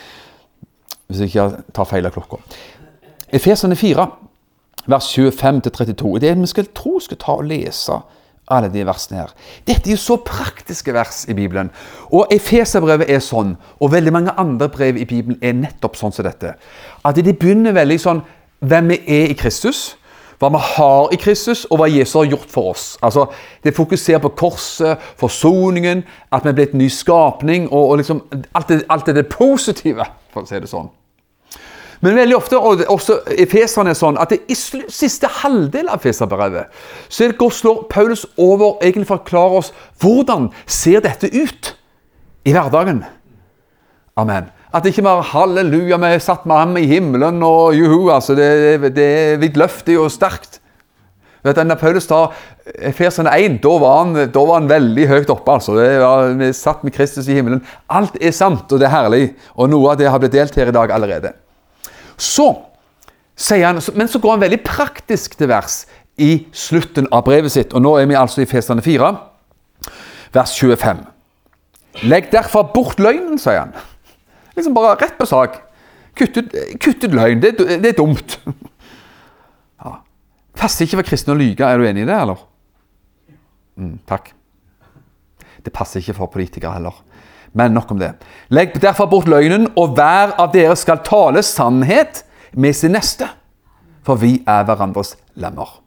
Hvis 1.09 1.20
jeg 1.20 1.33
ikke 1.33 1.64
tar 1.75 1.88
feil 1.88 2.09
av 2.09 2.16
klokka. 2.16 2.40
Efesene 3.33 3.77
4, 3.77 4.09
vers 4.87 5.12
25-32. 5.18 6.18
Det 6.18 6.29
er 6.29 6.35
det 6.35 6.42
vi 6.42 6.51
skal 6.51 6.72
tro 6.75 6.98
skal 7.01 7.20
ta 7.20 7.38
og 7.40 7.46
lese 7.48 8.01
alle 8.53 8.69
de 8.73 8.85
versene 8.87 9.23
her. 9.23 9.33
Dette 9.67 9.88
er 9.88 9.97
jo 9.97 10.01
så 10.01 10.19
praktiske 10.27 10.95
vers 10.95 11.25
i 11.29 11.37
Bibelen. 11.37 11.71
Og 12.12 12.33
Efeserbrevet 12.35 13.11
er 13.11 13.23
sånn, 13.25 13.57
og 13.81 13.93
veldig 13.95 14.12
mange 14.15 14.37
andre 14.41 14.69
brev 14.73 15.01
i 15.01 15.09
Bibelen 15.09 15.41
er 15.43 15.57
nettopp 15.57 15.97
sånn 15.99 16.15
som 16.15 16.27
dette. 16.27 16.55
At 17.05 17.19
de 17.19 17.33
begynner 17.33 17.77
veldig 17.77 17.99
sånn 18.03 18.23
hvem 18.62 18.93
vi 18.93 19.01
er 19.17 19.33
i 19.33 19.38
Kristus, 19.38 19.97
hva 20.43 20.51
vi 20.51 20.62
har 20.77 21.12
i 21.15 21.19
Kristus, 21.23 21.65
og 21.71 21.79
hva 21.79 21.91
Jesus 21.91 22.17
har 22.19 22.31
gjort 22.31 22.51
for 22.51 22.73
oss. 22.73 22.87
Altså, 23.03 23.27
Det 23.65 23.75
fokuserer 23.75 24.19
på 24.19 24.29
korset, 24.29 24.99
forsoningen, 25.17 26.03
at 26.33 26.45
vi 26.45 26.49
er 26.49 26.55
blitt 26.55 26.75
ny 26.75 26.88
skapning, 26.88 27.69
og, 27.73 27.91
og 27.91 27.97
liksom 27.97 28.23
alt 28.55 28.69
det, 28.69 28.83
alt 28.91 29.07
det 29.07 29.27
positive, 29.31 30.05
for 30.33 30.43
å 30.43 30.47
si 30.47 30.59
det 30.59 30.71
sånn. 30.71 30.91
Men 32.03 32.17
veldig 32.19 32.35
ofte, 32.37 32.59
og 32.59 32.81
også 32.91 33.21
Efeserne 33.38 33.93
er 33.93 33.99
sånn, 33.99 34.18
at 34.18 34.33
i 34.35 34.57
siste 34.57 35.29
halvdel 35.43 35.91
av 35.93 36.03
Feserbrevet 36.03 36.72
så 37.07 37.29
slår 37.31 37.85
Paulus 37.93 38.24
over 38.35 38.81
egentlig 38.83 39.07
for 39.07 39.20
å 39.20 39.22
forklare 39.22 39.61
oss 39.61 39.70
hvordan 40.03 40.49
ser 40.66 41.05
dette 41.05 41.31
ut 41.31 41.76
i 42.43 42.55
hverdagen. 42.57 43.05
Amen. 44.18 44.51
At 44.72 44.83
det 44.83 44.95
ikke 44.95 45.05
bare 45.07 45.29
halleluja, 45.31 46.01
vi 46.01 46.11
er 46.16 46.24
satt 46.24 46.47
med 46.49 46.59
ham 46.59 46.74
i 46.81 46.89
himmelen 46.91 47.39
og 47.45 47.76
juhu. 47.76 48.11
altså 48.11 48.35
Det, 48.35 48.91
det 48.97 49.07
er 49.07 49.39
vidløftig 49.39 49.99
og 50.01 50.11
sterkt. 50.11 50.59
Vet 51.45 51.59
du, 51.59 51.62
Når 51.66 51.79
Paulus 51.79 52.07
tar 52.07 52.35
Efeserne 52.79 53.31
1, 53.35 53.61
da 53.62 53.76
var, 53.83 53.97
han, 54.03 54.14
da 54.33 54.45
var 54.47 54.61
han 54.61 54.70
veldig 54.70 55.07
høyt 55.11 55.31
oppe. 55.31 55.55
altså. 55.55 55.74
Var, 55.76 56.35
vi 56.39 56.51
satt 56.57 56.83
med 56.83 56.95
Kristus 56.95 57.29
i 57.29 57.39
himmelen. 57.39 57.62
Alt 57.91 58.18
er 58.20 58.35
sant, 58.35 58.70
og 58.72 58.81
det 58.81 58.89
er 58.89 58.97
herlig. 58.97 59.24
Og 59.55 59.70
noe 59.70 59.93
av 59.93 59.99
det 60.01 60.11
har 60.11 60.22
blitt 60.22 60.35
delt 60.35 60.57
her 60.57 60.70
i 60.70 60.74
dag 60.74 60.95
allerede. 60.95 61.35
Så 62.23 62.47
sier 63.39 63.66
han, 63.66 63.81
Men 63.99 64.11
så 64.11 64.20
går 64.23 64.37
han 64.37 64.45
veldig 64.45 64.61
praktisk 64.66 65.35
til 65.39 65.51
vers 65.51 65.83
i 66.20 66.47
slutten 66.55 67.09
av 67.12 67.25
brevet 67.27 67.53
sitt. 67.55 67.73
Og 67.75 67.83
nå 67.83 67.97
er 67.99 68.07
vi 68.11 68.18
altså 68.18 68.45
i 68.45 68.49
Fesane 68.49 68.85
4, 68.85 69.09
vers 70.35 70.55
25. 70.59 71.03
Legg 72.09 72.31
derfor 72.33 72.68
bort 72.75 73.01
løgnen, 73.03 73.41
sier 73.41 73.64
han. 73.64 73.75
Liksom 74.57 74.77
bare 74.77 74.95
rett 75.01 75.18
på 75.18 75.29
sak. 75.29 75.59
Kutt 76.18 76.37
ut, 76.37 76.55
kutt 76.81 77.05
ut 77.05 77.16
løgn. 77.16 77.41
Det, 77.41 77.57
det 77.59 77.95
er 77.95 77.99
dumt. 77.99 78.39
Ja. 79.83 79.97
Passer 80.57 80.87
ikke 80.87 81.01
for 81.01 81.09
kristne 81.09 81.35
å 81.35 81.41
lyge. 81.41 81.66
Er 81.66 81.81
du 81.81 81.89
enig 81.89 82.05
i 82.05 82.09
det, 82.09 82.14
eller? 82.14 82.45
Mm, 83.81 83.97
takk. 84.09 84.31
Det 85.64 85.73
passer 85.75 86.03
ikke 86.03 86.14
for 86.20 86.33
politikere 86.33 86.77
heller. 86.77 87.01
Men 87.53 87.74
nok 87.76 87.90
om 87.92 87.98
det. 88.00 88.14
Legg 88.48 88.78
derfor 88.80 89.11
bort 89.12 89.28
løgnen, 89.28 89.68
og 89.76 89.94
hver 89.96 90.32
av 90.40 90.53
dere 90.55 90.76
skal 90.78 91.03
tale 91.05 91.42
sannhet 91.44 92.22
med 92.53 92.76
sin 92.76 92.94
neste. 92.96 93.28
For 94.07 94.18
vi 94.18 94.38
er 94.48 94.64
hverandres 94.66 95.14
lemmer. 95.38 95.78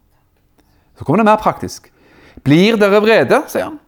Så 0.95 1.03
kommer 1.03 1.23
det 1.23 1.27
mer 1.27 1.41
praktisk. 1.41 1.89
Blir 2.45 2.77
dere 2.79 3.01
vrede, 3.03 3.41
sier 3.51 3.69
han, 3.69 3.79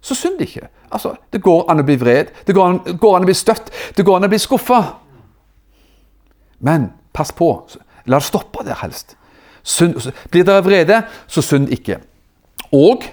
så 0.00 0.16
synd 0.16 0.40
ikke. 0.42 0.68
Altså, 0.90 1.16
Det 1.32 1.42
går 1.42 1.66
an 1.70 1.82
å 1.82 1.86
bli 1.86 1.96
vred, 2.00 2.32
det 2.46 2.54
går 2.54 2.66
an, 2.66 2.98
går 2.98 3.16
an 3.16 3.26
å 3.26 3.28
bli 3.28 3.34
støtt, 3.36 3.70
det 3.96 4.04
går 4.06 4.16
an 4.16 4.28
å 4.28 4.32
bli 4.32 4.38
skuffa. 4.40 4.80
Men 6.60 6.92
pass 7.12 7.32
på. 7.32 7.50
La 8.06 8.20
det 8.20 8.28
stoppe 8.28 8.64
der, 8.64 8.78
helst. 8.80 9.16
Synd, 9.66 9.98
blir 10.30 10.46
dere 10.46 10.62
vrede, 10.64 11.02
så 11.26 11.42
synd 11.42 11.72
ikke. 11.74 11.98
Og 12.72 13.04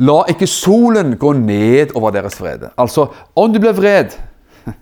la 0.00 0.18
ikke 0.32 0.48
solen 0.48 1.14
gå 1.20 1.32
ned 1.36 1.94
over 1.98 2.14
deres 2.14 2.38
vrede. 2.40 2.72
Altså, 2.80 3.08
om 3.36 3.52
du 3.52 3.60
blir 3.62 3.76
vred 3.76 4.16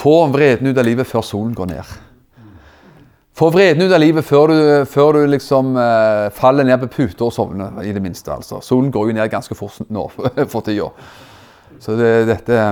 Få 0.00 0.22
vreden 0.30 0.70
ut 0.70 0.78
av 0.78 0.86
livet 0.86 1.08
før 1.08 1.24
solen 1.26 1.54
går 1.56 1.72
ned. 1.72 1.96
Få 3.40 3.48
vreden 3.50 3.86
ut 3.88 3.94
av 3.94 4.02
livet 4.02 4.26
før 4.26 4.52
du, 4.52 4.60
før 4.86 5.16
du 5.16 5.32
liksom 5.32 5.72
eh, 5.80 6.28
faller 6.36 6.66
ned 6.68 6.78
på 6.82 6.90
puta 6.94 7.26
og 7.26 7.34
sovner, 7.34 7.80
i 7.82 7.94
det 7.96 8.02
minste. 8.04 8.30
altså. 8.30 8.60
Solen 8.62 8.92
går 8.94 9.10
jo 9.10 9.16
ned 9.16 9.32
ganske 9.32 9.56
fort 9.58 9.80
nå 9.90 10.06
for 10.52 10.62
tida. 10.66 10.90
Så 11.80 11.96
det, 11.96 12.10
dette, 12.28 12.62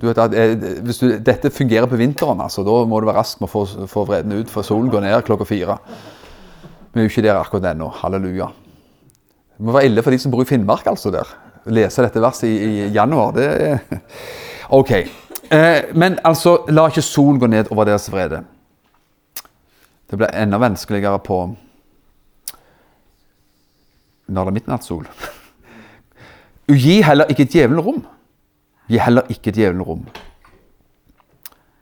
du 0.00 0.08
vet, 0.08 0.22
eh, 0.34 0.54
hvis 0.84 1.00
du, 1.00 1.08
dette 1.24 1.54
fungerer 1.54 1.88
på 1.88 2.00
vinteren, 2.00 2.40
altså, 2.42 2.66
da 2.66 2.80
må 2.90 3.00
du 3.00 3.08
være 3.08 3.22
rask 3.22 3.40
med 3.40 3.48
å 3.48 3.52
få, 3.52 3.64
få 3.88 4.04
vreden 4.08 4.34
ut, 4.40 4.50
for 4.52 4.66
solen 4.66 4.90
går 4.92 5.06
ned 5.06 5.22
klokka 5.28 5.46
fire. 5.48 5.78
Vi 6.92 7.00
er 7.00 7.06
jo 7.06 7.12
ikke 7.14 7.28
der 7.28 7.38
akkurat 7.38 7.70
ennå. 7.70 7.92
Halleluja. 8.02 8.50
Det 9.58 9.66
må 9.66 9.74
være 9.74 9.90
ille 9.90 10.02
for 10.06 10.14
de 10.14 10.18
som 10.22 10.30
bor 10.30 10.44
i 10.44 10.46
Finnmark, 10.46 10.86
altså. 10.86 11.10
der. 11.10 11.30
Lese 11.66 12.02
dette 12.04 12.20
verset 12.22 12.46
i, 12.48 12.58
i 12.86 12.90
januar, 12.94 13.32
det 13.34 13.46
er 13.48 13.78
OK. 14.70 14.92
Eh, 15.50 15.94
men 15.98 16.18
altså, 16.24 16.62
la 16.70 16.86
ikke 16.86 17.02
solen 17.02 17.40
gå 17.42 17.48
ned 17.50 17.72
over 17.74 17.88
deres 17.88 18.06
vrede. 18.12 18.44
Det 20.08 20.16
blir 20.16 20.30
enda 20.32 20.60
vanskeligere 20.62 21.18
på 21.18 21.40
når 24.28 24.44
det 24.44 24.52
er 24.52 24.56
midnattssol. 24.60 25.08
Gi 26.84 27.00
heller 27.02 27.30
ikke 27.32 27.48
djevelen 27.48 27.80
rom. 27.84 28.02
Gi 28.88 29.00
heller 29.00 29.26
ikke 29.32 29.52
djevelen 29.52 29.82
rom. 29.82 30.06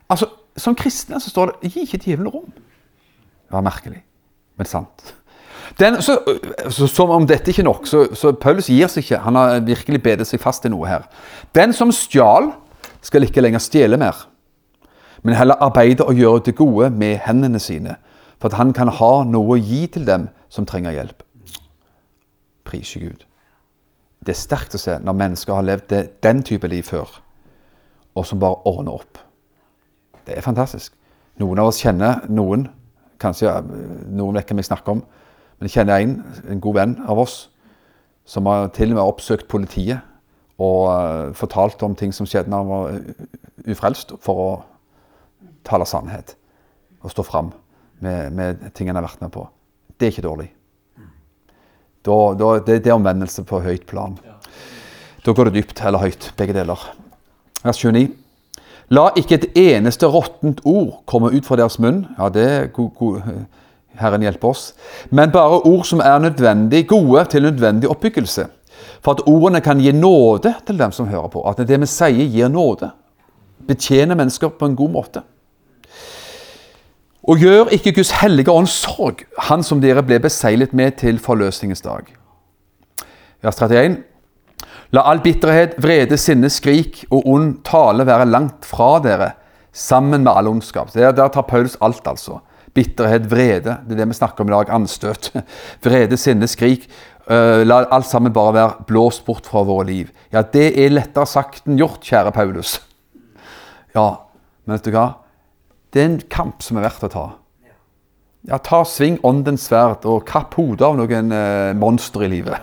Altså, 0.09 0.31
Som 0.57 0.73
kristne 0.73 1.19
så 1.21 1.29
står 1.29 1.51
det 1.51 1.69
'gi 1.69 1.83
ikke 1.85 1.97
djevelen 2.01 2.31
rom'. 2.33 2.49
Det 2.49 3.53
var 3.53 3.61
merkelig, 3.61 3.99
men 4.57 4.65
sant. 4.65 5.13
Den, 5.79 6.01
så, 6.01 6.17
så, 6.73 6.87
som 6.89 7.11
om 7.13 7.27
dette 7.29 7.51
ikke 7.51 7.61
er 7.61 7.67
nok, 7.69 7.85
så, 7.85 8.07
så 8.17 8.31
Paulus 8.33 8.69
gir 8.73 8.89
seg 8.89 9.03
ikke. 9.05 9.19
Han 9.27 9.37
har 9.37 9.59
virkelig 9.65 10.01
bedet 10.03 10.25
seg 10.27 10.41
fast 10.41 10.63
til 10.65 10.73
noe 10.73 10.89
her. 10.89 11.05
Den 11.55 11.73
som 11.73 11.93
stjal, 11.93 12.49
skal 13.05 13.23
ikke 13.23 13.43
lenger 13.43 13.61
stjele 13.61 13.97
mer, 14.01 14.25
men 15.23 15.37
heller 15.37 15.61
arbeide 15.63 16.05
og 16.05 16.17
gjøre 16.17 16.41
det 16.47 16.55
gode 16.57 16.89
med 16.89 17.21
hendene 17.23 17.59
sine 17.61 17.95
for 18.37 18.49
at 18.49 18.57
han 18.59 18.73
kan 18.73 18.89
ha 18.93 19.11
noe 19.25 19.55
å 19.55 19.61
gi 19.61 19.85
til 19.93 20.05
dem 20.05 20.27
som 20.53 20.65
trenger 20.67 20.95
hjelp. 20.95 21.23
Prise 22.67 22.99
Gud. 22.99 23.23
Det 24.21 24.33
er 24.33 24.39
sterkt 24.39 24.75
å 24.75 24.81
se 24.81 24.97
når 25.01 25.17
mennesker 25.17 25.55
har 25.55 25.65
levd 25.65 25.87
det, 25.93 26.01
den 26.25 26.43
type 26.45 26.67
liv 26.69 26.83
før, 26.85 27.09
og 28.17 28.25
som 28.27 28.41
bare 28.41 28.59
ordner 28.69 28.97
opp. 28.97 29.21
Det 30.27 30.35
er 30.35 30.45
fantastisk. 30.45 30.93
Noen 31.39 31.61
av 31.61 31.71
oss 31.71 31.79
kjenner 31.81 32.25
noen, 32.29 32.67
kanskje 33.21 33.53
noen 34.09 34.37
vet 34.37 34.49
hvem 34.49 34.61
jeg 34.61 34.69
snakker 34.69 34.97
om, 34.97 35.03
men 35.57 35.67
jeg 35.67 35.79
kjenner 35.79 36.03
en, 36.03 36.17
en 36.51 36.61
god 36.61 36.77
venn 36.77 36.95
av 37.09 37.19
oss, 37.21 37.37
som 38.27 38.45
har 38.49 38.69
til 38.75 38.91
og 38.91 38.99
med 38.99 39.03
oppsøkt 39.03 39.47
politiet 39.49 40.03
og 40.57 40.81
uh, 40.89 41.33
fortalt 41.37 41.81
om 41.85 41.95
ting 41.97 42.13
som 42.13 42.27
skjedde 42.29 42.51
når 42.51 42.63
han 42.63 42.71
var 42.71 43.71
ufrelst, 43.73 44.13
for 44.21 44.41
å 44.41 44.49
tale 45.67 45.87
sannhet 45.89 46.35
og 47.03 47.13
stå 47.13 47.25
fram 47.25 47.51
med, 48.03 48.33
med 48.33 48.69
ting 48.77 48.89
han 48.89 48.97
har 48.99 49.05
vært 49.05 49.23
med 49.23 49.33
på. 49.33 49.45
Det 49.97 50.07
er 50.07 50.13
ikke 50.13 50.27
dårlig. 50.27 50.47
Da, 52.07 52.15
da, 52.39 52.53
det, 52.63 52.81
det, 52.85 52.91
er 52.91 52.95
omvendelse 52.95 53.43
på 53.47 53.59
høyt 53.65 53.85
plan. 53.89 54.15
Da 55.25 55.33
går 55.35 55.49
det 55.49 55.57
dypt 55.57 55.81
eller 55.83 56.05
høyt, 56.05 56.31
begge 56.39 56.55
deler. 56.55 56.83
Vers 57.63 57.81
29. 57.81 58.07
La 58.95 59.09
ikke 59.19 59.41
et 59.41 59.57
eneste 59.59 60.07
råttent 60.07 60.61
ord 60.63 61.01
komme 61.09 61.33
ut 61.33 61.47
fra 61.47 61.57
deres 61.59 61.75
munn. 61.83 62.05
Ja, 62.15 62.29
det 62.31 62.45
er 62.47 62.69
god, 62.71 62.93
god, 62.95 63.25
Herren 63.99 64.21
hjelper 64.25 64.51
oss. 64.51 64.73
Men 65.09 65.31
bare 65.33 65.61
ord 65.65 65.85
som 65.85 66.01
er 66.03 66.19
nødvendig, 66.19 66.87
gode 66.87 67.25
til 67.31 67.47
nødvendig 67.47 67.89
oppbyggelse. 67.89 68.47
For 69.01 69.17
at 69.17 69.23
ordene 69.27 69.61
kan 69.61 69.79
gi 69.81 69.91
nåde 69.91 70.53
til 70.67 70.79
dem 70.79 70.91
som 70.91 71.07
hører 71.07 71.29
på. 71.33 71.43
At 71.49 71.61
det 71.67 71.79
vi 71.81 71.89
sier, 71.89 72.27
gir 72.27 72.51
nåde. 72.51 72.91
Betjener 73.67 74.15
mennesker 74.15 74.53
på 74.53 74.65
en 74.65 74.75
god 74.75 74.93
måte. 74.93 75.23
Og 77.27 77.41
gjør 77.43 77.73
ikke 77.75 77.91
Guds 77.97 78.13
hellige 78.21 78.51
ånd 78.51 78.69
sorg, 78.71 79.25
han 79.49 79.63
som 79.63 79.81
dere 79.83 80.03
ble 80.05 80.21
beseglet 80.23 80.71
med 80.77 80.95
til 81.01 81.19
forløsningens 81.19 81.83
dag. 81.83 82.07
Vers 83.43 83.59
31. 83.59 83.97
La 84.95 85.03
all 85.11 85.19
bitterhet, 85.19 85.75
vrede, 85.83 86.15
sinne, 86.17 86.47
skrik 86.49 87.01
og 87.11 87.25
ond 87.27 87.57
tale 87.67 88.05
være 88.07 88.29
langt 88.29 88.65
fra 88.65 88.93
dere, 89.03 89.33
sammen 89.75 90.23
med 90.23 90.31
all 90.31 90.47
ondskap. 90.47 90.93
Der, 90.93 91.11
der 91.11 91.27
tar 91.27 91.43
Paulus 91.49 91.75
alt, 91.83 92.07
altså. 92.07 92.39
Bitterhet, 92.77 93.25
vrede. 93.31 93.79
Det 93.87 93.95
er 93.95 94.03
det 94.03 94.09
vi 94.11 94.17
snakker 94.19 94.45
om 94.45 94.51
i 94.51 94.53
dag. 94.53 94.73
Anstøt. 94.77 95.31
Vrede, 95.85 96.19
sinne, 96.21 96.49
skrik. 96.49 96.85
Uh, 97.27 97.65
la 97.65 97.81
alt 97.91 98.07
sammen 98.07 98.31
bare 98.35 98.53
være 98.55 98.85
blåst 98.87 99.25
bort 99.27 99.49
fra 99.49 99.65
våre 99.67 99.87
liv. 99.89 100.11
Ja, 100.31 100.45
det 100.45 100.69
er 100.77 100.93
lettere 100.93 101.27
sagt 101.27 101.65
enn 101.67 101.79
gjort, 101.81 102.05
kjære 102.05 102.31
Paulus. 102.35 102.77
Ja, 103.97 104.11
men 104.63 104.77
vet 104.77 104.87
du 104.87 104.93
hva? 104.93 105.07
Det 105.91 106.03
er 106.03 106.09
en 106.11 106.21
kamp 106.31 106.63
som 106.63 106.77
er 106.77 106.85
verdt 106.85 107.07
å 107.07 107.11
ta. 107.11 107.25
Ja, 108.47 108.61
Ta 108.63 108.83
sving 108.87 109.17
åndens 109.27 109.65
sverd 109.67 110.05
og 110.07 110.23
kapp 110.29 110.55
hodet 110.55 110.85
av 110.87 110.95
noen 110.99 111.33
eh, 111.35 111.73
monster 111.75 112.23
i 112.23 112.31
livet. 112.31 112.61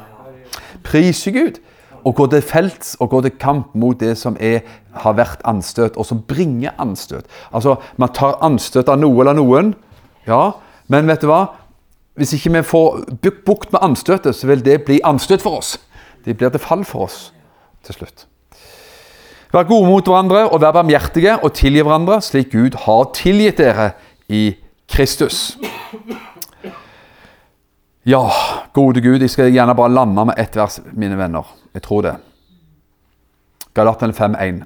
Prise 0.86 1.32
Gud. 1.34 1.60
Og 2.04 2.12
gå 2.18 2.26
til 2.32 2.42
felts 2.44 2.94
og 3.00 3.10
gå 3.14 3.22
til 3.24 3.32
kamp 3.40 3.72
mot 3.80 3.96
det 4.00 4.12
som 4.20 4.36
er, 4.36 4.60
har 5.00 5.16
vært 5.16 5.44
anstøt, 5.48 5.96
og 5.96 6.04
som 6.04 6.20
bringer 6.28 6.76
anstøt. 6.80 7.24
Altså, 7.52 7.78
Man 7.96 8.12
tar 8.12 8.36
anstøt 8.44 8.92
av 8.92 9.00
noe 9.00 9.24
eller 9.24 9.36
noen, 9.38 9.72
ja, 10.26 10.42
men 10.88 11.08
vet 11.08 11.22
du 11.24 11.28
hva? 11.30 11.42
Hvis 12.14 12.34
ikke 12.36 12.52
vi 12.54 12.62
får 12.62 13.00
bukt 13.46 13.72
med 13.74 13.82
anstøtet, 13.82 14.36
så 14.36 14.46
vil 14.46 14.62
det 14.64 14.84
bli 14.86 15.00
anstøt 15.04 15.42
for 15.42 15.58
oss. 15.58 15.76
Det 16.24 16.36
blir 16.38 16.52
til 16.54 16.62
fall 16.62 16.84
for 16.86 17.08
oss 17.08 17.32
til 17.84 17.98
slutt. 17.98 18.26
Vær 19.54 19.66
gode 19.68 19.86
mot 19.86 20.06
hverandre 20.06 20.48
og 20.48 20.60
vær 20.62 20.74
barmhjertige 20.74 21.36
og 21.42 21.52
tilgi 21.54 21.82
hverandre, 21.82 22.20
slik 22.22 22.52
Gud 22.54 22.78
har 22.86 23.10
tilgitt 23.14 23.60
dere 23.60 23.92
i 24.28 24.56
Kristus. 24.90 25.56
Ja, 28.06 28.28
gode 28.72 29.00
Gud, 29.00 29.22
jeg 29.22 29.30
skal 29.30 29.52
gjerne 29.52 29.76
bare 29.78 29.92
lande 29.94 30.26
med 30.28 30.38
ett 30.38 30.56
vers, 30.56 30.80
mine 30.92 31.16
venner. 31.18 31.46
Jeg 31.74 31.82
tror 31.86 32.02
det. 32.04 32.14
Galaterne 33.74 34.12
5,1. 34.12 34.64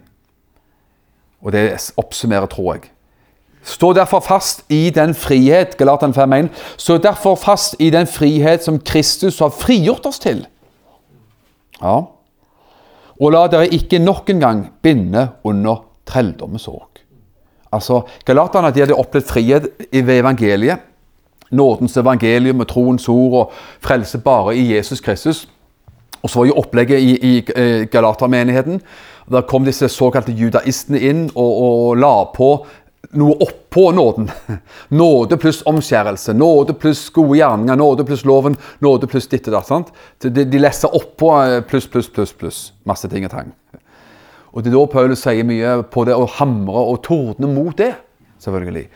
Og 1.41 1.53
det 1.53 1.93
oppsummerer, 1.97 2.47
tror 2.51 2.75
jeg. 2.75 2.91
Stå 3.69 3.93
derfor 3.93 4.21
fast 4.25 4.65
i 4.73 4.89
den 4.91 5.15
frihet 5.15 5.77
Galaterne 5.77 6.15
5,1. 6.15 6.49
Stå 6.77 6.97
derfor 6.97 7.35
fast 7.37 7.77
i 7.79 7.91
den 7.91 8.07
frihet 8.07 8.65
som 8.65 8.79
Kristus 8.81 9.39
har 9.39 9.53
frigjort 9.53 10.07
oss 10.09 10.19
til. 10.23 10.47
Ja. 11.83 11.99
Og 13.19 13.35
la 13.35 13.45
dere 13.51 13.69
ikke 13.75 14.01
nok 14.01 14.31
en 14.31 14.41
gang 14.41 14.63
binde 14.83 15.29
under 15.45 15.83
trelldommens 16.09 16.69
åk. 16.69 17.03
Altså, 17.73 18.01
Galaterne 18.25 18.73
de 18.73 18.81
hadde 18.81 18.97
opplevd 18.97 19.29
frihet 19.29 19.69
ved 19.93 20.15
evangeliet. 20.17 20.79
Nådens 21.51 21.97
evangelium 21.97 22.61
og 22.61 22.69
troens 22.69 23.09
ord 23.09 23.39
og 23.39 23.53
frelse 23.85 24.19
bare 24.19 24.57
i 24.57 24.77
Jesus 24.77 25.01
Kristus. 25.01 25.49
Og 26.23 26.31
så 26.31 26.39
var 26.39 26.47
jo 26.47 26.57
opplegget 26.57 27.01
i, 27.01 27.37
i 27.37 27.45
eh, 27.57 27.87
Galatermenigheten. 27.87 28.81
Der 29.31 29.41
kom 29.41 29.65
disse 29.65 29.89
såkalte 29.89 30.33
judaistene 30.33 31.01
inn 31.01 31.31
og, 31.35 31.63
og 31.63 31.97
la 32.01 32.15
på 32.35 32.67
noe 33.19 33.37
oppå 33.45 33.91
nåden. 33.93 34.31
Nåde 34.89 35.37
pluss 35.41 35.63
omskjærelse, 35.67 36.35
nåde 36.37 36.75
pluss 36.75 37.07
gode 37.15 37.39
gjerninger, 37.39 37.77
nåde 37.79 38.05
pluss 38.05 38.25
loven, 38.29 38.57
nåde 38.85 39.09
pluss 39.11 39.29
ditt 39.31 39.49
og 39.49 39.57
datt. 39.57 39.69
sant? 39.69 39.93
De, 40.23 40.45
de 40.45 40.61
leser 40.61 40.95
oppå 40.95 41.33
eh, 41.43 41.61
pluss, 41.65 41.87
pluss, 41.89 42.11
pluss, 42.13 42.35
pluss. 42.37 42.61
Masse 42.89 43.09
ting 43.09 43.27
og 43.29 43.33
tang. 43.33 43.55
Og 44.53 44.65
det 44.65 44.73
er 44.73 44.77
da 44.79 44.85
Paulus 44.91 45.23
sier 45.23 45.47
mye 45.47 45.79
på 45.93 46.05
det 46.09 46.17
å 46.17 46.29
hamre 46.39 46.85
og 46.93 47.03
tordne 47.07 47.51
mot 47.51 47.77
det. 47.79 47.95
selvfølgelig. 48.43 48.87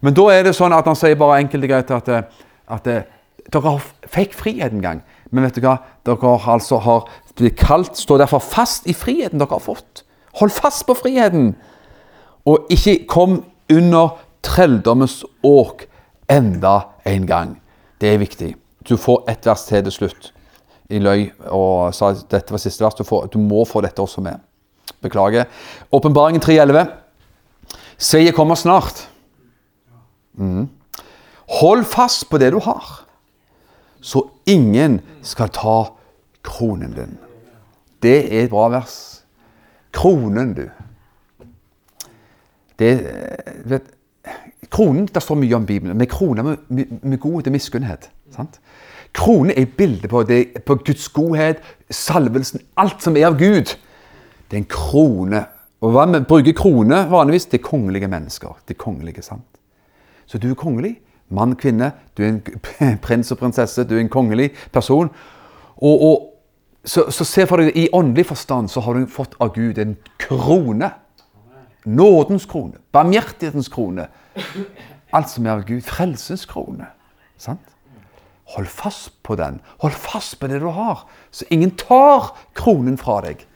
Men 0.00 0.16
da 0.16 0.26
er 0.32 0.44
det 0.46 0.56
sånn 0.56 0.72
at 0.72 0.86
han 0.88 0.96
sier 0.98 1.18
bare 1.20 1.40
enkelt 1.42 1.66
og 1.66 1.72
greit 1.72 1.90
at, 1.94 2.08
eh, 2.08 2.46
at, 2.68 2.86
eh, 2.86 3.02
dere 3.52 3.78
fikk 4.08 4.34
frihet 4.38 4.72
en 4.72 4.84
gang. 4.84 5.02
Men 5.30 5.44
vet 5.44 5.58
du 5.58 5.64
hva? 5.64 5.78
Dere 6.04 6.36
altså 6.52 6.80
har 6.82 7.08
blitt 7.36 7.58
kalt 7.60 7.96
står 7.96 8.24
derfor 8.24 8.42
fast 8.42 8.88
i 8.88 8.94
friheten 8.96 9.38
dere 9.40 9.56
har 9.56 9.64
fått. 9.64 10.02
Hold 10.40 10.52
fast 10.54 10.86
på 10.86 10.96
friheten. 10.96 11.54
Og 12.48 12.70
ikke 12.72 13.04
kom 13.08 13.42
under 13.72 14.16
trelldommens 14.42 15.24
åk 15.42 15.86
enda 16.30 16.80
en 17.04 17.26
gang. 17.26 17.54
Det 18.00 18.14
er 18.14 18.22
viktig. 18.22 18.54
Du 18.88 18.96
får 18.96 19.24
ett 19.28 19.46
vers 19.46 19.66
til 19.68 19.84
til 19.84 19.92
slutt. 19.92 20.32
I 20.90 20.98
løy 20.98 21.28
og 21.46 21.94
sa 21.94 22.10
at 22.10 22.24
dette 22.30 22.52
var 22.52 22.58
siste 22.62 22.84
vers. 22.84 22.96
Du, 22.98 23.04
får, 23.04 23.28
du 23.32 23.38
må 23.38 23.64
få 23.64 23.82
dette 23.84 24.02
også 24.02 24.22
med. 24.24 24.40
Beklager. 25.02 25.46
Åpenbaringen 25.92 26.42
3.11. 26.42 26.88
Se, 27.98 28.18
jeg 28.18 28.34
kommer 28.34 28.54
snart. 28.54 29.08
Mm. 30.34 30.68
Hold 31.60 31.84
fast 31.84 32.28
på 32.30 32.38
det 32.38 32.52
du 32.54 32.60
har, 32.62 32.84
så 34.00 34.22
ingen 34.46 35.00
skal 35.22 35.50
ta 35.52 35.92
kronen 36.46 36.94
din. 36.96 37.18
Det 38.00 38.32
er 38.32 38.44
et 38.44 38.52
bra 38.52 38.68
vers. 38.72 38.94
Kronen, 39.92 40.54
du. 40.54 40.68
Det, 42.80 42.92
vet, 43.68 43.90
kronen, 44.72 45.06
Det 45.06 45.22
står 45.22 45.36
mye 45.36 45.56
om 45.56 45.66
Bibelen, 45.66 45.98
men 45.98 46.08
kroner 46.08 46.42
med, 46.42 46.56
med, 47.02 47.18
godhet 47.20 47.46
og 47.46 47.52
miskunnhet. 47.52 48.10
sant? 48.34 48.60
Kronen 49.12 49.50
er 49.50 49.62
et 49.62 49.76
bilde 49.76 50.08
på, 50.08 50.24
på 50.66 50.74
Guds 50.86 51.08
godhet, 51.08 51.62
salvelsen, 51.90 52.60
alt 52.76 53.02
som 53.02 53.16
er 53.16 53.26
av 53.26 53.38
Gud. 53.38 53.76
Det 54.50 54.56
er 54.56 54.62
en 54.62 54.70
krone. 54.70 55.44
Og 55.80 55.94
hva 55.94 56.06
vi 56.06 56.20
bruker 56.28 56.56
krone 56.56 57.04
vanligvis? 57.10 57.48
Er 57.52 57.62
kongelige 57.64 58.08
mennesker. 58.08 58.56
Er 58.68 58.78
kongelige, 58.78 59.22
sant? 59.22 59.46
Så 60.26 60.38
du 60.38 60.50
er 60.50 60.54
kongelig. 60.54 60.98
Mann, 61.30 61.56
kvinne. 61.56 61.92
Du 62.16 62.22
er 62.22 62.28
en 62.28 62.98
prins 63.04 63.30
og 63.32 63.38
prinsesse. 63.38 63.84
Du 63.84 63.96
er 63.96 64.00
en 64.00 64.12
kongelig 64.12 64.50
person. 64.72 65.10
Og, 65.76 66.02
og 66.02 66.26
så, 66.84 67.10
så 67.10 67.24
se 67.24 67.46
for 67.46 67.60
deg, 67.60 67.72
i 67.76 67.88
åndelig 67.92 68.26
forstand 68.26 68.70
så 68.70 68.80
har 68.80 68.96
du 68.96 69.06
fått 69.10 69.36
av 69.40 69.54
Gud 69.54 69.78
en 69.78 69.96
krone. 70.18 70.90
Nådens 71.84 72.46
krone. 72.46 72.80
Barmhjertighetens 72.92 73.68
krone. 73.68 74.08
Alt 75.12 75.30
som 75.30 75.46
er 75.46 75.50
av 75.50 75.66
Gud. 75.66 75.82
Frelsens 75.82 76.46
krone. 76.46 76.86
Sant? 77.38 77.60
Hold 78.56 78.66
fast 78.66 79.22
på 79.22 79.36
den. 79.36 79.60
Hold 79.78 79.92
fast 79.92 80.40
på 80.40 80.46
det 80.46 80.60
du 80.60 80.66
har, 80.66 81.06
så 81.30 81.44
ingen 81.50 81.70
tar 81.70 82.32
kronen 82.54 82.98
fra 82.98 83.20
deg. 83.22 83.46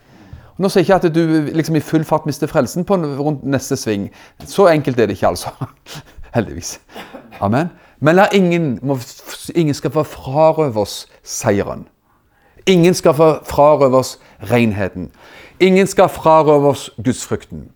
Nå 0.58 0.68
sier 0.70 0.84
jeg 0.84 0.86
ikke 0.86 1.08
at 1.08 1.14
du 1.14 1.50
liksom 1.56 1.76
i 1.76 1.82
full 1.82 2.04
fart 2.06 2.28
mister 2.30 2.46
frelsen 2.46 2.86
på 2.86 2.96
rundt 2.96 3.42
neste 3.42 3.76
sving. 3.76 4.06
Så 4.46 4.68
enkelt 4.70 5.00
er 5.00 5.10
det 5.10 5.16
ikke, 5.18 5.32
altså. 5.32 5.50
Heldigvis. 6.36 6.78
Amen. 7.40 7.72
Men 7.98 8.16
la 8.16 8.28
ingen, 8.32 8.78
må, 8.82 8.98
ingen 9.54 9.74
skal 9.74 9.90
få 9.90 10.04
frarøve 10.06 10.80
oss 10.80 11.08
seieren. 11.22 11.88
Ingen 12.66 12.94
skal 12.94 13.14
få 13.14 13.28
frarøve 13.44 13.98
oss 13.98 14.18
renheten. 14.50 15.10
Ingen 15.60 15.86
skal 15.86 16.08
frarøve 16.08 16.70
oss 16.70 16.90
gudsfrykten. 17.04 17.66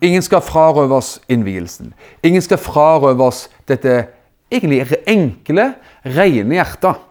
Ingen 0.00 0.22
skal 0.22 0.44
frarøve 0.44 0.94
oss 1.00 1.16
innvielsen. 1.30 1.92
Ingen 2.22 2.42
skal 2.42 2.60
frarøve 2.62 3.24
oss 3.24 3.48
dette 3.68 4.04
egentlig 4.52 5.00
enkle, 5.10 5.72
rene 6.04 6.58
hjertet. 6.60 7.04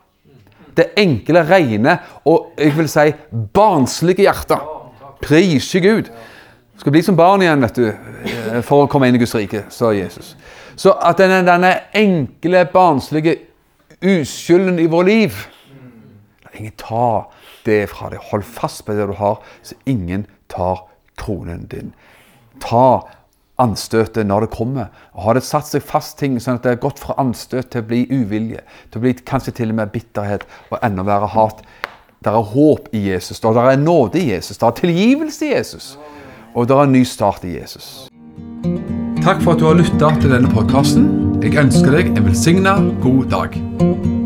Det 0.78 0.92
enkle, 0.98 1.42
rene 1.50 1.98
og 2.30 2.54
jeg 2.58 2.76
vil 2.78 2.90
si 2.92 3.12
barnslige 3.54 4.28
hjertet. 4.28 4.74
Prise 5.22 5.82
Gud. 5.82 6.12
Skal 6.78 6.94
bli 6.94 7.02
som 7.02 7.18
barn 7.18 7.42
igjen 7.42 7.64
vet 7.66 7.80
du, 7.80 7.88
for 8.62 8.86
å 8.86 8.90
komme 8.92 9.10
inn 9.10 9.18
i 9.18 9.22
Guds 9.22 9.34
rike, 9.36 9.64
sa 9.74 9.90
Jesus. 9.98 10.36
Så 10.78 10.94
at 10.94 11.18
denne, 11.18 11.42
denne 11.46 11.74
enkle, 11.98 12.68
barnslige 12.70 13.34
uskylden 13.98 14.78
i 14.80 14.86
vår 14.92 15.08
liv 15.08 15.38
La 16.46 16.52
ingen 16.54 16.76
ta 16.78 17.32
det 17.66 17.88
fra 17.90 18.12
deg. 18.14 18.22
Hold 18.30 18.46
fast 18.46 18.86
på 18.86 18.94
det 18.94 19.08
du 19.10 19.16
har, 19.18 19.42
så 19.66 19.76
ingen 19.90 20.28
tar 20.54 20.86
kronen 21.18 21.66
din. 21.72 21.92
Ta 22.64 22.88
anstøtet 23.62 24.28
når 24.28 24.46
det 24.46 24.54
kommer. 24.54 24.92
Og 25.14 25.24
Har 25.24 25.38
det 25.38 25.44
satt 25.46 25.70
seg 25.70 25.86
fast 25.86 26.18
ting, 26.20 26.38
sånn 26.40 26.60
at 26.60 26.66
det 26.66 26.76
har 26.76 26.84
gått 26.84 27.02
fra 27.02 27.18
anstøt 27.22 27.72
til 27.74 27.84
å 27.84 27.88
bli 27.90 28.04
uvilje, 28.12 28.62
til 28.92 29.02
å 29.02 29.06
bli 29.06 29.16
kanskje 29.18 29.56
til 29.60 29.74
og 29.74 29.80
med 29.82 29.94
bitterhet 29.94 30.46
og 30.72 30.80
enda 30.82 31.06
verre 31.08 31.30
hat 31.34 31.64
Det 32.24 32.34
er 32.34 32.52
håp 32.54 32.88
i 32.98 33.04
Jesus, 33.12 33.40
det 33.40 33.50
er 33.62 33.78
nåde 33.78 34.18
i 34.20 34.32
Jesus, 34.34 34.58
det 34.58 34.66
er 34.66 34.78
tilgivelse 34.82 35.46
i 35.46 35.52
Jesus. 35.54 35.98
Og 36.56 36.68
det 36.68 36.76
er 36.76 36.84
en 36.84 36.92
ny 36.98 37.04
start 37.06 37.46
i 37.46 37.60
Jesus. 37.60 38.10
Takk 39.22 39.42
for 39.44 39.54
at 39.54 39.62
du 39.62 39.70
har 39.70 39.78
lytta 39.78 40.12
til 40.18 40.34
denne 40.34 40.50
podkasten. 40.50 41.08
Jeg 41.46 41.60
ønsker 41.62 41.94
deg 41.94 42.14
en 42.16 42.26
velsigna 42.26 42.80
god 43.06 43.26
dag. 43.38 44.17